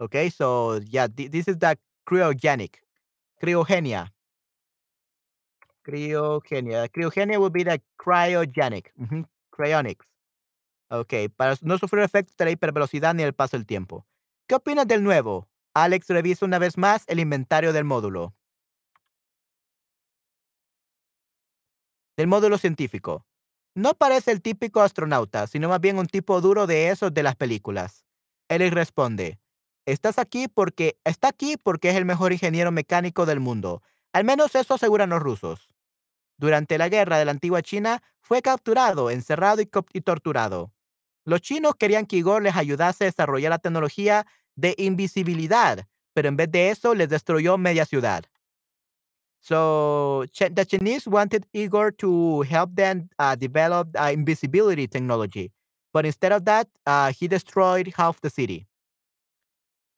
[0.00, 2.74] Okay, so yeah, th- this is the cryogenic,
[3.40, 4.08] cryogenia.
[5.82, 6.88] Criogenia.
[6.88, 8.92] Criogenia would be the cryogenic.
[9.50, 10.06] Cryonics.
[10.90, 14.06] Ok, para no sufrir efectos de la hipervelocidad ni el paso del tiempo.
[14.46, 15.48] ¿Qué opinas del nuevo?
[15.74, 18.34] Alex revisa una vez más el inventario del módulo.
[22.16, 23.26] Del módulo científico.
[23.74, 27.36] No parece el típico astronauta, sino más bien un tipo duro de esos de las
[27.36, 28.04] películas.
[28.50, 29.38] Alex responde,
[29.84, 33.82] Estás aquí porque está aquí porque es el mejor ingeniero mecánico del mundo.
[34.12, 35.71] Al menos eso aseguran los rusos.
[36.42, 40.72] Durante la guerra de la antigua China, fue capturado, encerrado y, y torturado.
[41.24, 44.26] Los chinos querían que Igor les ayudase a desarrollar la tecnología
[44.56, 48.24] de invisibilidad, pero en vez de eso les destruyó media ciudad.
[49.38, 55.52] So the Chinese wanted Igor to help them uh, develop uh, invisibility technology,
[55.92, 58.66] but instead of that, uh, he destroyed half the city.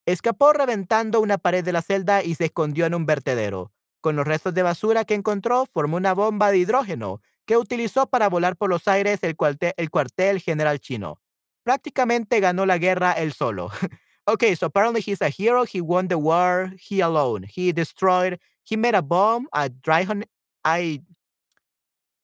[0.07, 3.73] Escapó reventando una pared de la celda y se escondió en un vertedero.
[4.05, 8.29] Con los restos de basura que encontró, formó una bomba de hidrógeno que utilizó para
[8.29, 11.23] volar por los aires el, cuarte- el cuartel general chino.
[11.63, 13.71] Prácticamente ganó la guerra él solo.
[14.27, 15.65] okay, so apparently he's a hero.
[15.65, 17.47] He won the war he alone.
[17.49, 20.27] He destroyed, he made a bomb, a hydrogen,
[20.67, 21.01] I,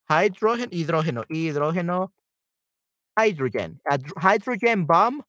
[0.07, 2.13] hydrogen, hidrógeno, hidrógeno,
[3.17, 5.23] hydrogen, a dr- hydrogen bomb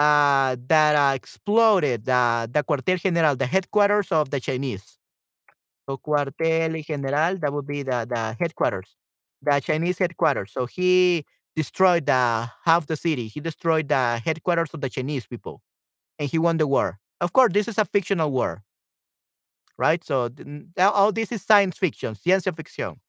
[0.00, 4.98] uh, that uh, exploded uh, the cuartel general, the headquarters of the Chinese.
[5.88, 8.96] So cuartel general, that would be the, the headquarters,
[9.42, 10.52] the Chinese headquarters.
[10.52, 11.24] So he
[11.56, 13.28] destroyed the half the city.
[13.28, 15.62] He destroyed the headquarters of the Chinese people,
[16.18, 16.98] and he won the war.
[17.20, 18.62] Of course, this is a fictional war,
[19.76, 20.02] right?
[20.04, 20.30] So
[20.78, 23.00] all this is science fiction, ciencia ficción.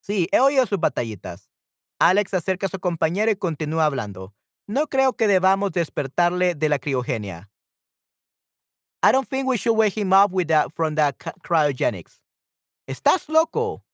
[0.00, 1.50] Sí, he oído sus batallitas.
[1.98, 4.34] Alex acerca a su compañero y continúa hablando.
[4.66, 7.49] No creo que debamos despertarle de la criogenia.
[9.02, 12.20] I don't think we should wake him up with that from ca- cryogenics.
[12.86, 13.84] ¿Estás loco?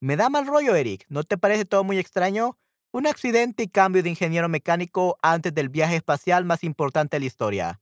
[0.00, 1.04] Me da mal rollo, Eric.
[1.08, 2.58] ¿No te parece todo muy extraño?
[2.92, 7.26] Un accidente y cambio de ingeniero mecánico antes del viaje espacial más importante de la
[7.26, 7.80] historia.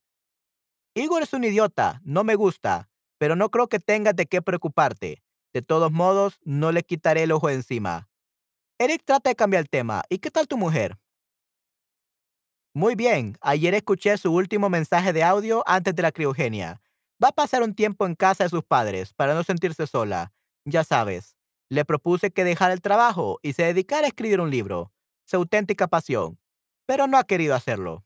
[0.94, 5.22] Igor es un idiota, no me gusta, pero no creo que tengas de qué preocuparte.
[5.52, 8.08] De todos modos, no le quitaré el ojo encima.
[8.78, 10.02] Eric trata de cambiar el tema.
[10.08, 10.98] ¿Y qué tal tu mujer?
[12.72, 16.80] Muy bien, ayer escuché su último mensaje de audio antes de la criogenia.
[17.22, 20.32] Va a pasar un tiempo en casa de sus padres para no sentirse sola.
[20.64, 21.36] Ya sabes,
[21.68, 24.92] le propuse que dejara el trabajo y se dedicara a escribir un libro,
[25.24, 26.38] su auténtica pasión,
[26.86, 28.04] pero no ha querido hacerlo.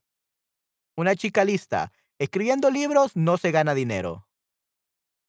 [0.96, 4.28] Una chica lista, escribiendo libros no se gana dinero.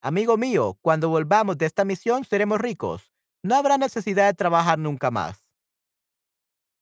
[0.02, 3.12] Amigo mío, cuando volvamos de esta misión seremos ricos.
[3.44, 5.46] No habrá necesidad de trabajar nunca más.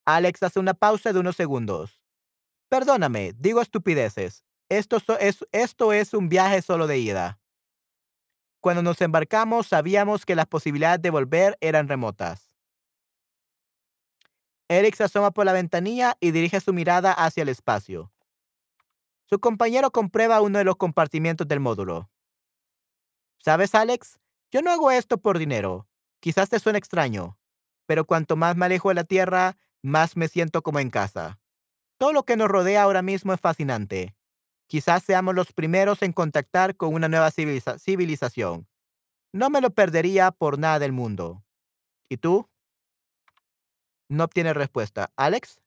[0.06, 2.03] Alex hace una pausa de unos segundos.
[2.74, 4.44] Perdóname, digo estupideces.
[4.68, 7.40] Esto, es, es un viaje solo de ida.
[8.62, 12.58] Cuando nos embarcamos sabíamos que las posibilidades de volver eran remotas.
[14.68, 18.12] Eric se asoma por la ventanilla y dirige su mirada hacia el espacio.
[19.26, 22.10] Su compañero comprueba uno de los compartimientos del módulo.
[23.38, 24.20] ¿Sabes, Alex?
[24.50, 25.88] Yo no hago esto por dinero.
[26.20, 27.38] Quizás te suene extraño,
[27.86, 31.40] pero cuanto más me alejo de la Tierra, más me siento como en casa.
[32.04, 34.14] Todo lo que nos rodea ahora mismo es fascinante.
[34.68, 38.68] Quizás seamos los primeros en contactar con una nueva civiliza- civilización.
[39.32, 41.46] No me lo perdería por nada del mundo.
[42.10, 42.50] ¿Y tú?
[44.10, 45.14] No obtiene respuesta.
[45.16, 45.62] ¿Alex?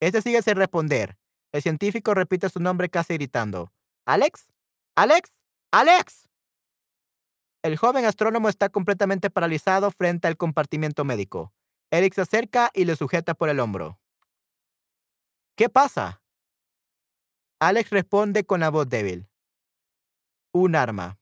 [0.00, 1.18] Este sigue sin responder.
[1.52, 3.70] El científico repite su nombre casi gritando.
[4.06, 4.46] ¿Alex?
[4.96, 5.30] ¿Alex?
[5.72, 6.26] ¿Alex?
[7.62, 11.52] El joven astrónomo está completamente paralizado frente al compartimiento médico.
[11.90, 14.00] Eric se acerca y le sujeta por el hombro.
[15.56, 16.20] ¿Qué pasa?
[17.60, 19.28] Alex responde con la voz débil.
[20.52, 21.20] Un arma.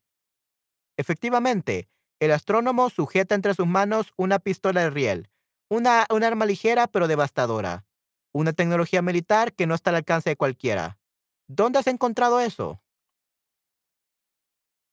[0.96, 5.30] Efectivamente, el astrónomo sujeta entre sus manos una pistola de riel,
[5.68, 7.84] una, un arma ligera pero devastadora,
[8.32, 10.98] una tecnología militar que no está al alcance de cualquiera.
[11.46, 12.82] ¿Dónde has encontrado eso?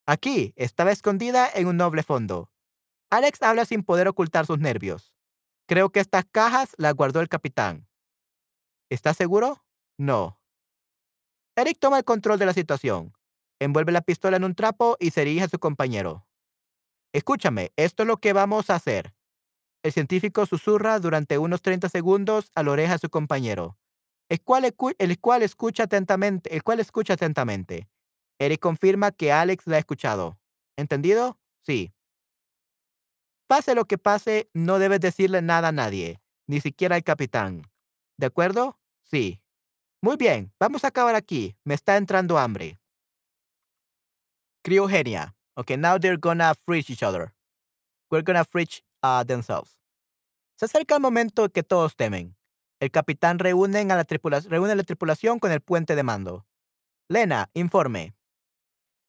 [0.06, 2.52] Aquí, estaba escondida en un noble fondo.
[3.10, 5.14] Alex habla sin poder ocultar sus nervios.
[5.66, 7.89] Creo que estas cajas las guardó el capitán.
[8.90, 9.64] ¿Estás seguro?
[9.98, 10.42] No.
[11.56, 13.14] Eric toma el control de la situación.
[13.60, 16.26] Envuelve la pistola en un trapo y se dirige a su compañero.
[17.14, 19.14] Escúchame, esto es lo que vamos a hacer.
[19.84, 23.78] El científico susurra durante unos 30 segundos a la oreja de su compañero,
[24.30, 24.64] el cual,
[25.44, 27.90] escucha atentamente, el cual escucha atentamente.
[28.40, 30.40] Eric confirma que Alex la ha escuchado.
[30.78, 31.40] ¿Entendido?
[31.62, 31.94] Sí.
[33.48, 37.64] Pase lo que pase, no debes decirle nada a nadie, ni siquiera al capitán.
[38.20, 38.78] ¿De acuerdo?
[39.04, 39.42] Sí.
[40.02, 41.56] Muy bien, vamos a acabar aquí.
[41.64, 42.78] Me está entrando hambre.
[44.62, 45.38] Criogenia.
[45.56, 47.34] Okay, now they're gonna freeze each other.
[48.12, 49.78] We're gonna freeze uh, themselves.
[50.58, 52.36] Se acerca el momento que todos temen.
[52.82, 54.06] El capitán reúne a la,
[54.50, 56.46] reúne a la tripulación con el puente de mando.
[57.08, 58.16] Lena, informe.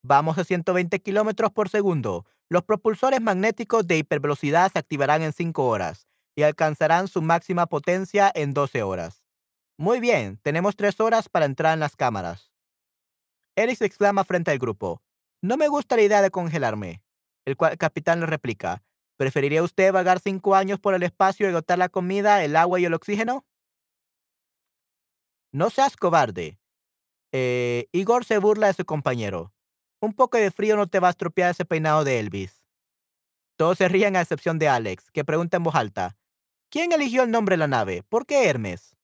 [0.03, 2.25] Vamos a 120 kilómetros por segundo.
[2.47, 6.07] Los propulsores magnéticos de hipervelocidad se activarán en 5 horas
[6.41, 9.23] y alcanzarán su máxima potencia en 12 horas.
[9.77, 12.51] Muy bien, tenemos 3 horas para entrar en las cámaras.
[13.55, 15.03] Eric exclama frente al grupo.
[15.43, 17.03] No me gusta la idea de congelarme.
[17.45, 18.83] El capitán le replica.
[19.17, 22.85] ¿Preferiría usted vagar cinco años por el espacio y agotar la comida, el agua y
[22.85, 23.45] el oxígeno?
[25.51, 26.59] No seas cobarde.
[27.31, 29.53] Eh, Igor se burla de su compañero.
[30.01, 32.65] Un poco de frío no te va a estropear ese peinado de Elvis.
[33.57, 36.17] Todos se ríen a excepción de Alex, que pregunta en voz alta.
[36.71, 38.01] ¿Quién eligió el nombre de la nave?
[38.01, 38.95] ¿Por qué Hermes?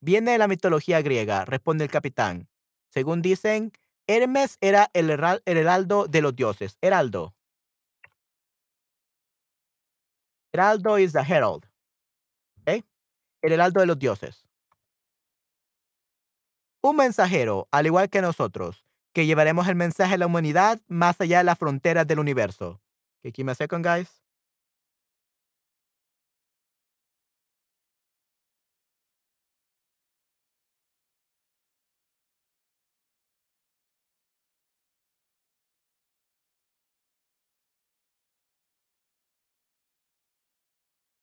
[0.00, 2.48] Viene de la mitología griega, responde el capitán.
[2.88, 3.72] Según dicen,
[4.08, 6.78] Hermes era el, heraldo de los dioses.
[6.80, 7.36] Heraldo.
[10.52, 11.70] Heraldo is the herald.
[13.42, 14.46] El heraldo de los dioses.
[16.82, 18.84] Un mensajero, al igual que nosotros,
[19.14, 22.82] que llevaremos el mensaje a la humanidad más allá de las fronteras del universo.
[23.22, 24.19] Give me second, guys.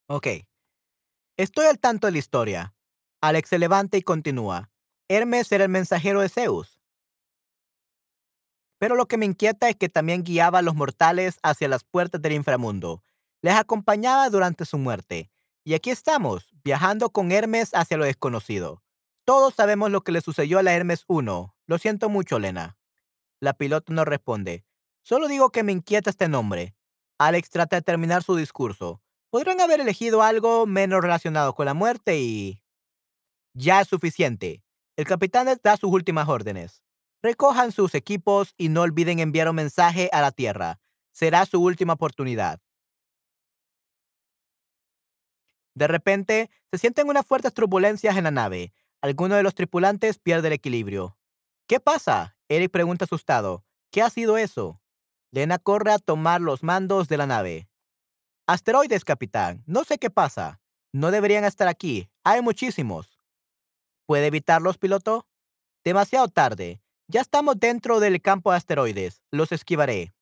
[0.07, 0.27] Ok.
[1.35, 2.73] Estoy al tanto de la historia.
[3.21, 4.71] Alex se levanta y continúa.
[5.09, 6.79] Hermes era el mensajero de Zeus.
[8.79, 12.21] Pero lo que me inquieta es que también guiaba a los mortales hacia las puertas
[12.21, 13.03] del inframundo.
[13.41, 15.29] Les acompañaba durante su muerte.
[15.65, 18.81] Y aquí estamos, viajando con Hermes hacia lo desconocido.
[19.25, 21.53] Todos sabemos lo que le sucedió a la Hermes 1.
[21.65, 22.77] Lo siento mucho, Lena.
[23.41, 24.63] La piloto no responde.
[25.01, 26.75] Solo digo que me inquieta este nombre.
[27.17, 29.01] Alex trata de terminar su discurso.
[29.37, 32.59] Podrían haber elegido algo menos relacionado con la muerte y...
[33.53, 34.63] Ya es suficiente.
[34.95, 36.81] El capitán da sus últimas órdenes.
[37.21, 40.79] Recojan sus equipos y no olviden enviar un mensaje a la Tierra.
[41.11, 42.59] Será su última oportunidad.
[45.75, 48.73] De repente, se sienten unas fuertes turbulencias en la nave.
[49.01, 51.15] Alguno de los tripulantes pierde el equilibrio.
[51.67, 52.35] ¿Qué pasa?
[52.49, 53.63] Eric pregunta asustado.
[53.91, 54.81] ¿Qué ha sido eso?
[55.29, 57.69] Lena corre a tomar los mandos de la nave.
[58.47, 59.61] Asteroides, capitán.
[59.65, 60.61] No sé qué pasa.
[60.93, 62.09] No deberían estar aquí.
[62.23, 63.19] Hay muchísimos.
[64.05, 65.27] ¿Puede evitarlos, piloto?
[65.83, 66.81] Demasiado tarde.
[67.09, 69.21] Ya estamos dentro del campo de asteroides.
[69.31, 70.13] Los esquivaré.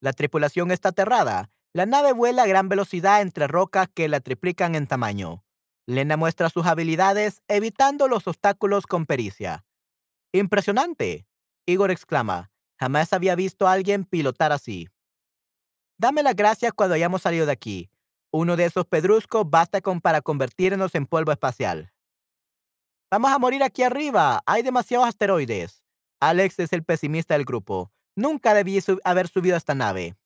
[0.00, 1.50] La tripulación está aterrada.
[1.72, 5.44] La nave vuela a gran velocidad entre rocas que la triplican en tamaño.
[5.86, 9.64] Lena muestra sus habilidades evitando los obstáculos con pericia.
[10.32, 11.28] Impresionante.
[11.64, 12.50] Igor exclama.
[12.76, 14.88] Jamás había visto a alguien pilotar así.
[16.00, 17.90] Dame las gracias cuando hayamos salido de aquí.
[18.30, 21.92] Uno de esos pedruscos basta con para convertirnos en polvo espacial.
[23.10, 24.40] Vamos a morir aquí arriba.
[24.46, 25.82] Hay demasiados asteroides.
[26.20, 27.90] Alex es el pesimista del grupo.
[28.14, 30.16] Nunca debí haber subido a esta nave.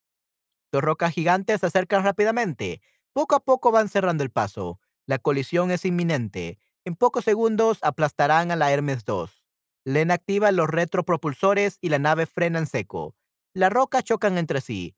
[0.70, 2.82] Dos rocas gigantes se acercan rápidamente.
[3.14, 4.78] Poco a poco van cerrando el paso.
[5.06, 6.58] La colisión es inminente.
[6.84, 9.42] En pocos segundos aplastarán a la Hermes 2.
[9.84, 13.14] Len activa los retropropulsores y la nave frena en seco.
[13.54, 14.96] Las rocas chocan entre sí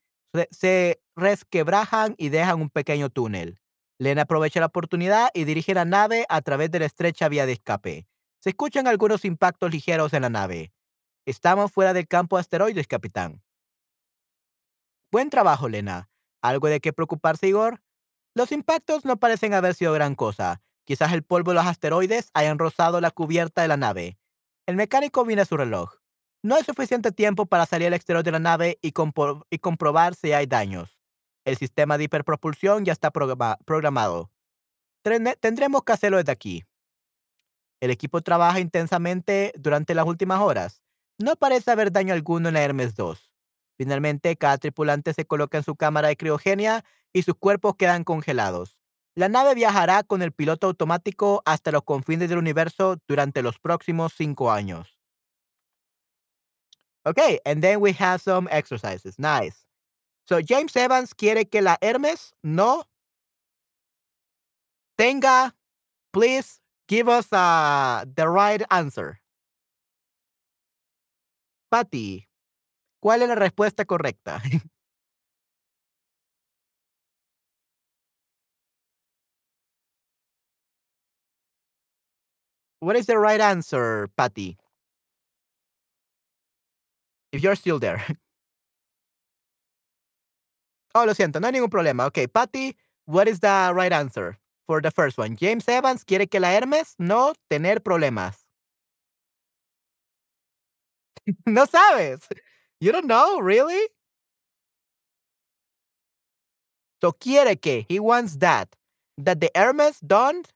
[0.50, 3.60] se resquebrajan y dejan un pequeño túnel.
[3.98, 7.52] Lena aprovecha la oportunidad y dirige la nave a través de la estrecha vía de
[7.52, 8.06] escape.
[8.40, 10.72] Se escuchan algunos impactos ligeros en la nave.
[11.26, 13.42] Estamos fuera del campo de asteroides, capitán.
[15.10, 16.10] Buen trabajo, Lena.
[16.42, 17.82] ¿Algo de qué preocuparse, Igor?
[18.34, 20.60] Los impactos no parecen haber sido gran cosa.
[20.84, 24.18] Quizás el polvo de los asteroides hayan rozado la cubierta de la nave.
[24.66, 26.03] El mecánico viene a su reloj.
[26.44, 30.44] No hay suficiente tiempo para salir al exterior de la nave y, comprobar si hay
[30.44, 31.00] daños.
[31.46, 34.30] El sistema de hiperpropulsión ya está programado.
[35.40, 36.64] Tendremos que hacerlo desde aquí.
[37.80, 40.82] El equipo trabaja intensamente durante las últimas horas.
[41.16, 43.32] No parece haber daño alguno en la Hermes 2.
[43.78, 46.84] Finalmente, cada tripulante se coloca en su cámara de criogenia
[47.14, 48.78] y sus cuerpos quedan congelados.
[49.14, 54.12] La nave viajará con el piloto automático hasta los confines del universo durante los próximos
[54.14, 54.93] cinco años.
[57.06, 59.18] Okay, and then we have some exercises.
[59.18, 59.66] Nice.
[60.26, 62.84] So James Evans quiere que la Hermes no
[64.98, 65.52] tenga.
[66.12, 69.20] Please give us uh, the right answer.
[71.70, 72.28] Patty,
[73.02, 74.40] ¿cuál es la respuesta correcta?
[82.80, 84.58] What is the right answer, Patty?
[87.34, 88.02] If you're still there.
[90.96, 92.06] Oh, lo siento, no hay ningún problema.
[92.06, 94.38] Ok, Patty, what is the right answer
[94.68, 95.34] for the first one?
[95.34, 98.44] James Evans quiere que la Hermes no tener problemas.
[101.46, 102.28] no sabes.
[102.80, 103.88] You don't know, really?
[107.02, 108.76] So quiere que, he wants that,
[109.18, 110.46] that the Hermes don't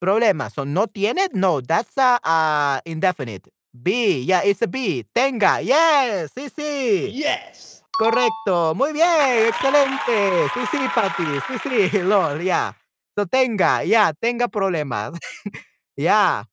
[0.00, 0.52] problemas.
[0.54, 3.48] So no tiene, no, that's a, a indefinite.
[3.74, 5.04] B, yeah, it's a B.
[5.14, 7.10] Tenga, yes, sí, sí.
[7.12, 7.82] Yes.
[7.98, 10.48] Correcto, muy bien, excelente.
[10.54, 12.76] Sí, sí, Patty, sí, sí, lol, yeah.
[13.16, 15.12] So tenga, yeah, tenga problemas.
[15.96, 16.44] yeah.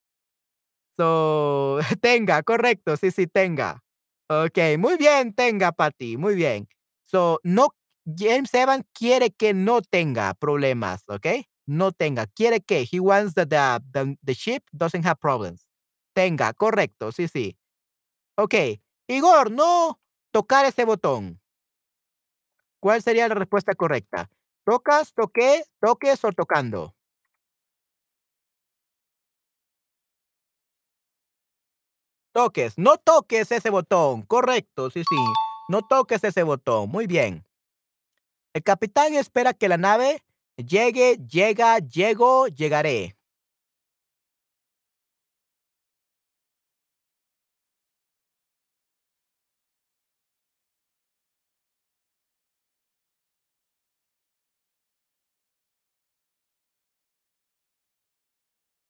[0.97, 3.81] So, tenga, correcto, sí, sí, tenga.
[4.29, 6.67] Ok, muy bien, tenga, Patty, muy bien.
[7.05, 7.69] So, no,
[8.05, 11.45] James Evans quiere que no tenga problemas, ¿ok?
[11.67, 15.68] No tenga, quiere que, he wants that the, the, the ship doesn't have problems.
[16.19, 17.57] Tenga, correcto, sí, sí.
[18.35, 18.53] Ok,
[19.07, 20.01] Igor, no
[20.31, 21.39] tocar ese botón.
[22.81, 24.29] ¿Cuál sería la respuesta correcta?
[24.65, 26.93] ¿Tocas, toqué, toques o tocando?
[32.33, 34.23] Toques, no toques ese botón.
[34.23, 35.15] Correcto, sí, sí.
[35.69, 36.89] No toques ese botón.
[36.89, 37.45] Muy bien.
[38.53, 40.21] El capitán espera que la nave
[40.57, 43.18] llegue, llega, llego, llegaré.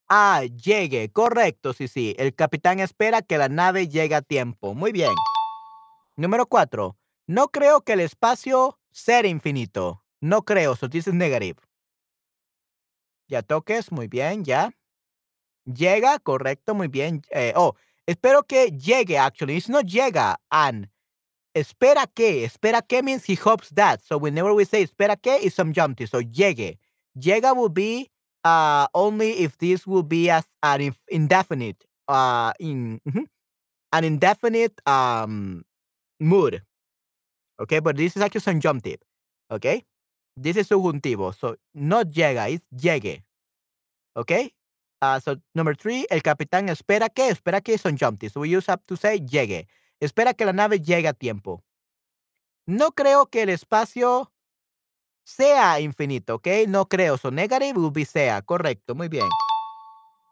[0.09, 2.15] Ah, llegue, correcto, sí, sí.
[2.17, 4.73] El capitán espera que la nave llegue a tiempo.
[4.73, 5.13] Muy bien.
[6.15, 6.97] Número cuatro.
[7.27, 10.03] No creo que el espacio sea infinito.
[10.19, 11.61] No creo, so this is negative.
[13.27, 14.71] Ya toques, muy bien, ya.
[15.65, 17.21] Llega, correcto, muy bien.
[17.29, 17.75] Eh, oh,
[18.07, 19.57] espero que llegue, actually.
[19.57, 20.89] It's not llega, and.
[21.53, 24.01] Espera que, espera que means he hopes that.
[24.01, 26.09] So whenever we say espera que, it's subjunctive.
[26.09, 26.79] So llegue.
[27.15, 28.09] Llega will be
[28.43, 33.01] uh, only if this will be as an indefinite, uh, in
[33.93, 35.63] an indefinite um
[36.19, 36.61] mood.
[37.59, 38.99] Okay, but this is actually subjunctive.
[39.51, 39.83] Okay,
[40.37, 41.35] this is subjuntivo.
[41.35, 43.23] So not llega, it's llegue.
[44.15, 44.53] Okay.
[45.01, 48.33] Uh, so number three, el capitán espera que, espera que subjunctive.
[48.33, 49.65] So we use up to say llegue.
[50.01, 51.63] Espera que la nave llegue a tiempo.
[52.67, 54.29] No creo que el espacio
[55.29, 56.47] sea infinito, ¿ok?
[56.67, 57.17] No creo.
[57.17, 58.41] So negative will be sea.
[58.41, 59.27] Correcto, muy bien.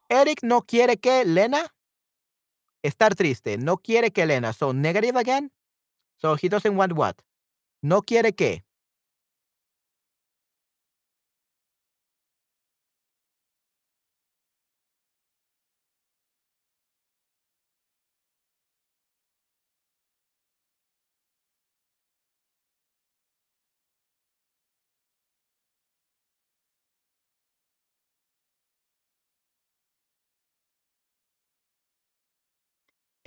[0.10, 1.74] Eric no quiere que Lena
[2.82, 3.58] estar triste.
[3.58, 4.54] No quiere que Lena.
[4.54, 5.52] So negative again.
[6.18, 7.16] So he doesn't want what?
[7.82, 8.64] No quiere que.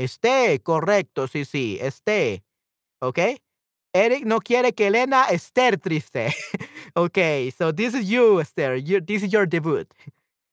[0.01, 2.43] Esté, correcto, sí, sí, esté.
[3.01, 3.19] ¿Ok?
[3.93, 6.35] Eric no quiere que Elena esté triste.
[6.95, 7.19] ok,
[7.57, 8.83] so this is you, Esther.
[9.05, 9.87] this is your debut.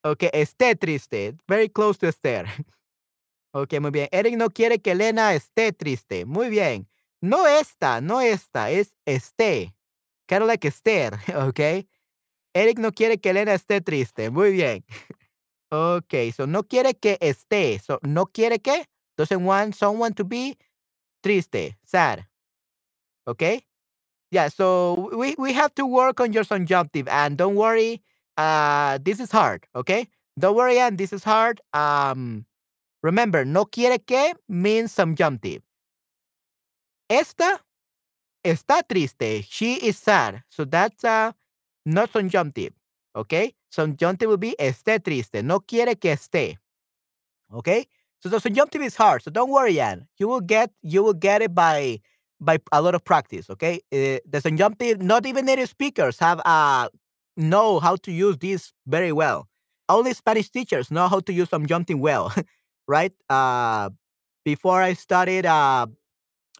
[0.03, 1.35] Ok, esté triste.
[1.47, 2.45] Very close to Esther.
[3.53, 4.09] ok, muy bien.
[4.11, 6.25] Eric no quiere que Elena esté triste.
[6.25, 6.89] Muy bien.
[7.21, 9.73] No esta, no esta, es esté.
[10.27, 11.13] Kind of like Esther,
[11.47, 11.87] ok.
[12.53, 14.29] Eric no quiere que Elena esté triste.
[14.29, 14.83] Muy bien.
[15.71, 17.79] ok, so no quiere que esté.
[17.79, 20.57] So no quiere que doesn't want someone to be
[21.23, 22.25] triste, sad.
[23.27, 23.63] Okay?
[24.31, 28.01] Yeah, so we, we have to work on your subjunctive and don't worry,
[28.37, 30.07] uh, this is hard, okay?
[30.39, 31.61] Don't worry, and this is hard.
[31.73, 32.45] Um,
[33.01, 35.63] remember, no quiere que means subjunctive.
[37.09, 37.59] Esta
[38.43, 39.43] está triste.
[39.49, 40.43] She is sad.
[40.49, 41.31] So that's uh,
[41.85, 42.73] not subjunctive.
[43.15, 43.53] Okay?
[43.71, 45.41] Subjunctive will be esté triste.
[45.43, 46.57] No quiere que esté.
[47.51, 47.87] Okay?
[48.19, 49.23] So the subjunctive is hard.
[49.23, 50.07] So don't worry, Anne.
[50.17, 51.99] You will get you will get it by
[52.39, 53.49] by a lot of practice.
[53.49, 55.01] Okay, uh, the subjunctive.
[55.01, 56.89] Not even native speakers have a
[57.35, 59.47] know how to use this very well.
[59.89, 62.33] Only Spanish teachers know how to use subjunctive well,
[62.87, 63.13] right?
[63.29, 63.91] Uh,
[64.43, 65.87] before I studied, uh,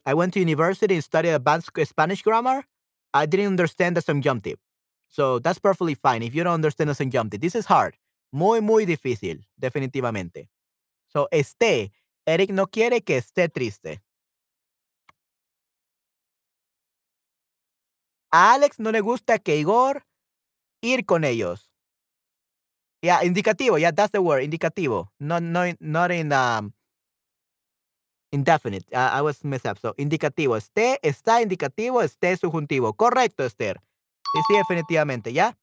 [0.06, 2.64] I went to university and studied advanced Spanish grammar.
[3.12, 4.58] I didn't understand the subjunctive.
[5.08, 7.40] So that's perfectly fine if you don't understand the subjunctive.
[7.40, 7.96] This is hard.
[8.32, 10.48] Muy, muy difícil, definitivamente.
[11.08, 11.92] So, esté.
[12.26, 14.02] Eric no quiere que esté triste.
[18.30, 20.04] A Alex no le gusta que Igor
[20.82, 21.70] ir con ellos.
[23.02, 23.78] Yeah, indicativo.
[23.78, 24.42] Yeah, that's the word.
[24.42, 25.10] Indicativo.
[25.18, 26.74] Not, no, not in um,
[28.32, 28.84] indefinite.
[28.92, 29.78] I was messed up.
[29.78, 30.56] So, indicativo.
[30.56, 32.92] Esté, está indicativo, esté subjuntivo.
[32.94, 33.80] Correcto, Esther.
[34.34, 35.32] Sí, sí, definitivamente.
[35.32, 35.56] ¿Ya?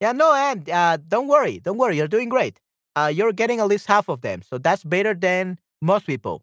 [0.00, 1.60] Yeah, no, and uh, don't worry.
[1.60, 1.96] Don't worry.
[1.96, 2.58] You're doing great.
[2.94, 4.42] Uh, you're getting at least half of them.
[4.42, 6.42] So that's better than most people.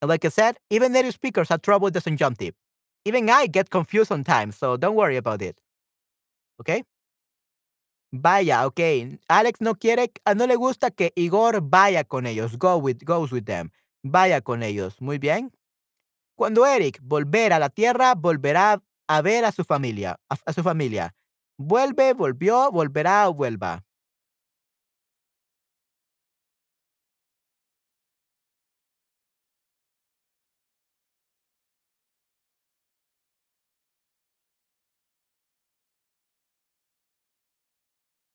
[0.00, 2.54] And like I said, even native speakers have trouble with the subjunctive.
[3.04, 4.56] Even I get confused sometimes.
[4.56, 5.60] So don't worry about it.
[6.60, 6.84] Okay?
[8.12, 9.18] Vaya, ok.
[9.28, 12.56] Alex no quiere, uh, no le gusta que Igor vaya con ellos.
[12.56, 13.70] Go with, goes with them.
[14.02, 15.00] Vaya con ellos.
[15.00, 15.52] Muy bien.
[16.36, 20.62] Cuando Eric volver a la tierra, volverá a ver a su familia, a, a su
[20.62, 21.14] familia.
[21.58, 23.84] Vuelve, volvió, volverá o vuelva.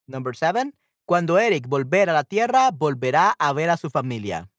[0.08, 0.74] Number seven.
[1.06, 4.50] Cuando Eric volver a la tierra, volverá a ver a su familia.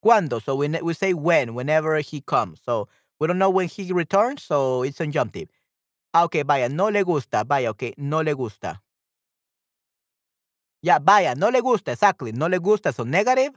[0.00, 0.40] Cuando?
[0.40, 2.60] So we, we say when, whenever he comes.
[2.60, 2.88] So
[3.18, 5.48] we don't know when he returns, so it's subjunctive.
[6.12, 7.44] Ah, ok, vaya, no le gusta.
[7.44, 8.82] Vaya, ok, no le gusta.
[10.82, 12.32] Ya, vaya, no le gusta, exactly.
[12.32, 13.52] No le gusta, so negative.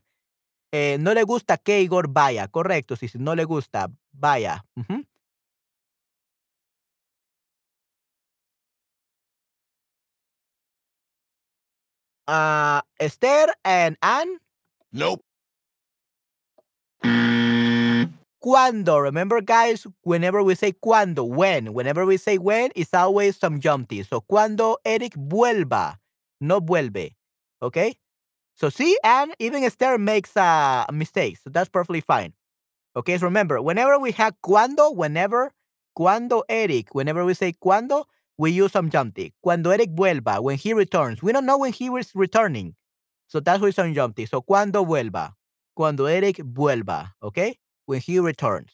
[0.71, 2.95] Eh, no le gusta que Igor vaya, correcto.
[2.95, 4.65] Si, no le gusta, vaya.
[12.31, 14.39] Ah, Esther and Anne.
[14.93, 15.19] Nope.
[18.39, 24.07] Cuando, remember guys, whenever we say cuando, when, whenever we say when, it's always subjunctive.
[24.07, 25.97] So cuando Eric vuelva,
[26.39, 27.15] no vuelve.
[27.61, 27.97] Okay?
[28.55, 31.37] So see, and even Esther makes a uh, mistake.
[31.37, 32.33] So that's perfectly fine.
[32.95, 35.51] Okay, so remember, whenever we have cuando, whenever,
[35.95, 38.05] cuando Eric, whenever we say cuando,
[38.37, 39.31] we use subjunctive.
[39.41, 41.21] Cuando Eric vuelva, when he returns.
[41.21, 42.75] We don't know when he is returning.
[43.27, 44.29] So that's why subjunctive.
[44.29, 45.33] So cuando vuelva.
[45.75, 47.59] Cuando Eric vuelva, okay?
[47.85, 48.71] When he returns.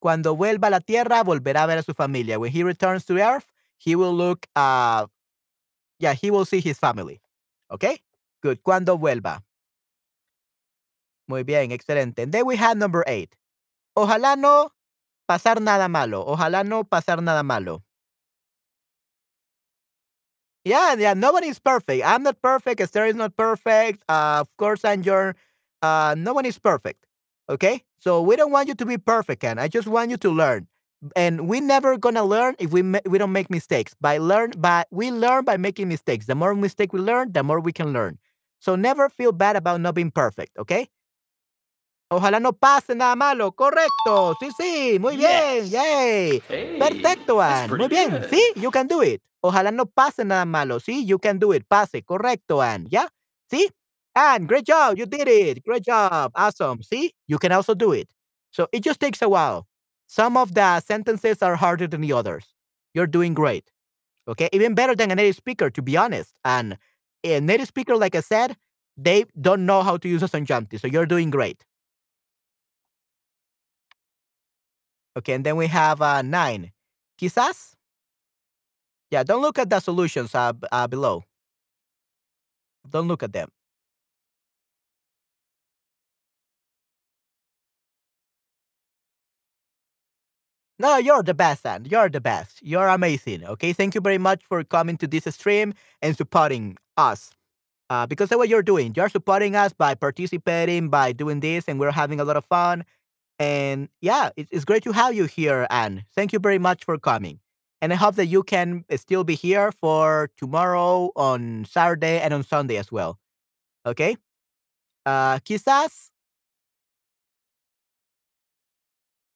[0.00, 2.38] Cuando vuelva a la tierra, volverá a ver a su familia.
[2.38, 3.46] When he returns to earth,
[3.78, 5.06] he will look, uh,
[5.98, 7.20] yeah, he will see his family.
[7.70, 8.02] Okay?
[8.42, 8.62] Good.
[8.62, 9.42] Cuando vuelva.
[11.26, 12.22] Muy bien, excelente.
[12.22, 13.36] And then we have number eight.
[13.96, 14.72] Ojalá no
[15.28, 16.24] pasar nada malo.
[16.26, 17.82] Ojalá no pasar nada malo.
[20.64, 22.04] Yeah, yeah, nobody's perfect.
[22.04, 22.80] I'm not perfect.
[22.80, 24.02] Esther is not perfect.
[24.08, 25.34] Uh, of course, and you're,
[25.82, 27.06] uh, no one is perfect.
[27.48, 27.84] Okay?
[27.98, 30.66] So we don't want you to be perfect, and I just want you to learn.
[31.14, 33.94] And we never gonna learn if we we don't make mistakes.
[34.00, 36.26] By learn, by we learn by making mistakes.
[36.26, 38.18] The more mistake we learn, the more we can learn.
[38.58, 40.58] So never feel bad about not being perfect.
[40.58, 40.88] Okay?
[42.10, 43.52] Ojalá no pase nada malo.
[43.52, 44.34] Correcto.
[44.40, 44.98] Sí, sí.
[44.98, 45.30] Muy bien.
[45.30, 45.70] Yes.
[45.70, 46.42] Yay.
[46.48, 47.70] Hey, Perfecto, Ann.
[47.70, 48.10] Muy bien.
[48.10, 48.30] good.
[48.30, 49.22] Sí, you can do it.
[49.42, 50.78] Ojalá no pase nada malo.
[50.80, 51.66] Sí, you can do it.
[51.68, 52.02] Pase.
[52.02, 52.86] Correcto, Ann.
[52.90, 53.08] ¿Ya?
[53.50, 53.68] ¿Sí?
[54.14, 54.96] Ann, great job.
[54.98, 55.62] You did it.
[55.64, 56.32] Great job.
[56.34, 56.82] Awesome.
[56.82, 57.12] See?
[57.26, 58.08] You can also do it.
[58.50, 59.66] So it just takes a while.
[60.06, 62.54] Some of the sentences are harder than the others.
[62.94, 63.70] You're doing great.
[64.26, 64.48] Okay?
[64.52, 66.34] Even better than a native speaker, to be honest.
[66.44, 66.78] And
[67.24, 68.56] a native speaker, like I said,
[68.96, 70.80] they don't know how to use a subjunctive.
[70.80, 71.64] So you're doing great.
[75.16, 76.72] Okay, and then we have uh, nine.
[77.20, 77.74] Quizás.
[79.10, 81.24] Yeah, don't look at the solutions uh, uh, below.
[82.88, 83.50] Don't look at them.
[90.78, 91.86] No, you're the best, Ann.
[91.90, 92.60] You're the best.
[92.62, 93.44] You're amazing.
[93.44, 97.32] Okay, thank you very much for coming to this stream and supporting us.
[97.90, 101.80] Uh, because of what you're doing, you're supporting us by participating, by doing this, and
[101.80, 102.84] we're having a lot of fun.
[103.38, 106.04] And yeah, it, it's great to have you here, Anne.
[106.14, 107.40] Thank you very much for coming.
[107.80, 112.34] And I hope that you can uh, still be here for tomorrow, on Saturday, and
[112.34, 113.18] on Sunday as well.
[113.86, 114.16] Okay?
[115.06, 116.10] Uh, quizás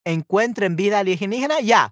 [0.05, 1.61] encuentren vida alienígena.
[1.63, 1.91] Yeah.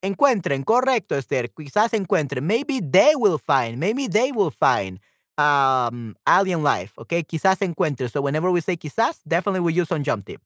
[0.00, 1.50] Encuentren, correcto, Esther.
[1.52, 2.44] Quizás encuentren.
[2.44, 3.78] Maybe they will find.
[3.78, 5.00] Maybe they will find
[5.36, 6.92] um, alien life.
[6.96, 7.24] Okay?
[7.24, 8.08] Quizás encuentren.
[8.08, 10.40] So whenever we say quizás, definitely we use on jump tip.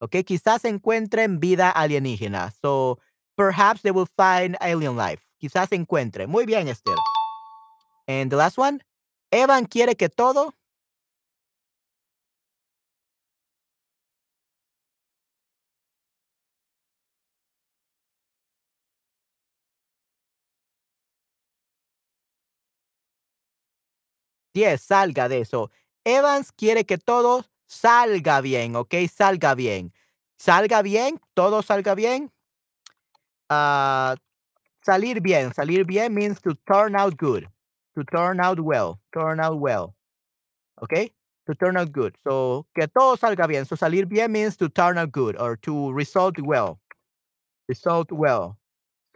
[0.00, 0.22] Okay?
[0.22, 2.52] Quizás encuentren vida alienígena.
[2.62, 3.00] So
[3.36, 5.20] perhaps they will find alien life.
[5.44, 6.26] quizás encuentre.
[6.26, 6.96] Muy bien, Esther.
[8.06, 8.80] And the last one.
[9.30, 10.54] Evan quiere que todo.
[24.54, 25.70] Yes, salga de eso.
[26.04, 28.94] Evans quiere que todo salga bien, ¿ok?
[29.12, 29.92] Salga bien.
[30.38, 32.30] Salga bien, todo salga bien.
[33.50, 34.16] Ah,
[34.84, 35.52] salir bien.
[35.54, 37.48] Salir bien means to turn out good.
[37.96, 39.00] To turn out well.
[39.12, 39.94] Turn out well.
[40.82, 41.12] ¿Ok?
[41.46, 42.16] To turn out good.
[42.26, 43.66] So, que todo salga bien.
[43.66, 46.80] So, salir bien means to turn out good or to result well.
[47.68, 48.58] Result well.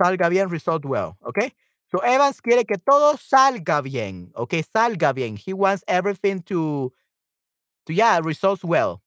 [0.00, 1.16] Salga bien, result well.
[1.26, 1.52] Okay?
[1.90, 4.30] So, Evans quiere que todo salga bien.
[4.36, 4.62] Okay?
[4.62, 5.36] Salga bien.
[5.36, 6.92] He wants everything to,
[7.86, 9.02] to yeah, results well.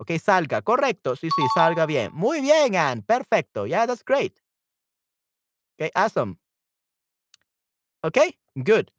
[0.00, 0.62] Ok, salga.
[0.62, 1.16] Correcto.
[1.16, 2.12] Sí, sí, salga bien.
[2.14, 3.02] Muy bien, Anne.
[3.02, 3.64] Perfecto.
[3.64, 4.40] Yeah, that's great.
[5.78, 6.38] Okay, awesome.
[8.04, 8.32] Okay,
[8.62, 8.90] good.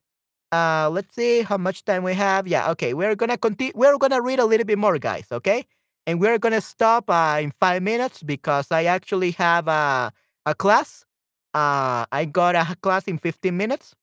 [0.52, 2.48] Uh, let's see how much time we have.
[2.48, 2.94] Yeah, okay.
[2.94, 3.74] We're gonna continue.
[3.76, 5.28] We're gonna read a little bit more, guys.
[5.32, 5.66] Okay,
[6.08, 10.14] and we're gonna stop uh, in five minutes because I actually have a
[10.46, 11.06] a class.
[11.54, 13.96] Uh, I got a class in 15 minutes.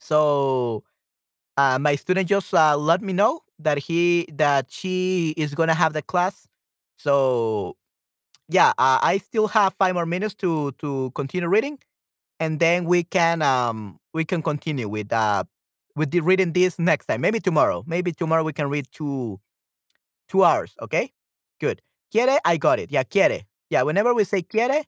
[0.00, 0.84] So,
[1.56, 5.92] uh, my student just uh, let me know that he that she is gonna have
[5.92, 6.48] the class.
[6.98, 7.76] So,
[8.48, 11.78] yeah, uh, I still have five more minutes to to continue reading
[12.40, 15.44] and then we can um we can continue with uh
[15.96, 17.20] with the reading this next time.
[17.20, 17.84] Maybe tomorrow.
[17.86, 19.40] Maybe tomorrow we can read two
[20.28, 20.74] two hours.
[20.82, 21.12] Okay,
[21.60, 21.80] good.
[22.12, 22.90] Quiere, I got it.
[22.90, 23.42] Yeah, quiere.
[23.70, 24.84] Yeah, whenever we say quiere,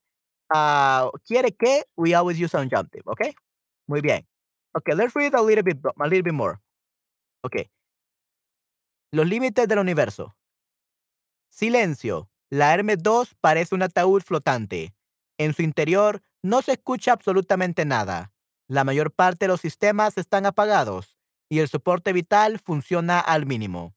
[0.55, 3.03] uh, quiere que, we always use subjunctive.
[3.09, 3.35] Okay,
[3.89, 4.23] muy bien.
[4.77, 6.61] Okay, let's read a little bit a little bit more.
[7.45, 7.69] Okay.
[9.13, 10.35] Los límites del universo.
[11.51, 12.29] Silencio.
[12.49, 14.95] La Hermes 2 parece un ataúd flotante.
[15.37, 18.33] En su interior no se escucha absolutamente nada.
[18.69, 21.19] La mayor parte de los sistemas están apagados
[21.49, 23.95] y el soporte vital funciona al mínimo.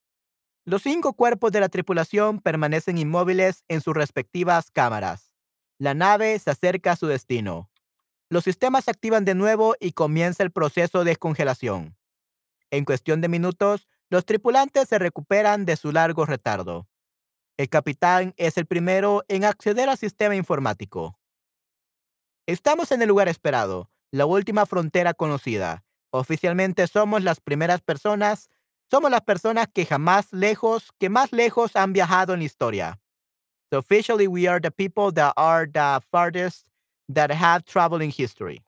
[0.66, 5.32] Los cinco cuerpos de la tripulación permanecen inmóviles en sus respectivas cámaras.
[5.78, 7.70] La nave se acerca a su destino.
[8.30, 11.96] Los sistemas se activan de nuevo y comienza el proceso de descongelación.
[12.72, 16.89] En cuestión de minutos, los tripulantes se recuperan de su largo retardo.
[17.60, 21.20] El capitán es el primero en acceder al sistema informático.
[22.48, 25.84] Estamos en el lugar esperado, la última frontera conocida.
[26.10, 28.50] Oficialmente somos las primeras personas,
[28.90, 33.02] somos las personas que jamás lejos, que más lejos han viajado en la historia.
[33.70, 36.66] So officially we are the people that are the farthest
[37.14, 38.64] that have traveled in history.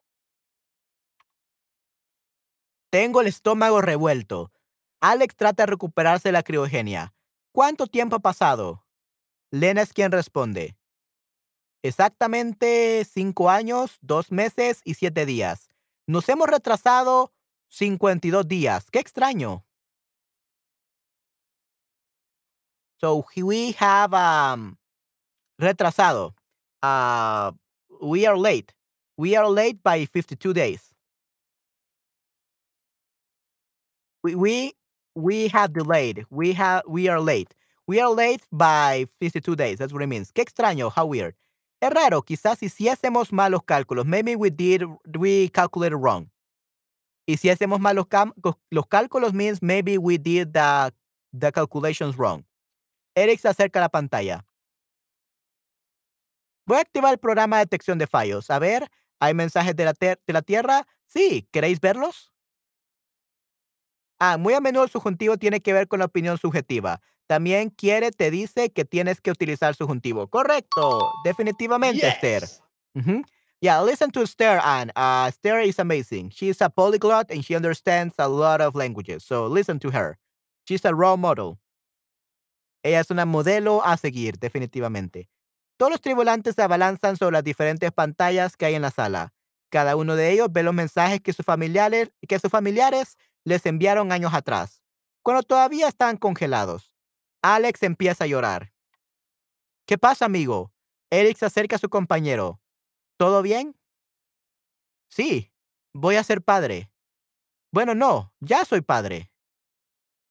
[2.90, 4.52] Tengo el estómago revuelto.
[5.00, 7.14] Alex trata de recuperarse la criogenia.
[7.52, 8.81] ¿Cuánto tiempo ha pasado?
[9.52, 10.74] Lena es quien responde.
[11.82, 15.68] Exactamente cinco años, dos meses y siete días.
[16.06, 17.32] Nos hemos retrasado
[17.68, 18.90] 52 días.
[18.90, 19.62] Qué extraño.
[22.96, 24.78] So we have um,
[25.58, 26.34] retrasado.
[26.82, 27.52] Uh,
[28.00, 28.72] we are late.
[29.18, 30.94] We are late by 52 days.
[34.22, 34.72] We we
[35.14, 36.24] we have delayed.
[36.30, 37.54] We have we are late.
[37.86, 39.78] We are late by 52 days.
[39.78, 40.32] That's what it means.
[40.32, 40.90] Qué extraño.
[40.90, 41.34] How weird.
[41.82, 44.84] Es raro, quizás hiciésemos malos cálculos, maybe we did,
[45.18, 46.30] we calculated wrong.
[47.26, 48.06] Hacemos malos
[48.70, 50.92] los cálculos means maybe we did the,
[51.32, 52.44] the calculations wrong.
[53.16, 54.44] Eric se acerca a la pantalla.
[56.66, 58.48] Voy a activar el programa de detección de fallos.
[58.50, 58.88] A ver,
[59.18, 60.86] ¿hay mensajes de la, de la Tierra?
[61.06, 62.31] Sí, ¿queréis verlos?
[64.24, 67.00] Ah, muy a menudo el subjuntivo tiene que ver con la opinión subjetiva.
[67.26, 70.28] También quiere, te dice que tienes que utilizar subjuntivo.
[70.28, 71.10] Correcto.
[71.24, 72.44] Definitivamente, Esther.
[73.60, 74.92] Yeah, listen to Esther, Anne.
[74.94, 76.30] Uh, Esther is amazing.
[76.30, 79.24] She's a polyglot and she understands a lot of languages.
[79.24, 80.16] So listen to her.
[80.68, 81.58] She's a role model.
[82.84, 85.28] Ella es una modelo a seguir, definitivamente.
[85.76, 89.32] Todos los tribulantes se abalanzan sobre las diferentes pantallas que hay en la sala.
[89.68, 94.12] Cada uno de ellos ve los mensajes que sus familiares, que sus familiares les enviaron
[94.12, 94.82] años atrás,
[95.22, 96.94] cuando todavía están congelados.
[97.42, 98.72] Alex empieza a llorar.
[99.86, 100.72] ¿Qué pasa, amigo?
[101.10, 102.60] Eric se acerca a su compañero.
[103.16, 103.76] ¿Todo bien?
[105.08, 105.52] Sí,
[105.92, 106.90] voy a ser padre.
[107.72, 109.30] Bueno, no, ya soy padre.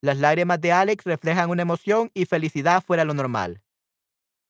[0.02, 3.64] Las lágrimas de Alex reflejan una emoción y felicidad fuera de lo normal.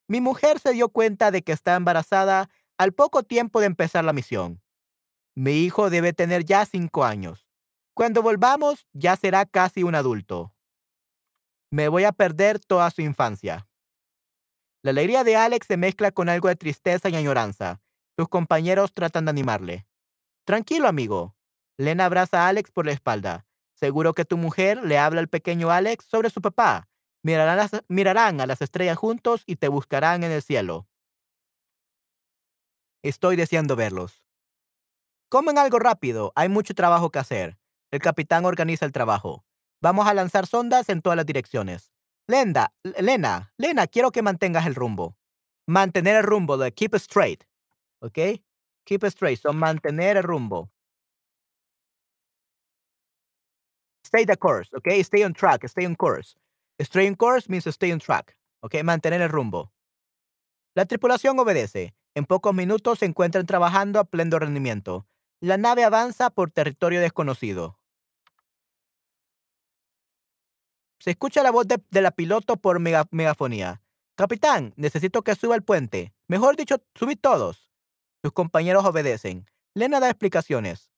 [0.07, 4.13] Mi mujer se dio cuenta de que está embarazada al poco tiempo de empezar la
[4.13, 4.61] misión.
[5.35, 7.50] Mi hijo debe tener ya cinco años.
[8.01, 10.55] Cuando volvamos, ya será casi un adulto.
[11.69, 13.69] Me voy a perder toda su infancia.
[14.81, 17.79] La alegría de Alex se mezcla con algo de tristeza y añoranza.
[18.17, 19.87] Sus compañeros tratan de animarle.
[20.45, 21.35] Tranquilo, amigo.
[21.77, 23.45] Lena abraza a Alex por la espalda.
[23.75, 26.89] Seguro que tu mujer le habla al pequeño Alex sobre su papá.
[27.21, 30.87] Mirarán, mirarán a las estrellas juntos y te buscarán en el cielo.
[33.03, 34.25] Estoy deseando verlos.
[35.29, 37.60] Comen algo rápido, hay mucho trabajo que hacer.
[37.91, 39.45] El capitán organiza el trabajo.
[39.81, 41.91] Vamos a lanzar sondas en todas las direcciones.
[42.25, 45.17] Lenda, Lena, Lena, quiero que mantengas el rumbo.
[45.67, 47.43] Mantener el rumbo, de keep straight.
[47.99, 48.17] ¿Ok?
[48.85, 50.71] Keep straight, son mantener el rumbo.
[54.05, 54.87] Stay the course, ¿ok?
[55.03, 56.35] Stay on track, stay on course.
[56.79, 58.83] Stay on course means stay on track, ¿ok?
[58.83, 59.73] Mantener el rumbo.
[60.75, 61.93] La tripulación obedece.
[62.15, 65.07] En pocos minutos se encuentran trabajando a pleno rendimiento.
[65.41, 67.80] La nave avanza por territorio desconocido.
[71.01, 73.81] Se escucha la voz de, la piloto por megafonía.
[74.15, 76.13] Capitán, necesito que suba el puente.
[76.27, 77.71] Mejor dicho, subid todos.
[78.21, 79.49] Sus compañeros obedecen.
[79.73, 80.91] Lena da explicaciones.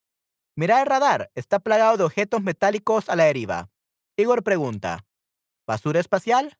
[0.57, 1.31] Mira el radar.
[1.35, 3.69] Está plagado de objetos metálicos a la deriva.
[4.17, 5.05] Igor pregunta.
[5.65, 6.57] ¿Basura espacial?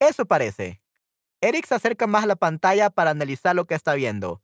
[0.00, 0.82] Eso parece.
[1.40, 4.42] Eric se acerca más a la pantalla para analizar lo que está viendo.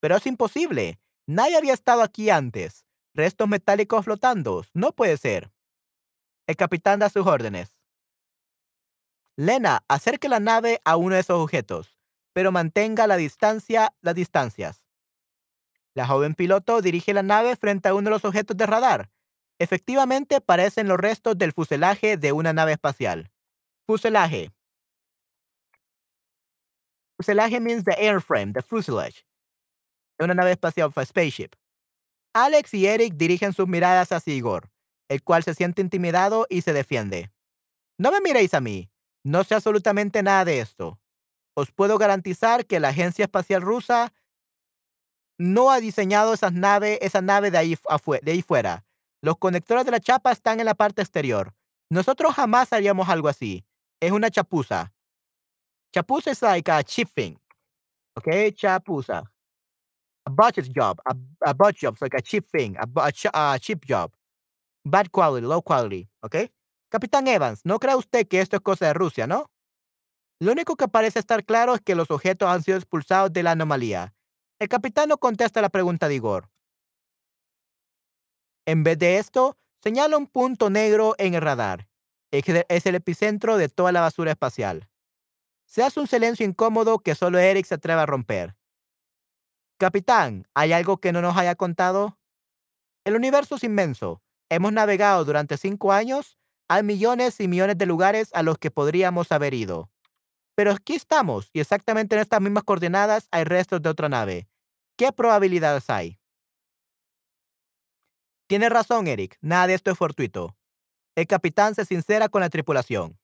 [0.00, 0.98] Pero es imposible.
[1.28, 2.84] Nadie había estado aquí antes.
[3.14, 4.64] Restos metálicos flotando.
[4.74, 5.52] No puede ser.
[6.48, 7.75] El capitán da sus órdenes.
[9.38, 11.98] Lena, acerque la nave a uno de esos objetos,
[12.32, 14.82] pero mantenga la distancia, las distancias.
[15.94, 19.10] La joven piloto dirige la nave frente a uno de los objetos de radar.
[19.58, 23.30] Efectivamente, parecen los restos del fuselaje de una nave espacial.
[23.86, 24.52] Fuselaje.
[27.18, 29.26] Fuselaje means the airframe, the fuselage.
[30.18, 31.54] De una nave espacial, a spaceship.
[32.34, 34.70] Alex y Eric dirigen sus miradas hacia Igor,
[35.08, 37.30] el cual se siente intimidado y se defiende.
[37.98, 38.90] No me miréis a mí.
[39.26, 41.00] No sé absolutamente nada de esto.
[41.54, 44.12] Os puedo garantizar que la Agencia Espacial Rusa
[45.36, 48.84] no ha diseñado esa nave de ahí, fuera.
[49.20, 51.52] Los conectores de la chapa están en la parte exterior.
[51.90, 53.66] Nosotros jamás haríamos algo así.
[53.98, 54.92] Es una chapuza.
[55.92, 57.34] Chapuza es like a cheap thing.
[58.14, 59.24] Okay, chapuza.
[60.24, 61.00] A budget job.
[61.04, 61.16] A,
[61.50, 61.94] a job.
[61.94, 62.76] It's like a cheap thing.
[62.76, 62.86] A,
[63.34, 64.12] a, cheap job.
[64.84, 66.08] Bad quality, low quality.
[66.22, 66.48] Okay.
[66.96, 69.50] Capitán Evans, ¿no cree usted que esto es cosa de Rusia, no?
[70.40, 73.50] Lo único que parece estar claro es que los objetos han sido expulsados de la
[73.50, 74.14] anomalía.
[74.58, 76.48] El capitán no contesta la pregunta de Igor.
[78.64, 81.86] En vez de esto, señala un punto negro en el radar.
[82.30, 84.88] Es el epicentro de toda la basura espacial.
[85.66, 88.56] Se hace un silencio incómodo que solo Eric se atreve a romper.
[89.76, 92.18] Capitán, ¿hay algo que no nos haya contado?
[93.04, 94.22] El universo es inmenso.
[94.48, 96.38] Hemos navegado durante cinco años.
[96.68, 99.90] Hay millones y millones de lugares a los que podríamos haber ido.
[100.56, 104.48] Pero aquí estamos, y exactamente en estas mismas coordenadas hay restos de otra nave.
[104.96, 106.18] ¿Qué probabilidades hay?
[108.48, 109.36] Tienes razón, Eric.
[109.40, 110.56] Nada de esto es fortuito.
[111.14, 113.18] El capitán se sincera con la tripulación.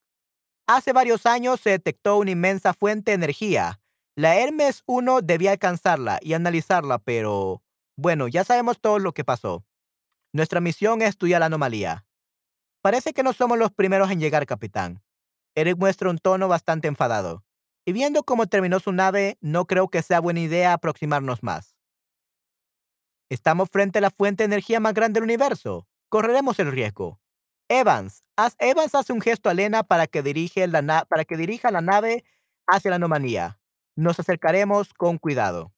[0.67, 3.81] Hace varios años se detectó una inmensa fuente de energía.
[4.15, 7.63] La Hermes 1 debía alcanzarla y analizarla, pero
[7.97, 9.65] bueno, ya sabemos todo lo que pasó.
[10.33, 12.05] Nuestra misión es estudiar la anomalía.
[12.83, 15.03] Parece que no somos los primeros en llegar, capitán.
[15.55, 17.45] Eric muestra un tono bastante enfadado.
[17.85, 21.77] Y viendo cómo terminó su nave, no creo que sea buena idea aproximarnos más.
[23.29, 25.87] Estamos frente a la fuente de energía más grande del universo.
[26.09, 27.21] Correremos el riesgo.
[27.69, 28.23] Evans,
[28.59, 32.25] Evans hace un gesto a Lena para que, dirige la para que dirija la nave
[32.67, 33.61] hacia la anomalía.
[33.97, 35.73] Nos acercaremos con cuidado.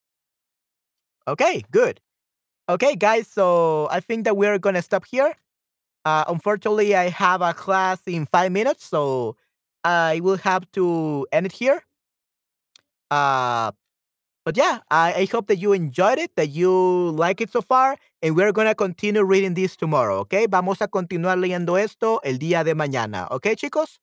[1.26, 2.00] Okay, good.
[2.66, 5.36] Okay, guys, so I think that we're going to stop here.
[6.04, 9.36] Uh, unfortunately, I have a class in five minutes, so
[9.84, 11.82] I will have to end it here.
[13.10, 13.72] Uh,
[14.44, 17.96] but yeah, I, I hope that you enjoyed it, that you like it so far,
[18.22, 20.46] and we're gonna continue reading this tomorrow, okay?
[20.46, 24.00] Vamos a continuar leyendo esto el día de mañana, okay, chicos?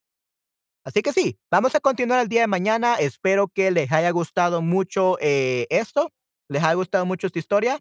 [0.83, 2.95] Así que sí, vamos a continuar el día de mañana.
[2.95, 6.11] Espero que les haya gustado mucho eh, esto,
[6.49, 7.79] les haya gustado mucho esta historia.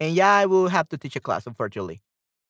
[0.00, 2.02] And yeah, I will have to teach a class, unfortunately.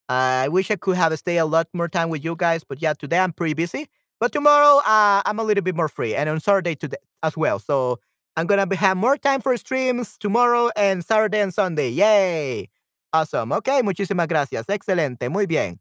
[0.09, 2.93] I wish I could have stayed a lot more time with you guys, but yeah,
[2.95, 3.89] today I'm pretty busy.
[4.21, 7.59] But tomorrow, uh, I'm a little bit more free, and on Saturday today as well.
[7.59, 7.99] So
[8.37, 11.91] I'm gonna have more time for streams tomorrow and Saturday and Sunday.
[11.91, 12.69] Yay!
[13.13, 13.53] Awesome.
[13.53, 14.67] Okay, muchísimas gracias.
[14.69, 15.29] Excelente.
[15.31, 15.79] Muy bien.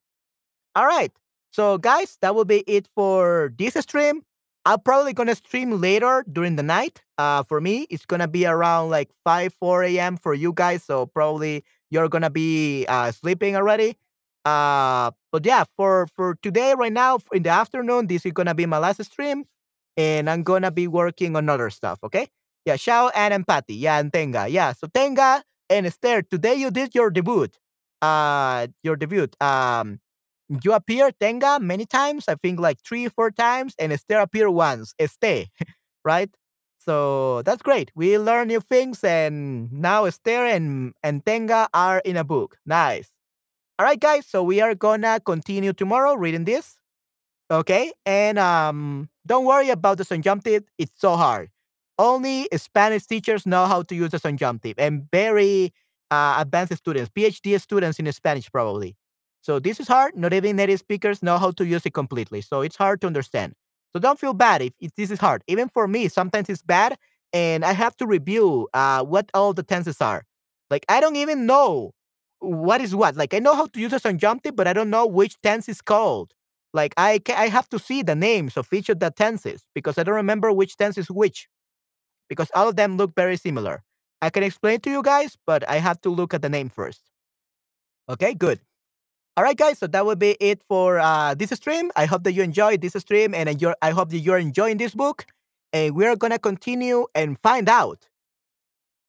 [0.75, 1.11] All right.
[1.51, 4.23] So, guys, that will be it for this stream.
[4.65, 7.03] I'm probably gonna stream later during the night.
[7.17, 10.17] Uh, for me, it's gonna be around like 5, 4 a.m.
[10.17, 10.83] for you guys.
[10.83, 13.97] So probably you're gonna be uh, sleeping already.
[14.45, 18.65] Uh, but yeah, for for today, right now in the afternoon, this is gonna be
[18.65, 19.45] my last stream,
[19.97, 21.99] and I'm gonna be working on other stuff.
[22.03, 22.27] Okay?
[22.65, 23.75] Yeah, Shao and empathy.
[23.75, 24.47] Yeah, and Tenga.
[24.49, 27.47] Yeah, so Tenga, And Esther, today you did your debut.
[28.01, 29.27] Uh, your debut.
[29.41, 29.99] Um,
[30.63, 32.25] you appear Tenga many times.
[32.27, 34.93] I think like three, four times, and Esther appear once.
[34.99, 35.47] Este,
[36.05, 36.29] right?
[36.79, 37.91] So that's great.
[37.95, 42.57] We learn new things, and now Esther and and Tenga are in a book.
[42.65, 43.11] Nice.
[43.77, 44.25] All right, guys.
[44.25, 46.77] So we are gonna continue tomorrow reading this.
[47.51, 50.63] Okay, and um, don't worry about the subjunctive.
[50.77, 51.49] It's so hard.
[51.99, 55.73] Only Spanish teachers know how to use the subjunctive, and very
[56.11, 58.95] uh, advanced students, PhD students in Spanish probably.
[59.41, 60.17] So this is hard.
[60.17, 62.41] Not even native speakers know how to use it completely.
[62.41, 63.53] So it's hard to understand.
[63.93, 65.43] So don't feel bad if, if this is hard.
[65.47, 66.97] Even for me, sometimes it's bad,
[67.33, 70.25] and I have to review uh, what all the tenses are.
[70.71, 71.93] Like I don't even know
[72.45, 73.15] what is what.
[73.15, 75.81] Like I know how to use a subjunctive, but I don't know which tense is
[75.81, 76.33] called.
[76.73, 80.03] Like I I have to see the names of each of the tenses because I
[80.03, 81.47] don't remember which tense is which
[82.29, 83.83] because all of them look very similar.
[84.21, 87.01] I can explain to you guys, but I have to look at the name first.
[88.09, 88.59] Okay, good.
[89.37, 89.79] All right, guys.
[89.79, 91.91] So that would be it for uh, this stream.
[91.95, 93.49] I hope that you enjoyed this stream, and
[93.81, 95.25] I hope that you're enjoying this book.
[95.73, 98.07] And we're gonna continue and find out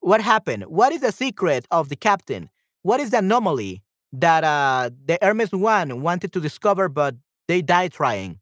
[0.01, 0.63] what happened.
[0.65, 2.49] What is the secret of the captain?
[2.87, 3.83] What is the anomaly
[4.13, 7.15] that uh, the Hermes One wanted to discover, but
[7.49, 8.39] they died trying?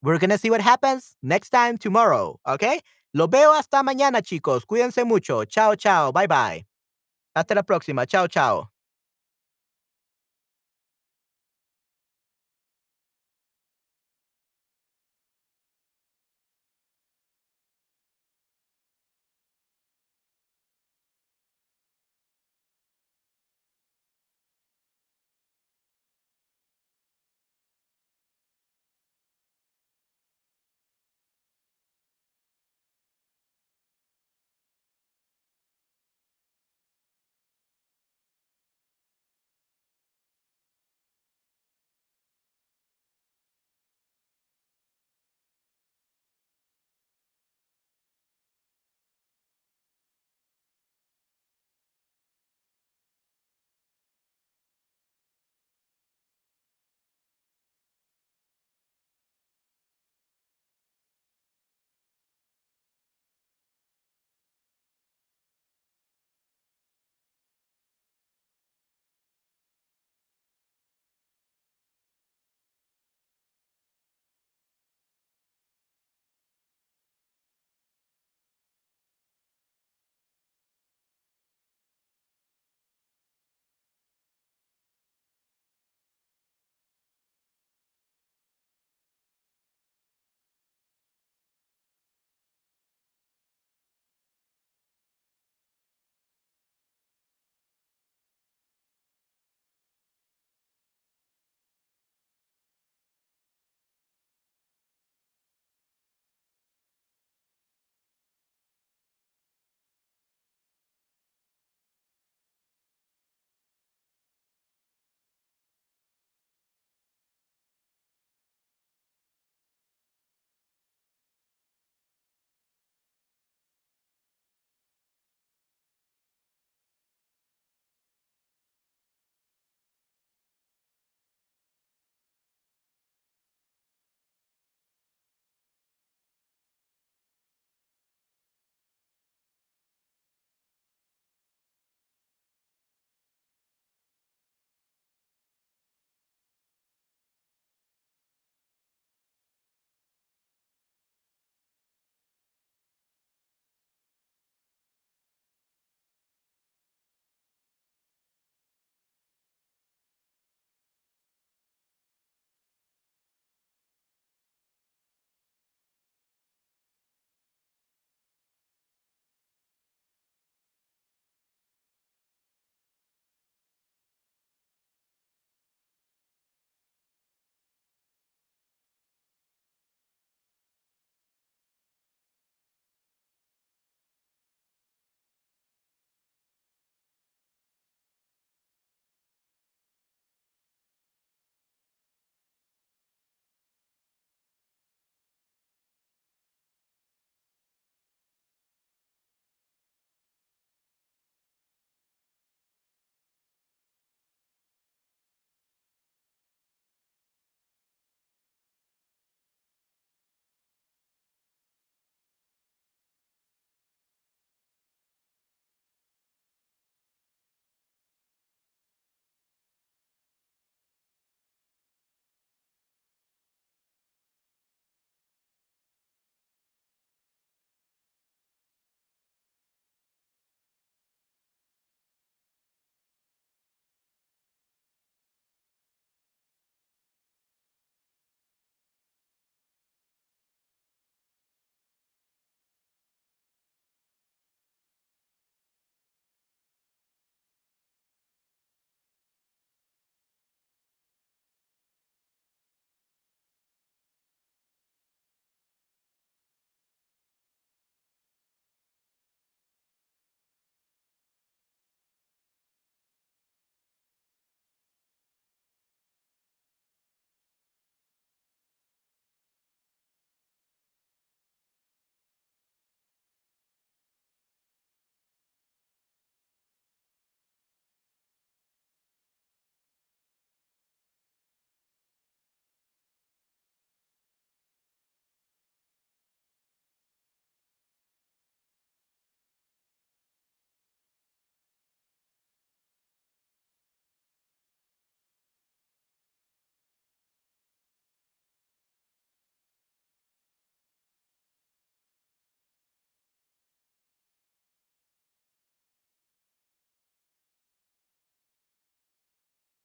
[0.00, 2.38] We're gonna see what happens next time tomorrow.
[2.46, 2.78] Okay.
[3.12, 4.64] Lo veo hasta mañana, chicos.
[4.64, 5.44] Cuídense mucho.
[5.44, 6.12] Chao, chao.
[6.12, 6.64] Bye, bye.
[7.34, 8.06] Hasta la próxima.
[8.06, 8.69] Chao, chao.